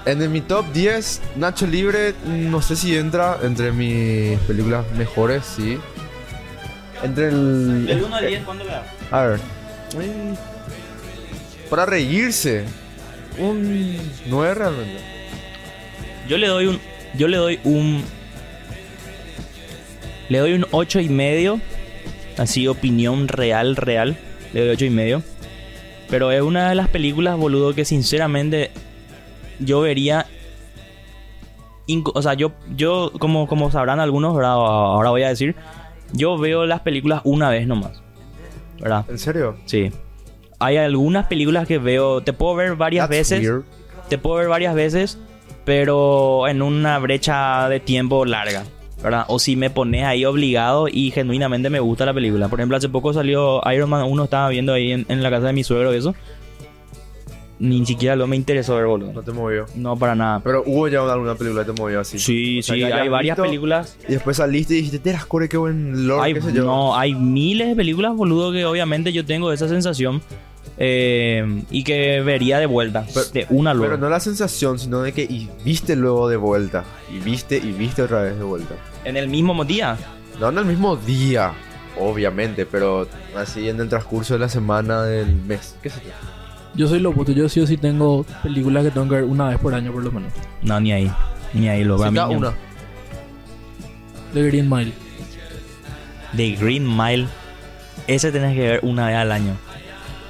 En 0.07 0.31
mi 0.33 0.41
top 0.43 0.67
10, 0.73 1.23
Nacho 1.37 1.67
Libre, 1.67 2.15
no 2.27 2.61
sé 2.61 2.77
si 2.77 2.95
entra 2.97 3.39
entre 3.43 3.73
mis 3.73 4.39
películas 4.41 4.85
mejores, 4.99 5.45
sí. 5.47 5.79
Entre 7.03 7.29
el. 7.29 7.87
Del 7.87 8.05
1 8.05 8.17
al 8.17 8.27
10, 8.27 8.45
¿cuánto 8.45 8.65
le 8.65 8.71
das? 8.71 8.83
A 9.11 9.23
ver. 9.23 9.41
Para 11.71 11.87
reírse. 11.87 12.65
Un 13.39 13.99
9 14.27 14.55
realmente. 14.55 15.14
Yo 16.29 16.39
le 16.39 16.47
doy 16.47 16.67
un. 16.67 16.79
Yo 17.17 17.29
le 17.29 17.37
doy 17.37 17.61
un. 17.65 18.03
Le 20.29 20.39
doy 20.39 20.53
un 20.55 20.67
8 20.71 21.01
y 21.01 21.09
medio. 21.09 21.61
Así, 22.39 22.67
opinión 22.67 23.29
real, 23.29 23.77
real. 23.77 24.17
Le 24.53 24.61
doy 24.61 24.71
8 24.71 24.85
y 24.87 24.91
medio. 24.91 25.23
Pero 26.09 26.31
es 26.33 26.43
una 26.43 26.69
de 26.69 26.75
las 26.75 26.89
películas, 26.89 27.37
boludo, 27.37 27.75
que 27.75 27.85
sinceramente. 27.85 28.71
Yo 29.61 29.81
vería. 29.81 30.27
O 32.15 32.23
sea, 32.23 32.35
yo, 32.35 32.53
yo 32.75 33.13
como, 33.19 33.47
como 33.47 33.71
sabrán 33.71 34.01
algunos, 34.01 34.35
¿verdad? 34.35 34.53
ahora 34.53 35.11
voy 35.11 35.23
a 35.23 35.29
decir. 35.29 35.55
Yo 36.13 36.39
veo 36.39 36.65
las 36.67 36.81
películas 36.81 37.21
una 37.25 37.51
vez 37.51 37.67
nomás. 37.67 38.03
¿Verdad? 38.81 39.05
¿En 39.09 39.19
serio? 39.19 39.57
Sí. 39.67 39.91
Hay 40.61 40.77
algunas 40.77 41.27
películas 41.27 41.67
que 41.67 41.79
veo. 41.79 42.23
Te 42.23 42.33
puedo 42.33 42.55
ver 42.55 42.75
varias 42.77 43.09
That's 43.09 43.19
veces 43.31 43.41
weird. 43.43 43.65
te 44.09 44.19
puedo 44.19 44.37
ver 44.37 44.49
varias 44.49 44.75
veces, 44.75 45.19
pero 45.65 46.47
en 46.49 46.63
una 46.63 46.99
brecha 46.99 47.69
de 47.69 47.81
tiempo 47.81 48.25
larga, 48.25 48.65
¿verdad? 49.03 49.25
O 49.29 49.39
si 49.39 49.57
me 49.57 49.71
pones 49.71 50.05
ahí 50.05 50.25
obligado 50.25 50.89
y 50.89 51.11
genuinamente 51.11 51.71
me 51.71 51.81
gusta 51.81 52.05
la 52.07 52.15
película. 52.15 52.49
Por 52.49 52.61
ejemplo, 52.61 52.77
hace 52.77 52.89
poco 52.89 53.13
salió 53.13 53.61
Iron 53.73 53.91
Man 53.91 54.05
1, 54.07 54.25
estaba 54.25 54.49
viendo 54.49 54.73
ahí 54.73 54.93
en, 54.93 55.07
en 55.09 55.23
la 55.23 55.31
casa 55.31 55.47
de 55.49 55.53
mi 55.53 55.65
suegro 55.65 55.95
y 55.95 55.99
eso. 55.99 56.15
Ni 57.61 57.87
siquiera 57.87 58.17
lo 58.17 58.27
me 58.27 58.35
interesó 58.35 58.75
ver, 58.75 58.85
No 58.85 58.91
boludo. 58.91 59.23
te 59.23 59.31
movió. 59.33 59.65
No, 59.77 59.97
para 59.97 60.15
nada. 60.17 60.41
Pero 60.43 60.65
hubo 60.67 60.89
ya 60.89 61.01
alguna 61.01 61.37
película 61.37 61.65
que 61.65 61.73
te 61.73 61.81
movió 61.81 62.01
así. 62.01 62.19
Sí, 62.19 62.59
O 62.59 62.63
sea, 62.63 62.75
sí, 62.75 62.83
hay 62.83 63.09
varias 63.09 63.37
visto 63.37 63.49
películas. 63.49 63.97
Y 64.09 64.13
después 64.13 64.37
saliste 64.39 64.75
y 64.75 64.79
dijiste, 64.79 64.99
te 64.99 65.13
las 65.13 65.25
core, 65.25 65.49
qué 65.49 65.57
buen 65.57 66.07
lore, 66.09 66.23
Hay, 66.25 66.35
qué 66.35 66.43
sé 66.43 66.53
yo. 66.53 66.65
no, 66.65 66.97
hay 66.97 67.15
miles 67.15 67.69
de 67.69 67.77
películas, 67.77 68.15
boludo, 68.17 68.53
que 68.53 68.65
obviamente 68.67 69.13
yo 69.13 69.25
tengo 69.25 69.53
esa 69.53 69.69
sensación. 69.69 70.21
Eh, 70.77 71.63
y 71.71 71.85
que 71.85 72.21
vería 72.23 72.59
de 72.59 72.67
vuelta. 72.67 73.07
Pero- 73.15 73.27
de 73.31 73.47
una 73.51 73.75
luego. 73.75 73.93
Pero 73.95 74.01
no 74.03 74.11
la 74.11 74.21
sensación, 74.21 74.79
sino 74.79 75.03
de 75.03 75.13
que 75.13 75.23
y 75.23 75.49
viste 75.65 75.95
luego 75.97 76.29
de 76.29 76.37
vuelta. 76.37 76.85
Y 77.13 77.19
viste 77.19 77.57
y 77.57 77.73
viste 77.73 78.03
otra 78.03 78.23
vez 78.23 78.37
de 78.37 78.45
vuelta. 78.45 78.75
En 79.05 79.17
el 79.17 79.29
mismo 79.29 79.65
día. 79.65 79.97
No 80.41 80.49
en 80.49 80.59
el 80.59 80.65
mismo 80.65 80.97
día, 80.97 81.53
obviamente, 81.99 82.67
pero 82.67 83.07
así 83.37 83.69
en 83.69 83.79
el 83.81 83.89
transcurso 83.89 84.35
de 84.35 84.41
la 84.41 84.49
semana, 84.49 85.03
del 85.05 85.33
mes. 85.37 85.77
¿Qué 85.81 85.91
sé 85.91 86.01
yo? 86.05 86.11
Yo 86.75 86.89
soy 86.89 86.99
lo 86.99 87.11
opuesto. 87.11 87.33
Yo 87.33 87.49
sí 87.49 87.61
o 87.61 87.67
sí 87.69 87.77
tengo 87.77 88.27
películas 88.43 88.83
que 88.83 88.91
tengo 88.91 89.09
que 89.09 89.15
ver 89.15 89.25
una 89.25 89.49
vez 89.49 89.59
por 89.59 89.75
año 89.75 89.93
por 89.93 90.03
lo 90.03 90.11
menos. 90.11 90.33
No, 90.63 90.81
ni 90.81 90.91
ahí. 90.93 91.13
Ni 91.53 91.69
ahí 91.69 91.85
lo 91.85 91.97
Sí, 91.99 92.19
a 92.19 92.27
una. 92.27 92.53
The 94.33 94.43
Green 94.43 94.69
Mile. 94.69 94.93
The 96.37 96.51
Green 96.57 96.97
Mile. 96.97 97.29
Ese 98.09 98.33
tenés 98.33 98.57
que 98.57 98.61
ver 98.63 98.81
una 98.83 99.07
vez 99.07 99.17
al 99.17 99.31
año. 99.31 99.57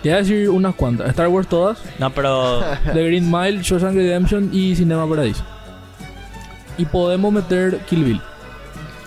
Te 0.05 0.11
voy 0.11 0.19
a 0.19 0.21
decir 0.21 0.49
unas 0.51 0.75
cuantas. 0.77 1.09
Star 1.11 1.27
Wars 1.29 1.49
todas. 1.49 1.83
No, 1.99 2.11
pero. 2.11 2.61
The 2.93 3.05
Green 3.07 3.29
Mile, 3.31 3.61
Shawshank 3.63 3.95
Redemption 3.97 4.51
y 4.53 4.77
Cinema 4.77 5.09
Paradiso. 5.09 5.43
Y 6.79 6.85
podemos 6.85 7.33
meter 7.33 7.79
Kill 7.89 8.05
Bill. 8.05 8.21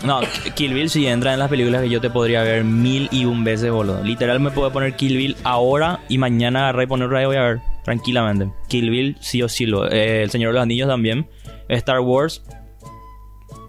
No, 0.05 0.19
Kill 0.55 0.73
Bill 0.73 0.89
sí 0.89 1.07
entra 1.07 1.33
en 1.33 1.39
las 1.39 1.49
películas 1.49 1.81
que 1.81 1.89
yo 1.89 2.01
te 2.01 2.09
podría 2.09 2.41
ver 2.43 2.63
mil 2.63 3.07
y 3.11 3.25
un 3.25 3.43
veces, 3.43 3.71
boludo. 3.71 4.03
Literal 4.03 4.39
me 4.39 4.51
puedo 4.51 4.71
poner 4.71 4.95
Kill 4.95 5.17
Bill 5.17 5.35
ahora 5.43 5.99
y 6.09 6.17
mañana 6.17 6.61
agarrar 6.63 6.83
y 6.83 6.87
poner 6.87 7.09
vez 7.09 7.25
voy 7.27 7.35
a 7.37 7.41
ver. 7.41 7.59
Tranquilamente. 7.83 8.51
Kill 8.67 8.89
Bill 8.89 9.17
sí 9.21 9.41
o 9.43 9.49
sí 9.49 9.65
lo. 9.65 9.89
eh, 9.91 10.23
el 10.23 10.29
Señor 10.29 10.49
de 10.51 10.55
los 10.55 10.63
Anillos 10.63 10.87
también. 10.89 11.27
Star 11.69 11.99
Wars. 12.01 12.43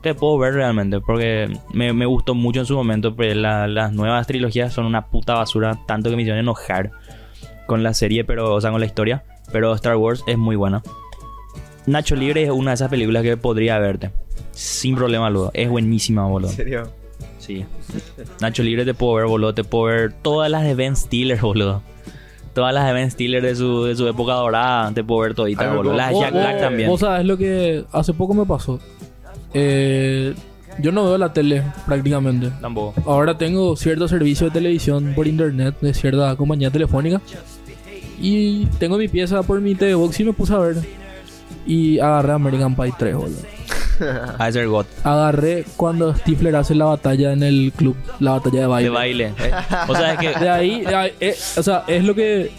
Te 0.03 0.15
puedo 0.15 0.39
ver 0.39 0.55
realmente 0.55 1.01
porque 1.01 1.51
me, 1.75 1.93
me 1.93 2.07
gustó 2.07 2.35
mucho 2.35 2.61
en 2.61 2.67
su 2.67 2.75
momento. 2.75 3.15
Pero 3.17 3.35
la- 3.41 3.67
las 3.67 3.93
nuevas 3.93 4.27
trilogías 4.27 4.73
son 4.73 4.87
una 4.87 5.07
puta 5.09 5.35
basura. 5.35 5.79
Tanto 5.87 6.09
que 6.11 6.17
me 6.17 6.23
hicieron 6.23 6.41
enojar 6.41 6.91
con 7.69 7.83
la 7.83 7.93
serie, 7.95 8.25
pero, 8.25 8.55
o 8.55 8.61
sea, 8.61 8.73
con 8.73 8.81
la 8.81 8.87
historia. 8.87 9.23
Pero 9.53 9.73
Star 9.75 9.97
Wars 9.97 10.25
es 10.27 10.39
muy 10.39 10.57
buena. 10.57 10.83
Nacho 11.87 12.17
Libre 12.17 12.43
es 12.43 12.51
una 12.51 12.71
de 12.73 12.77
esas 12.77 12.89
películas 12.89 13.23
que 13.23 13.37
podría 13.37 13.79
verte. 13.79 14.11
Sin 14.51 14.97
problema, 14.97 15.29
boludo. 15.29 15.51
Es 15.55 15.69
buenísima, 15.69 16.27
boludo. 16.27 16.51
¿En 16.51 16.57
serio? 16.57 16.91
Sí. 17.39 17.65
Nacho 18.41 18.63
Libre 18.63 18.85
te 18.85 18.95
puedo 18.95 19.15
ver, 19.15 19.27
boludo. 19.27 19.55
Te 19.55 19.65
puedo 19.65 19.85
ver 19.85 20.13
todas 20.15 20.51
las 20.51 20.65
de 20.65 20.75
Ben 20.75 20.97
Stiller, 20.97 21.39
boludo. 21.43 21.83
Todas 22.55 22.73
las 22.73 22.87
de 22.87 22.93
Ben 22.95 23.11
Stiller 23.11 23.43
de 23.43 23.55
su, 23.55 23.85
de 23.85 23.95
su 23.95 24.09
época 24.09 24.33
dorada. 24.33 24.93
Te 24.95 25.05
puedo 25.05 25.21
ver 25.21 25.35
toditas, 25.35 25.69
Ay, 25.69 25.77
boludo. 25.77 25.95
Las 25.95 26.11
de 26.11 26.21
Jack 26.21 26.33
Black 26.33 26.61
también. 26.61 26.89
Vos 26.89 27.01
sabés 27.01 27.27
lo 27.27 27.37
que 27.37 27.85
hace 27.93 28.15
poco 28.15 28.33
me 28.33 28.47
pasó. 28.47 28.81
Eh, 29.53 30.35
yo 30.81 30.93
no 30.93 31.05
veo 31.05 31.19
la 31.19 31.33
tele 31.35 31.63
prácticamente. 31.87 32.51
Tampoco. 32.63 32.95
Ahora 33.07 33.37
tengo 33.37 33.77
cierto 33.77 34.09
servicio 34.09 34.47
de 34.47 34.53
televisión 34.53 35.13
por 35.15 35.27
internet 35.27 35.75
de 35.81 35.93
cierta 35.93 36.35
compañía 36.37 36.71
telefónica. 36.71 37.21
Y 38.21 38.67
tengo 38.79 38.99
mi 38.99 39.09
pieza 39.09 39.43
por 39.43 39.61
mi 39.61 39.75
TV 39.75 39.95
Box 39.95 40.19
y 40.21 40.25
me 40.25 40.33
puse 40.33 40.53
a 40.55 40.59
ver. 40.59 40.77
Y 41.67 41.99
agarré 41.99 42.33
American 42.33 42.75
Pie 42.75 42.93
3, 42.99 43.15
boludo. 43.15 43.37
A 44.39 44.51
ser 44.53 44.69
God. 44.69 44.87
Agarré 45.05 45.65
cuando 45.77 46.15
Stifler 46.15 46.55
hace 46.57 46.75
la 46.75 46.85
batalla 46.87 47.33
en 47.33 47.43
el 47.43 47.73
club, 47.77 47.97
la 48.21 48.33
batalla 48.33 48.61
de 48.61 48.67
baile. 48.67 48.89
De 48.89 48.95
baile. 48.95 49.25
eh. 49.39 49.51
O 49.89 49.95
sea, 49.95 50.13
es 50.15 50.19
que. 50.21 50.39
De 50.39 50.49
ahí, 50.49 50.81
de 50.83 50.95
ahí, 50.95 51.13
eh, 51.21 51.35
o 51.57 51.63
sea, 51.63 51.85
es 51.87 52.05
lo 52.05 52.15
que. 52.15 52.51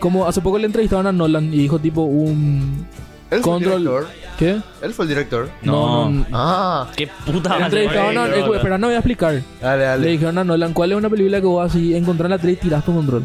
Como 0.00 0.26
hace 0.26 0.40
poco 0.40 0.58
le 0.58 0.66
entrevistaron 0.66 1.06
a 1.06 1.12
Nolan 1.12 1.52
y 1.52 1.58
dijo 1.58 1.78
tipo 1.78 2.02
un. 2.02 2.86
Él 3.30 3.40
fue 3.42 3.56
el 3.58 3.64
Control. 3.64 3.80
director. 3.82 4.06
¿Qué? 4.38 4.56
Él 4.80 4.94
fue 4.94 5.04
el 5.04 5.08
director. 5.10 5.50
No. 5.62 6.08
no. 6.08 6.24
Ah, 6.32 6.88
¿Qué 6.96 7.06
puta 7.26 7.54
Le 7.54 7.60
madre, 7.60 7.84
entrevistaron 7.84 8.18
a. 8.18 8.26
eh, 8.34 8.56
espera, 8.56 8.78
no 8.78 8.86
voy 8.86 8.94
a 8.94 8.98
explicar. 8.98 9.42
dale, 9.60 9.78
Le 9.80 9.84
dale. 9.84 10.08
dijeron 10.08 10.38
a 10.38 10.44
Nolan, 10.44 10.72
¿cuál 10.72 10.92
es 10.92 10.98
una 10.98 11.10
película 11.10 11.38
que 11.40 11.46
vos 11.46 11.66
así 11.70 11.94
encontrás 11.94 12.26
en 12.26 12.30
la 12.30 12.38
tele 12.38 12.52
y 12.54 12.56
tirás 12.56 12.84
tu 12.84 12.94
control? 12.94 13.24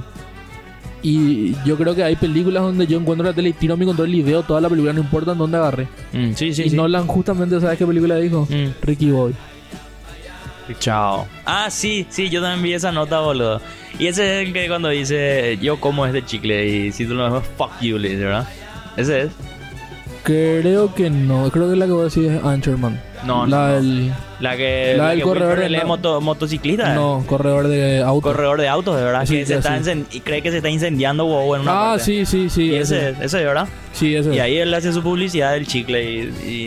Y 1.03 1.53
yo 1.65 1.75
creo 1.77 1.93
que 1.93 2.03
hay 2.03 2.15
películas 2.15 2.63
donde 2.63 2.87
yo 2.87 2.97
encuentro 2.97 3.27
la 3.27 3.33
tele 3.33 3.49
y 3.49 3.53
tiro 3.53 3.75
mi 3.75 3.85
control 3.85 4.15
y 4.15 4.23
veo 4.23 4.41
toda 4.43 4.61
la 4.61 4.69
película, 4.69 4.93
no 4.93 5.01
importa 5.01 5.33
en 5.33 5.37
dónde 5.37 5.57
agarré. 5.57 5.87
Mm, 6.13 6.33
sí, 6.33 6.53
sí, 6.53 6.63
y 6.63 6.69
sí. 6.69 6.75
Nolan 6.75 7.07
justamente, 7.07 7.59
¿sabes 7.59 7.77
qué 7.77 7.85
película 7.85 8.15
dijo? 8.15 8.47
Mm. 8.49 8.71
Ricky 8.81 9.11
Boy. 9.11 9.33
Chao. 10.79 11.27
Ah, 11.45 11.69
sí, 11.69 12.07
sí, 12.09 12.29
yo 12.29 12.41
también 12.41 12.63
vi 12.63 12.73
esa 12.73 12.91
nota, 12.91 13.19
boludo. 13.19 13.61
Y 13.99 14.07
ese 14.07 14.41
es 14.41 14.47
el 14.47 14.53
que 14.53 14.67
cuando 14.67 14.89
dice, 14.89 15.57
yo 15.61 15.79
como 15.79 16.05
este 16.05 16.23
chicle 16.23 16.67
y 16.67 16.91
si 16.93 17.05
tú 17.05 17.13
lo 17.15 17.31
ves, 17.31 17.43
fuck 17.57 17.71
you, 17.81 17.97
le 17.97 18.09
dice, 18.09 18.23
¿verdad? 18.23 18.47
Ese 18.95 19.21
es. 19.23 19.31
Creo 20.23 20.95
que 20.95 21.09
no, 21.09 21.49
creo 21.51 21.69
que 21.69 21.75
la 21.75 21.85
que 21.85 21.91
voy 21.91 22.01
a 22.01 22.05
decir 22.05 22.31
es 22.31 22.43
Ancherman. 22.43 22.99
No, 23.25 23.45
la 23.45 23.81
no, 23.81 23.81
no. 23.81 24.15
Del. 24.43 24.51
La 24.51 24.57
que, 24.57 24.93
La 24.97 25.03
la 25.03 25.09
del 25.11 25.19
que 25.19 25.23
corredor 25.23 25.59
de- 25.59 25.77
es 25.77 25.85
moto- 25.85 26.21
motociclista. 26.21 26.91
¿eh? 26.91 26.95
No, 26.95 27.23
corredor 27.27 27.67
de 27.67 28.01
auto. 28.01 28.21
Corredor 28.27 28.59
de 28.61 28.67
autos, 28.67 28.95
de 28.97 29.03
verdad. 29.03 29.25
Sí, 29.25 29.37
que 29.37 29.45
se 29.45 29.55
está 29.55 29.83
sí. 29.83 30.05
y 30.11 30.19
cree 30.19 30.41
que 30.41 30.51
se 30.51 30.57
está 30.57 30.69
incendiando 30.69 31.25
wow, 31.25 31.55
en 31.55 31.61
una 31.61 31.71
Ah, 31.71 31.89
parte. 31.91 32.03
sí, 32.03 32.25
sí, 32.25 32.49
sí. 32.49 32.63
Y 32.71 32.75
ese, 32.75 33.09
es, 33.11 33.19
ese, 33.21 33.43
¿verdad? 33.43 33.67
Sí, 33.93 34.15
ese. 34.15 34.33
Y 34.35 34.39
ahí 34.39 34.57
él 34.57 34.73
hace 34.73 34.91
su 34.93 35.01
publicidad 35.01 35.53
del 35.53 35.65
chicle 35.67 36.03
y, 36.03 36.17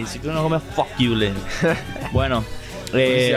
y 0.03 0.07
si 0.07 0.19
tú 0.19 0.33
no 0.33 0.43
comes, 0.43 0.63
fuck 0.75 0.87
you, 0.99 1.15
le. 1.15 1.31
Bueno. 2.13 2.45
eh, 2.95 3.35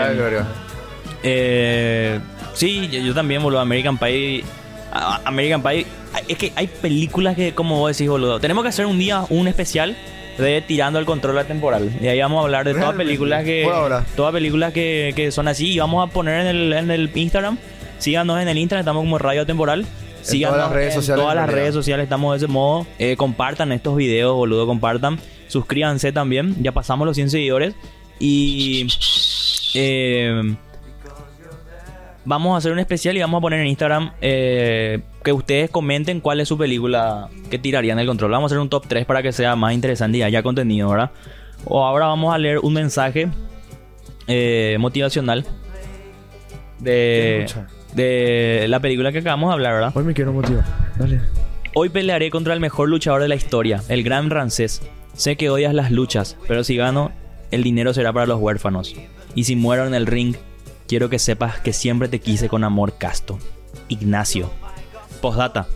eh, 1.24 2.20
sí, 2.54 2.88
yo, 2.92 3.00
yo 3.02 3.14
también, 3.14 3.42
boludo. 3.44 3.60
American 3.60 3.98
Pie. 3.98 4.44
American 5.26 5.62
Pie. 5.62 5.86
Es 6.28 6.38
que 6.38 6.52
hay 6.56 6.68
películas 6.68 7.36
que, 7.36 7.54
como 7.54 7.78
vos 7.80 7.96
decís, 7.96 8.10
boludo. 8.10 8.40
Tenemos 8.40 8.64
que 8.64 8.70
hacer 8.70 8.86
un 8.86 8.98
día 8.98 9.24
un 9.30 9.48
especial 9.48 9.96
de 10.38 10.62
Tirando 10.62 11.00
el 11.00 11.06
Control 11.06 11.38
a 11.38 11.44
Temporal. 11.46 11.92
Y 12.02 12.08
ahí 12.08 12.20
vamos 12.20 12.40
a 12.40 12.44
hablar 12.44 12.66
de 12.66 12.74
todas 12.74 12.96
películas 12.96 13.44
que. 13.44 13.64
por 13.64 13.74
ahora. 13.74 14.06
Todas 14.16 14.34
películas 14.34 14.74
que, 14.74 15.14
que 15.16 15.32
son 15.32 15.48
así. 15.48 15.74
Y 15.74 15.80
vamos 15.80 16.08
a 16.08 16.12
poner 16.12 16.42
en 16.42 16.48
el, 16.48 16.74
en 16.74 16.92
el 16.92 17.12
Instagram. 17.14 17.58
Síganos 17.98 18.42
en 18.42 18.48
el 18.48 18.58
Instagram, 18.58 18.82
estamos 18.82 19.02
como 19.02 19.18
Radio 19.18 19.46
Temporal. 19.46 19.86
Síganos 20.22 20.58
todas 20.58 20.70
las 20.70 20.76
redes 20.76 20.94
sociales, 20.94 21.22
todas 21.24 21.36
las 21.36 21.50
redes 21.50 21.74
sociales 21.74 22.04
estamos 22.04 22.34
de 22.34 22.46
ese 22.46 22.52
modo. 22.52 22.86
Eh, 22.98 23.16
compartan 23.18 23.72
estos 23.72 23.96
videos, 23.96 24.36
boludo, 24.36 24.66
compartan. 24.66 25.20
Suscríbanse 25.48 26.12
también. 26.12 26.56
Ya 26.62 26.72
pasamos 26.72 27.06
los 27.06 27.16
100 27.16 27.30
seguidores. 27.30 27.74
Y. 28.20 28.88
eh, 29.76 30.56
vamos 32.26 32.54
a 32.54 32.58
hacer 32.58 32.72
un 32.72 32.80
especial 32.80 33.18
y 33.18 33.22
vamos 33.22 33.40
a 33.40 33.42
poner 33.42 33.62
en 33.62 33.68
Instagram 33.68 34.12
eh, 34.22 35.00
que 35.24 35.34
ustedes 35.34 35.70
comenten 35.70 36.22
cuál 36.22 36.40
es 36.40 36.48
su 36.48 36.58
película 36.58 37.30
que 37.50 37.60
tirarían 37.60 38.00
el 38.00 38.08
control. 38.08 38.32
Vamos 38.32 38.52
a 38.52 38.56
hacer 38.56 38.62
un 38.62 38.70
top 38.70 38.86
3 38.88 39.06
para 39.06 39.22
que 39.22 39.32
sea 39.32 39.56
más 39.56 39.74
interesante 39.74 40.18
y 40.18 40.24
haya 40.24 40.44
contenido, 40.44 40.90
¿verdad? 40.90 41.12
O 41.66 41.86
ahora 41.86 42.08
vamos 42.08 42.34
a 42.34 42.38
leer 42.38 42.60
un 42.60 42.74
mensaje 42.74 43.30
eh, 44.28 44.78
motivacional 44.80 45.46
de, 46.80 47.48
de 47.94 48.66
la 48.70 48.80
película 48.80 49.12
que 49.12 49.20
acabamos 49.20 49.50
de 49.50 49.54
hablar, 49.54 49.74
¿verdad? 49.74 49.92
Hoy 49.96 50.04
me 50.04 50.14
quiero 50.14 50.32
motivar. 50.32 50.64
Dale. 50.98 51.22
Hoy 51.76 51.90
pelearé 51.90 52.30
contra 52.32 52.54
el 52.54 52.60
mejor 52.60 52.90
luchador 52.90 53.22
de 53.22 53.28
la 53.28 53.36
historia, 53.36 53.84
el 53.90 54.04
gran 54.04 54.30
Rancés. 54.30 54.82
Sé 55.14 55.36
que 55.36 55.50
odias 55.50 55.74
las 55.74 55.92
luchas, 55.92 56.38
pero 56.48 56.64
si 56.64 56.76
gano, 56.78 57.12
el 57.52 57.64
dinero 57.64 57.94
será 57.94 58.14
para 58.14 58.26
los 58.26 58.40
huérfanos. 58.40 58.96
Y 59.36 59.44
si 59.44 59.56
muero 59.56 59.86
en 59.86 59.94
el 59.94 60.08
ring, 60.08 60.36
quiero 60.88 61.10
que 61.10 61.20
sepas 61.20 61.60
que 61.60 61.74
siempre 61.74 62.08
te 62.08 62.20
quise 62.20 62.50
con 62.50 62.64
amor 62.64 62.98
casto. 62.98 63.38
Ignacio. 63.88 64.50
Postdata. 65.22 65.68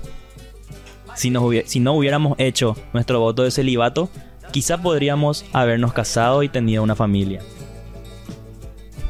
Si, 1.16 1.30
nos 1.30 1.44
hubie- 1.44 1.66
si 1.66 1.80
no 1.80 1.94
hubiéramos 1.94 2.36
hecho 2.40 2.76
nuestro 2.94 3.20
voto 3.20 3.44
de 3.44 3.52
celibato, 3.52 4.10
quizá 4.52 4.80
podríamos 4.82 5.46
habernos 5.54 5.94
casado 5.94 6.44
y 6.44 6.50
tenido 6.50 6.82
una 6.84 6.96
familia. 6.96 7.42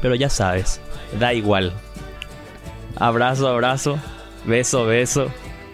Pero 0.02 0.14
ya 0.14 0.28
sabes, 0.28 0.80
da 1.18 1.32
igual. 1.32 1.72
Abrazo, 2.96 3.48
abrazo, 3.48 3.98
beso, 4.46 4.84
beso, 4.84 5.28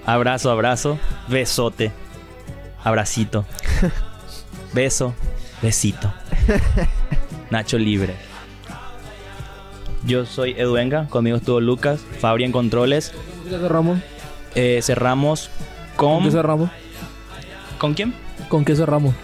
abrazo, 0.06 0.50
abrazo, 0.50 0.98
besote, 1.28 1.90
abracito, 2.84 3.44
beso, 4.72 5.14
besito. 5.60 6.12
Nacho 7.50 7.76
Libre. 7.76 8.14
Yo 10.06 10.24
soy 10.24 10.52
Eduenga, 10.52 11.08
conmigo 11.08 11.36
estuvo 11.36 11.60
Lucas, 11.60 12.00
Fabri 12.20 12.44
en 12.44 12.52
Controles. 12.52 13.12
¿Qué 13.44 13.50
cerramos? 13.50 13.98
Eh, 14.54 14.80
cerramos 14.82 15.50
¿Con 15.96 16.14
con... 16.14 16.24
qué 16.24 16.30
cerramos? 16.30 16.70
¿Con 17.78 17.94
quién? 17.94 18.14
¿Con 18.48 18.64
qué 18.64 18.74
cerramos? 18.74 19.14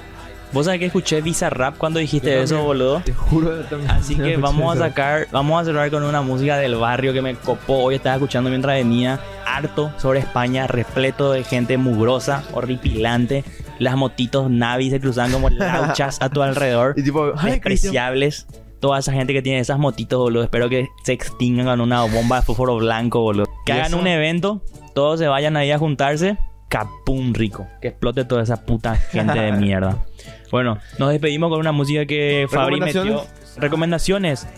Vos 0.52 0.64
sabés 0.64 0.80
que 0.80 0.86
escuché 0.86 1.20
Bizarrap 1.20 1.76
cuando 1.76 1.98
dijiste 1.98 2.40
eso, 2.40 2.62
boludo. 2.62 3.00
Te 3.04 3.12
juro. 3.12 3.50
también. 3.64 3.90
Así 3.90 4.14
que 4.14 4.36
vamos 4.38 4.76
a 4.76 4.78
sacar, 4.78 5.26
vamos 5.32 5.60
a 5.60 5.64
cerrar 5.64 5.90
con 5.90 6.02
una 6.02 6.22
música 6.22 6.56
del 6.56 6.76
barrio 6.76 7.12
que 7.12 7.20
me 7.20 7.34
copó. 7.34 7.84
Hoy 7.84 7.96
estaba 7.96 8.16
escuchando 8.16 8.48
mientras 8.48 8.76
venía 8.76 9.20
harto 9.44 9.92
sobre 9.98 10.20
España, 10.20 10.66
repleto 10.66 11.32
de 11.32 11.44
gente 11.44 11.76
mugrosa, 11.76 12.44
horripilante. 12.52 13.44
Las 13.78 13.96
motitos 13.96 14.48
Navi 14.48 14.90
se 14.90 15.00
cruzaban 15.00 15.32
como 15.32 15.50
lauchas 15.50 16.18
a 16.22 16.30
tu 16.30 16.42
alrededor. 16.42 16.94
Y 16.96 17.02
tipo, 17.02 17.32
despreciables. 17.32 18.46
Toda 18.80 18.98
esa 18.98 19.12
gente 19.12 19.32
que 19.32 19.42
tiene 19.42 19.58
esas 19.58 19.78
motitos, 19.78 20.18
boludo. 20.18 20.44
Espero 20.44 20.68
que 20.68 20.86
se 21.02 21.12
extingan 21.12 21.66
con 21.66 21.80
una 21.80 22.02
bomba 22.02 22.36
de 22.36 22.42
fósforo 22.42 22.76
blanco, 22.76 23.20
boludo. 23.20 23.46
Que 23.64 23.72
¿Y 23.72 23.76
hagan 23.76 23.94
un 23.94 24.06
evento, 24.06 24.62
todos 24.96 25.18
se 25.20 25.28
vayan 25.28 25.58
ahí 25.58 25.70
a 25.72 25.78
juntarse. 25.78 26.38
Capum 26.70 27.34
rico. 27.34 27.68
Que 27.82 27.88
explote 27.88 28.24
toda 28.24 28.42
esa 28.42 28.64
puta 28.64 28.96
gente 28.96 29.38
de 29.38 29.52
mierda. 29.60 30.06
Bueno, 30.50 30.78
nos 30.98 31.10
despedimos 31.10 31.50
con 31.50 31.60
una 31.60 31.70
música 31.70 32.06
que 32.06 32.46
Fabri 32.50 32.80
metió. 32.80 33.02
¿Recomendaciones? 33.02 33.56
Recomendaciones. 33.58 34.48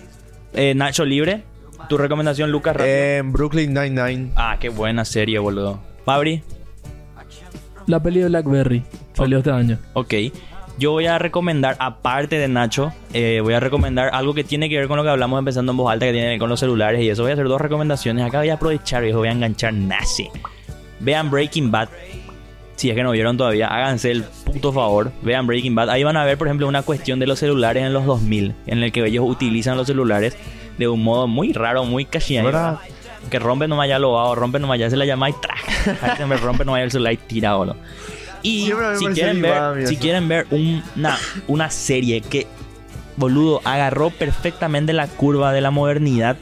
Eh, 0.55 0.75
Nacho 0.77 1.05
Libre. 1.05 1.43
Tu 1.89 1.99
recomendación, 1.99 2.53
Lucas. 2.53 2.77
En 2.79 3.33
Brooklyn 3.33 3.75
Nine-Nine. 3.75 4.31
Ah, 4.37 4.59
qué 4.61 4.69
buena 4.69 5.05
serie, 5.05 5.41
boludo. 5.41 5.81
Fabri. 6.05 6.45
La 7.89 8.01
peli 8.01 8.21
de 8.21 8.29
Blackberry 8.29 8.85
salió 9.15 9.39
este 9.39 9.51
año. 9.51 9.77
Ok. 9.95 10.15
Yo 10.79 10.93
voy 10.93 11.07
a 11.07 11.19
recomendar, 11.19 11.77
aparte 11.81 12.39
de 12.39 12.47
Nacho, 12.47 12.93
eh, 13.13 13.41
voy 13.43 13.55
a 13.55 13.59
recomendar 13.61 14.11
algo 14.13 14.33
que 14.33 14.45
tiene 14.45 14.69
que 14.69 14.79
ver 14.79 14.87
con 14.87 14.97
lo 14.97 15.03
que 15.03 15.11
hablamos 15.11 15.37
empezando 15.41 15.73
en 15.73 15.77
voz 15.77 15.91
alta, 15.91 16.07
que 16.07 16.13
tiene 16.13 16.27
que 16.27 16.31
ver 16.31 16.39
con 16.39 16.49
los 16.49 16.61
celulares 16.61 17.03
y 17.03 17.09
eso. 17.09 17.23
Voy 17.23 17.31
a 17.31 17.35
hacer 17.35 17.49
dos 17.49 17.61
recomendaciones. 17.61 18.25
Acá 18.25 18.39
voy 18.39 18.51
a 18.51 18.55
aprovechar, 18.55 19.03
viejo, 19.03 19.19
voy 19.19 19.29
a 19.29 19.33
enganchar 19.33 19.73
nazi. 19.75 20.29
Vean 21.01 21.31
Breaking 21.33 21.73
Bad. 21.73 21.89
Si 22.77 22.91
es 22.91 22.95
que 22.95 23.03
no 23.03 23.11
vieron 23.11 23.37
todavía, 23.37 23.67
háganse 23.67 24.13
el 24.13 24.23
puto 24.23 24.73
favor. 24.73 25.11
Vean 25.23 25.49
Breaking 25.49 25.75
Bad. 25.75 25.91
Ahí 25.91 26.05
van 26.05 26.17
a 26.17 26.25
ver, 26.25 26.39
por 26.39 26.47
ejemplo, 26.47 26.69
una 26.69 26.83
cuestión 26.83 27.19
de 27.19 27.27
los 27.27 27.41
celulares 27.41 27.83
en 27.83 27.93
los 27.93 28.07
2000, 28.07 28.55
en 28.67 28.83
el 28.85 28.93
que 28.93 29.05
ellos 29.05 29.25
utilizan 29.27 29.77
los 29.77 29.89
celulares 29.89 30.37
de 30.79 30.87
un 30.87 31.03
modo 31.03 31.27
muy 31.27 31.53
raro, 31.53 31.85
muy. 31.85 32.07
¿Verdad? 32.31 32.79
Que 33.29 33.41
rompen 33.41 33.69
nomás 33.69 33.89
ya 33.89 33.99
lo 33.99 34.19
hago, 34.21 34.37
rompen 34.37 34.63
nomás 34.63 34.79
ya 34.79 34.89
se 34.89 34.97
la 34.97 35.05
llama 35.05 35.29
y 35.29 35.33
traje. 35.33 35.97
Se 36.17 36.25
me 36.25 36.37
rompe 36.37 36.65
nomás 36.65 36.81
ya 36.81 36.85
el 36.85 36.91
celular 36.93 37.13
y 37.15 37.17
tira, 37.17 37.57
boludo. 37.57 37.77
Y 38.43 38.71
si 38.99 39.07
quieren 39.09 39.43
ver, 39.43 39.87
si 39.87 39.97
quieren 39.97 40.29
ver 40.29 40.47
una, 40.51 41.19
una 41.47 41.71
serie 41.71 42.21
que, 42.21 42.47
boludo, 43.17 43.61
agarró 43.65 44.11
perfectamente 44.11 44.93
la 44.93 45.07
curva 45.07 45.53
de 45.53 45.61
la 45.61 45.71
modernidad 45.71 46.37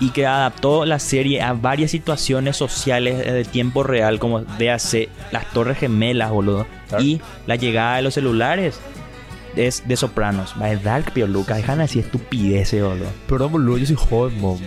y 0.00 0.10
que 0.10 0.26
adaptó 0.26 0.84
la 0.84 0.98
serie 0.98 1.42
a 1.42 1.52
varias 1.52 1.92
situaciones 1.92 2.56
sociales 2.56 3.24
de 3.24 3.44
tiempo 3.44 3.84
real, 3.84 4.18
como 4.18 4.40
DAC, 4.40 5.08
las 5.30 5.46
Torres 5.52 5.78
Gemelas, 5.78 6.30
boludo, 6.30 6.66
Claro. 6.88 7.04
y 7.04 7.20
la 7.46 7.54
llegada 7.56 7.96
de 7.96 8.02
los 8.02 8.14
celulares. 8.14 8.80
Es 9.54 9.86
de 9.86 9.96
Sopranos, 9.96 10.54
va 10.60 10.70
es 10.70 10.82
Dark 10.82 11.12
Pio 11.12 11.26
Lucas, 11.26 11.58
dejan 11.58 11.80
así 11.82 11.98
estupideces, 11.98 12.82
boludo. 12.82 13.06
Perdón, 13.28 13.52
boludo, 13.52 13.76
yo 13.78 13.86
soy 13.86 13.96
joven, 13.96 14.40
mom. 14.40 14.58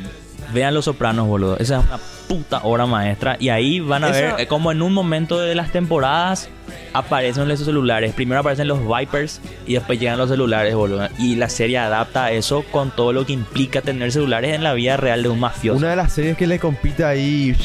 Vean 0.55 0.73
Los 0.73 0.85
Sopranos, 0.85 1.27
boludo. 1.27 1.57
Esa 1.59 1.79
es 1.79 1.85
una 1.85 1.99
puta 2.27 2.61
obra 2.63 2.85
maestra. 2.87 3.37
Y 3.39 3.49
ahí 3.49 3.79
van 3.79 4.03
a 4.03 4.09
Esa- 4.09 4.19
ver 4.19 4.35
eh, 4.39 4.47
como 4.47 4.71
en 4.71 4.81
un 4.81 4.93
momento 4.93 5.39
de 5.39 5.53
las 5.53 5.71
temporadas 5.71 6.49
aparecen 6.93 7.51
esos 7.51 7.65
celulares. 7.65 8.13
Primero 8.15 8.39
aparecen 8.39 8.67
los 8.67 8.79
Vipers 8.79 9.41
y 9.67 9.73
después 9.75 9.99
llegan 9.99 10.17
los 10.17 10.29
celulares, 10.29 10.73
boludo. 10.73 11.07
Y 11.19 11.35
la 11.35 11.49
serie 11.49 11.77
adapta 11.77 12.25
a 12.25 12.31
eso 12.31 12.63
con 12.71 12.89
todo 12.91 13.13
lo 13.13 13.25
que 13.25 13.33
implica 13.33 13.81
tener 13.81 14.11
celulares 14.11 14.55
en 14.55 14.63
la 14.63 14.73
vida 14.73 14.97
real 14.97 15.21
de 15.21 15.29
un 15.29 15.39
mafioso. 15.39 15.77
Una 15.77 15.89
de 15.91 15.97
las 15.97 16.13
series 16.13 16.35
que 16.37 16.47
le 16.47 16.57
compite 16.57 17.03
ahí 17.03 17.55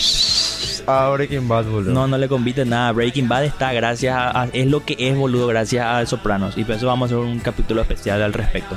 a 0.86 1.08
Breaking 1.10 1.46
Bad, 1.48 1.64
boludo. 1.66 1.92
No, 1.92 2.06
no 2.08 2.18
le 2.18 2.28
compite 2.28 2.64
nada. 2.64 2.90
Breaking 2.92 3.28
Bad 3.28 3.44
está 3.44 3.72
gracias 3.72 4.14
a, 4.16 4.42
a- 4.42 4.48
Es 4.52 4.66
lo 4.66 4.84
que 4.84 4.96
es, 4.98 5.16
boludo, 5.16 5.46
gracias 5.46 5.86
a 5.86 6.04
Sopranos. 6.06 6.58
Y 6.58 6.64
por 6.64 6.74
eso 6.74 6.86
vamos 6.88 7.10
a 7.10 7.14
hacer 7.14 7.24
un 7.24 7.38
capítulo 7.38 7.80
especial 7.82 8.20
al 8.22 8.32
respecto. 8.32 8.74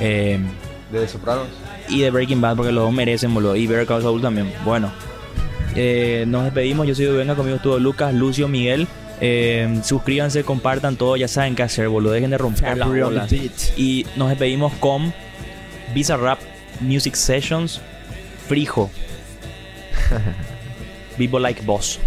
Eh, 0.00 0.40
De 0.90 1.06
Sopranos. 1.08 1.46
Y 1.88 2.00
de 2.00 2.10
Breaking 2.10 2.40
Bad 2.40 2.56
porque 2.56 2.72
los 2.72 2.84
dos 2.84 2.92
merecen, 2.92 3.32
boludo. 3.34 3.56
Y 3.56 3.66
Better 3.66 3.86
Call 3.86 4.02
Saul 4.02 4.20
también. 4.20 4.52
Bueno, 4.64 4.92
eh, 5.74 6.24
nos 6.26 6.44
despedimos. 6.44 6.86
Yo 6.86 6.94
soy 6.94 7.06
Venga, 7.06 7.34
conmigo 7.34 7.56
estuvo 7.56 7.78
Lucas, 7.78 8.14
Lucio, 8.14 8.48
Miguel. 8.48 8.86
Eh, 9.20 9.80
suscríbanse, 9.82 10.44
compartan 10.44 10.96
todo. 10.96 11.16
Ya 11.16 11.28
saben 11.28 11.54
qué 11.54 11.62
hacer, 11.62 11.88
boludo. 11.88 12.12
Dejen 12.12 12.30
de 12.30 12.38
romper 12.38 12.76
las 12.76 12.88
bolas. 12.88 13.32
Y 13.76 14.06
nos 14.16 14.28
despedimos 14.28 14.72
con 14.74 15.12
Visa 15.94 16.16
Rap 16.16 16.38
Music 16.80 17.14
Sessions 17.14 17.80
Frijo. 18.48 18.90
Vivo 21.18 21.38
Like 21.38 21.62
Boss. 21.64 22.00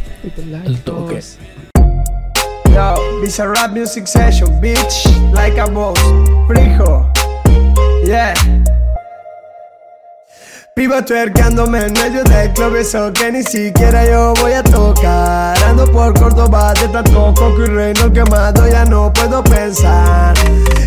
El 0.65 0.80
toque. 0.82 1.21
Yo, 2.73 3.21
Visa 3.21 3.45
Rap 3.47 3.71
Music 3.71 4.05
Session, 4.05 4.59
bitch, 4.61 5.05
like 5.34 5.57
a 5.57 5.65
boss, 5.65 5.99
frijo, 6.47 7.11
yeah. 8.05 8.34
Vivo 10.78 11.03
twerkeándome 11.03 11.88
en 11.88 11.93
medio 11.93 12.23
del 12.23 12.53
club, 12.53 12.75
eso 12.75 13.11
que 13.11 13.32
ni 13.32 13.41
siquiera 13.41 14.05
yo 14.05 14.36
voy 14.39 14.53
a 14.53 14.61
tocar. 14.61 15.57
Ando 15.63 15.91
por 15.91 16.13
Córdoba 16.13 16.71
de 16.80 16.88
tanto 16.89 17.34
coco 17.36 17.63
y 17.63 17.65
reino 17.65 18.13
quemado, 18.13 18.67
ya 18.69 18.86
no 18.86 19.11
puedo 19.11 19.43
pensar. 19.43 20.36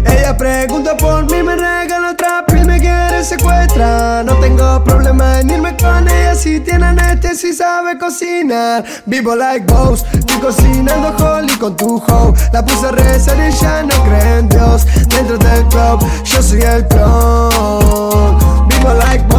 Ella 0.07 0.37
pregunta 0.37 0.97
por 0.97 1.29
mí, 1.29 1.43
me 1.43 1.57
regala 1.57 2.13
otra 2.13 2.45
piel, 2.47 2.67
me 2.67 2.79
quiere 2.79 3.25
secuestrar. 3.25 4.25
No 4.25 4.37
tengo 4.37 4.85
problema 4.85 5.41
en 5.41 5.51
irme 5.51 5.77
con 5.77 6.07
ella 6.07 6.37
si 6.37 6.61
tiene 6.61 6.87
anestesia 6.87 7.51
y 7.51 7.53
sabe 7.53 7.99
cocinar. 7.99 8.85
Vivo 9.07 9.35
like 9.35 9.67
boss, 9.67 10.05
estoy 10.13 10.39
cocinando 10.39 11.17
holly 11.19 11.57
con 11.59 11.77
tu 11.77 11.97
hoe. 11.97 12.33
La 12.53 12.65
puse 12.65 12.87
a 12.87 12.93
rezar 12.93 13.37
y 13.41 13.51
ya 13.51 13.83
no 13.83 14.05
cree 14.05 14.39
en 14.39 14.49
Dios. 14.51 14.87
Dentro 15.09 15.37
del 15.37 15.65
club, 15.65 16.07
yo 16.23 16.41
soy 16.41 16.61
el 16.63 16.87
clon. 16.87 18.10
Vivo 18.81 18.95
like 18.95 19.31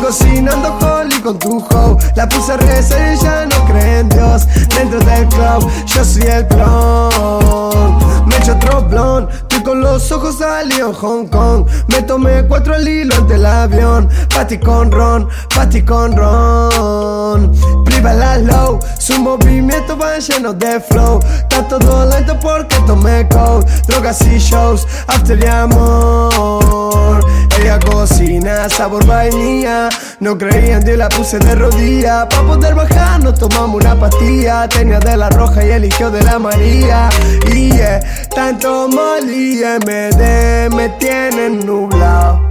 cocinando 0.00 0.72
holly 0.80 1.20
con 1.20 1.38
tu 1.38 1.58
hoe. 1.58 1.96
La 2.16 2.26
puse 2.26 2.52
a 2.52 3.12
y 3.12 3.16
ya 3.18 3.46
no 3.46 3.64
cree 3.66 4.00
en 4.00 4.08
Dios. 4.08 4.46
Dentro 4.74 4.98
del 5.00 5.28
club, 5.28 5.70
yo 5.86 6.04
soy 6.04 6.22
el 6.22 6.46
clon. 6.48 7.98
Me 8.26 8.36
echo 8.36 8.52
otro 8.52 8.82
blon, 8.82 9.28
estoy 9.30 9.62
con 9.62 9.80
los 9.82 10.10
ojos 10.10 10.38
salió 10.38 10.88
en 10.88 10.92
Hong 10.94 11.26
Kong. 11.26 11.66
Me 11.88 12.02
tomé 12.02 12.44
cuatro 12.48 12.74
al 12.74 12.88
hilo 12.88 13.14
ante 13.16 13.34
el 13.34 13.46
avión. 13.46 14.08
Pati 14.34 14.58
con 14.58 14.90
ron, 14.90 15.28
pati 15.54 15.82
con 15.82 16.16
ron. 16.16 17.52
Priva 17.84 18.14
la 18.14 18.38
low, 18.38 18.80
su 18.98 19.20
movimiento 19.20 19.96
va 19.96 20.18
lleno 20.18 20.52
de 20.52 20.80
flow. 20.80 21.20
Está 21.22 21.62
todo 21.68 22.06
lento 22.06 22.38
porque 22.40 22.76
tomé 22.86 23.28
cold. 23.28 23.66
Drogas 23.86 24.22
y 24.22 24.38
shows, 24.38 24.86
after 25.06 25.38
y 25.38 25.46
amor. 25.46 27.20
Ella 27.60 27.78
cocina, 27.78 28.68
sabor 28.68 29.04
vainilla. 29.06 29.88
No 30.20 30.36
creía 30.36 30.78
en 30.78 30.98
la 30.98 31.08
puse 31.08 31.38
de 31.38 31.54
rodilla. 31.54 32.28
Pa' 32.28 32.42
poder 32.42 32.74
bajar, 32.74 33.22
nos 33.22 33.38
tomamos 33.38 33.82
una 33.82 33.98
pastilla. 33.98 34.68
Tenía 34.68 34.98
de 35.00 35.16
la 35.16 35.28
roja 35.30 35.64
y 35.64 35.70
eligió 35.70 36.10
de 36.10 36.22
la 36.22 36.38
María. 36.38 37.08
Y 37.52 37.72
yeah, 37.72 38.00
tanto 38.34 38.88
molly 38.88 39.60
y 39.60 39.64
MD 39.64 40.74
me 40.74 40.88
tienen 40.98 41.64
nublado. 41.66 42.50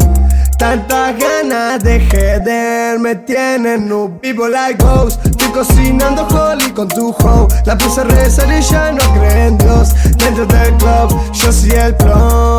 Tantas 0.60 1.16
ganas 1.18 1.82
de 1.82 2.02
jeder 2.02 3.00
me 3.00 3.16
tienen 3.16 3.88
nu 3.88 4.20
Vivo 4.22 4.50
like 4.50 4.84
ghost 4.84 5.26
Estoy 5.26 5.48
cocinando 5.52 6.28
holly 6.28 6.70
con 6.74 6.90
tu 6.90 7.16
hoe 7.18 7.48
La 7.66 7.78
puse 7.78 8.02
a 8.02 8.04
rezar 8.04 8.52
y 8.52 8.62
ya 8.62 8.92
no 8.92 9.00
cree 9.14 9.48
en 9.48 9.58
Dios 9.58 9.96
Dentro 10.18 10.46
del 10.46 10.76
club 10.76 11.18
yo 11.32 11.54
soy 11.54 11.72
el 11.72 11.96
pro 11.96 12.58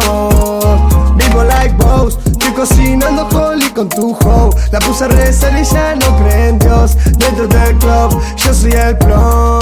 Vivo 1.20 1.44
like 1.44 1.76
boss 1.76 2.16
Estoy 2.50 2.52
cocinando 2.52 3.28
holly 3.30 3.70
con 3.70 3.88
tu 3.88 4.16
hoe. 4.24 4.50
La 4.72 4.78
puse 4.80 5.04
a 5.04 5.08
rezar 5.08 5.52
y 5.58 5.64
ya 5.64 5.94
no 5.94 6.16
cree 6.18 6.48
en 6.48 6.58
Dios. 6.58 6.96
Dentro 7.18 7.46
del 7.46 7.76
club 7.78 8.20
yo 8.36 8.54
soy 8.54 8.72
el 8.72 8.96
pro. 8.98 9.60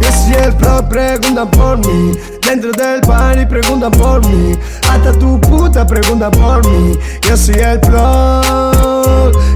Yo 0.00 0.12
soy 0.12 0.34
el 0.44 0.54
pro, 0.56 0.86
preguntan 0.88 1.50
por 1.50 1.78
mí. 1.78 2.12
Dentro 2.46 2.72
del 2.72 3.00
party 3.00 3.46
preguntan 3.46 3.90
por 3.92 4.26
mí. 4.26 4.58
Hasta 4.90 5.12
tu 5.12 5.40
puta 5.40 5.86
pregunta 5.86 6.30
por 6.30 6.66
mí. 6.66 6.98
Yo 7.28 7.36
soy 7.36 7.54
el 7.54 7.80
pro. 7.80 8.42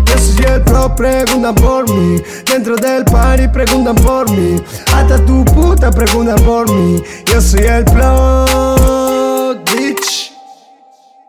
Yo 0.07 0.19
soy 0.19 0.45
el 0.47 0.63
pro, 0.63 0.95
preguntan 0.95 1.55
por 1.57 1.91
mí. 1.91 2.23
Dentro 2.51 2.77
del 2.77 3.05
party 3.05 3.49
preguntan 3.49 3.97
por 3.97 4.31
mí. 4.31 4.63
Hasta 4.95 5.23
tu 5.27 5.45
puta 5.45 5.91
pregunta 5.91 6.37
por 6.37 6.71
mí. 6.71 7.03
Yo 7.27 7.41
soy 7.41 7.65
el 7.65 7.85
pro 7.85 8.47
Bitch 9.75 10.16